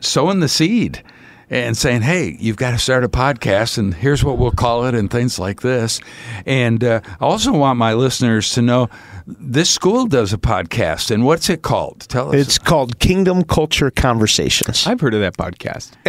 sowing 0.00 0.40
the 0.40 0.48
seed 0.48 1.02
and 1.50 1.76
saying, 1.76 2.02
"Hey, 2.02 2.36
you've 2.38 2.56
got 2.56 2.70
to 2.70 2.78
start 2.78 3.04
a 3.04 3.08
podcast, 3.08 3.78
and 3.78 3.94
here's 3.94 4.24
what 4.24 4.38
we'll 4.38 4.50
call 4.50 4.86
it, 4.86 4.94
and 4.94 5.10
things 5.10 5.38
like 5.38 5.60
this." 5.62 6.00
And 6.46 6.82
uh, 6.82 7.00
I 7.20 7.24
also 7.24 7.52
want 7.52 7.78
my 7.78 7.94
listeners 7.94 8.52
to 8.52 8.62
know 8.62 8.88
this 9.26 9.70
school 9.70 10.06
does 10.06 10.34
a 10.34 10.38
podcast, 10.38 11.10
and 11.10 11.24
what's 11.24 11.48
it 11.48 11.62
called? 11.62 12.00
Tell 12.00 12.28
us. 12.28 12.34
It's 12.34 12.58
called 12.58 12.98
Kingdom 12.98 13.42
Culture 13.42 13.90
Conversations. 13.90 14.86
I've 14.86 15.00
heard 15.00 15.14
of 15.14 15.20
that 15.20 15.36
podcast. 15.36 15.92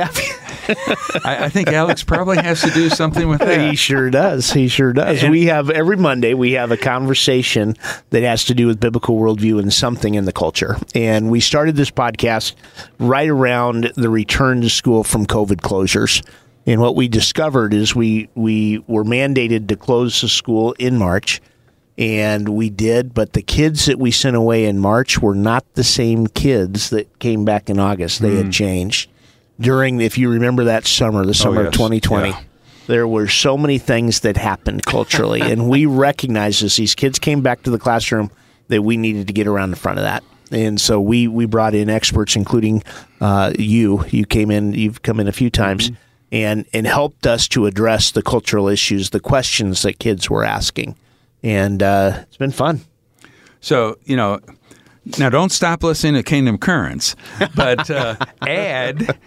I, 1.26 1.46
I 1.46 1.50
think 1.50 1.70
Alex 1.70 2.04
probably 2.04 2.38
has 2.38 2.62
to 2.62 2.70
do 2.72 2.90
something 2.90 3.30
with 3.30 3.40
that. 3.40 3.70
He 3.70 3.78
sure 3.78 4.10
does. 4.10 4.52
He 4.52 4.68
sure 4.68 4.92
does. 4.92 5.24
And- 5.24 5.32
we 5.32 5.46
have 5.46 5.70
every 5.70 5.96
Monday 5.96 6.34
we 6.34 6.54
have 6.54 6.72
a 6.72 6.78
conversation 6.78 7.76
that 8.10 8.24
has 8.24 8.44
to 8.46 8.54
do 8.54 8.68
with 8.68 8.80
biblical 8.82 9.18
worldview 9.18 9.60
and 9.60 9.74
something 9.74 10.16
in 10.16 10.26
the 10.26 10.34
culture. 10.34 10.76
And 10.94 11.32
we 11.32 11.40
started 11.40 11.78
this 11.78 11.92
podcast 11.92 12.54
right 13.00 13.30
around 13.30 13.94
the 13.96 14.10
return 14.10 14.60
to 14.62 14.70
school 14.70 15.06
from 15.06 15.26
COVID 15.26 15.62
closures. 15.62 16.26
And 16.66 16.82
what 16.82 16.96
we 16.96 17.08
discovered 17.08 17.74
is 17.74 17.96
we 17.96 18.28
we 18.36 18.80
were 18.88 19.04
mandated 19.06 19.68
to 19.70 19.78
close 19.78 20.20
the 20.20 20.28
school 20.28 20.74
in 20.80 20.98
March. 20.98 21.42
And 21.98 22.50
we 22.50 22.70
did, 22.70 23.14
but 23.14 23.34
the 23.34 23.42
kids 23.42 23.86
that 23.86 23.98
we 23.98 24.12
sent 24.12 24.36
away 24.36 24.66
in 24.66 24.80
March 24.80 25.20
were 25.20 25.36
not 25.36 25.66
the 25.76 25.84
same 25.84 26.28
kids 26.28 26.90
that 26.90 27.20
came 27.20 27.46
back 27.46 27.70
in 27.70 27.80
August. 27.80 28.22
They 28.22 28.36
had 28.36 28.52
changed 28.52 29.10
during, 29.60 30.02
if 30.02 30.18
you 30.18 30.30
remember 30.30 30.66
that 30.66 30.86
summer, 30.86 31.26
the 31.26 31.34
summer 31.34 31.62
of 31.62 31.68
yes. 31.68 31.74
2020 31.76 32.30
Yeah. 32.30 32.42
there 32.88 33.08
were 33.08 33.28
so 33.30 33.58
many 33.58 33.78
things 33.78 34.20
that 34.20 34.36
happened 34.36 34.86
culturally 34.86 35.42
and 35.42 35.70
we 35.70 35.86
recognized 36.08 36.62
as 36.64 36.76
these 36.76 36.94
kids 36.96 37.18
came 37.20 37.42
back 37.42 37.64
to 37.64 37.72
the 37.72 37.80
classroom 37.80 38.30
that 38.68 38.82
we 38.82 38.98
needed 38.98 39.28
to 39.28 39.34
get 39.34 39.48
around 39.48 39.72
the 39.72 39.78
front 39.78 39.98
of 39.98 40.04
that 40.04 40.24
and 40.52 40.80
so 40.80 41.00
we 41.00 41.28
we 41.28 41.46
brought 41.46 41.74
in 41.74 41.90
experts 41.90 42.36
including 42.36 42.84
uh, 43.22 43.54
you 43.58 44.04
you 44.10 44.26
came 44.26 44.52
in 44.52 44.74
you've 44.74 45.02
come 45.02 45.20
in 45.20 45.28
a 45.28 45.32
few 45.32 45.50
times 45.50 45.90
and 46.32 46.66
and 46.74 46.86
helped 46.86 47.26
us 47.26 47.48
to 47.48 47.66
address 47.66 48.12
the 48.12 48.22
cultural 48.22 48.68
issues 48.68 49.12
the 49.12 49.20
questions 49.22 49.82
that 49.84 49.98
kids 49.98 50.30
were 50.30 50.44
asking 50.44 50.96
and 51.46 51.82
uh, 51.82 52.20
it's 52.24 52.38
been 52.38 52.52
fun 52.52 52.82
So 53.62 53.98
you 54.04 54.18
know. 54.18 54.40
Now, 55.20 55.30
don't 55.30 55.52
stop 55.52 55.84
listening 55.84 56.16
to 56.16 56.24
Kingdom 56.24 56.58
Currents, 56.58 57.16
but 57.56 57.92
uh, 57.92 58.16
add 58.42 59.20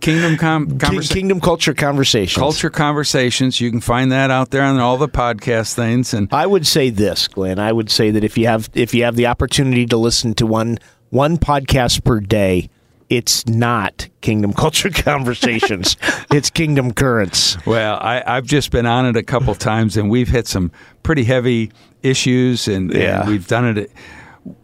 Kingdom 0.00 0.38
Com- 0.38 0.78
Conversa- 0.78 1.12
kingdom 1.12 1.38
culture 1.38 1.74
conversations 1.74 2.40
Culture 2.40 2.70
Conversations. 2.70 3.60
You 3.60 3.70
can 3.70 3.82
find 3.82 4.10
that 4.10 4.30
out 4.30 4.52
there 4.52 4.62
on 4.62 4.78
all 4.78 4.96
the 4.96 5.06
podcast 5.08 5.74
things. 5.74 6.14
And 6.14 6.28
I 6.32 6.46
would 6.46 6.66
say 6.66 6.88
this, 6.88 7.28
Glen. 7.28 7.58
I 7.58 7.72
would 7.72 7.90
say 7.90 8.10
that 8.10 8.24
if 8.24 8.38
you 8.38 8.46
have 8.46 8.70
if 8.72 8.94
you 8.94 9.04
have 9.04 9.16
the 9.16 9.26
opportunity 9.26 9.84
to 9.84 9.98
listen 9.98 10.32
to 10.36 10.46
one 10.46 10.78
one 11.10 11.36
podcast 11.36 12.02
per 12.02 12.20
day, 12.20 12.70
it's 13.10 13.46
not 13.46 14.08
Kingdom 14.20 14.52
Culture 14.56 14.90
Conversations. 14.90 15.96
it's 16.30 16.50
Kingdom 16.50 16.92
Currents. 16.92 17.56
well, 17.66 17.98
I, 18.00 18.22
I've 18.26 18.44
just 18.46 18.70
been 18.70 18.86
on 18.86 19.06
it 19.06 19.16
a 19.16 19.22
couple 19.22 19.54
times, 19.54 19.96
and 19.96 20.10
we've 20.10 20.28
hit 20.28 20.46
some 20.46 20.70
pretty 21.02 21.24
heavy 21.24 21.70
issues, 22.02 22.68
and, 22.68 22.90
and 22.90 23.00
Yeah. 23.00 23.26
we've 23.28 23.46
done 23.46 23.76
it 23.78 23.90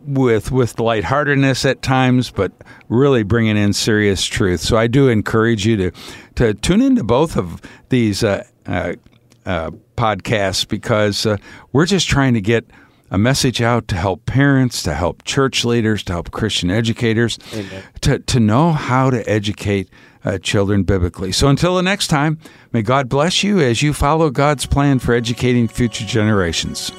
with 0.07 0.51
with 0.53 0.79
lightheartedness 0.79 1.65
at 1.65 1.81
times, 1.81 2.31
but 2.31 2.53
really 2.91 3.23
bringing 3.23 3.57
in 3.57 3.73
serious 3.73 4.25
truth. 4.27 4.61
So 4.61 4.77
I 4.77 4.87
do 4.87 5.09
encourage 5.09 5.65
you 5.67 5.77
to 5.79 5.91
to 6.35 6.55
tune 6.55 6.83
into 6.83 7.03
both 7.03 7.37
of 7.37 7.63
these 7.89 8.23
uh, 8.23 8.45
uh, 8.67 8.93
uh, 9.47 9.71
podcasts 9.97 10.69
because 10.69 11.25
uh, 11.25 11.39
we're 11.73 11.87
just 11.87 12.09
trying 12.09 12.35
to 12.35 12.41
get 12.43 12.67
a 13.11 13.19
message 13.19 13.61
out 13.61 13.89
to 13.89 13.97
help 13.97 14.25
parents, 14.27 14.83
to 14.85 14.95
help 14.95 15.25
church 15.25 15.65
leaders, 15.65 16.03
to 16.05 16.13
help 16.13 16.31
Christian 16.31 16.71
educators, 16.71 17.39
to, 18.03 18.19
to 18.21 18.41
know 18.41 18.73
how 18.73 19.11
to 19.11 19.29
educate 19.29 19.89
uh, 20.25 20.39
children 20.39 20.83
biblically. 20.83 21.33
So 21.33 21.49
until 21.49 21.77
the 21.77 21.83
next 21.83 22.09
time, 22.09 22.39
may 22.73 22.83
God 22.83 23.09
bless 23.09 23.43
you 23.43 23.59
as 23.61 23.83
you 23.83 23.93
follow 23.93 24.31
God's 24.31 24.67
plan 24.67 24.99
for 24.99 25.15
educating 25.15 25.67
future 25.67 26.05
generations. 26.05 26.93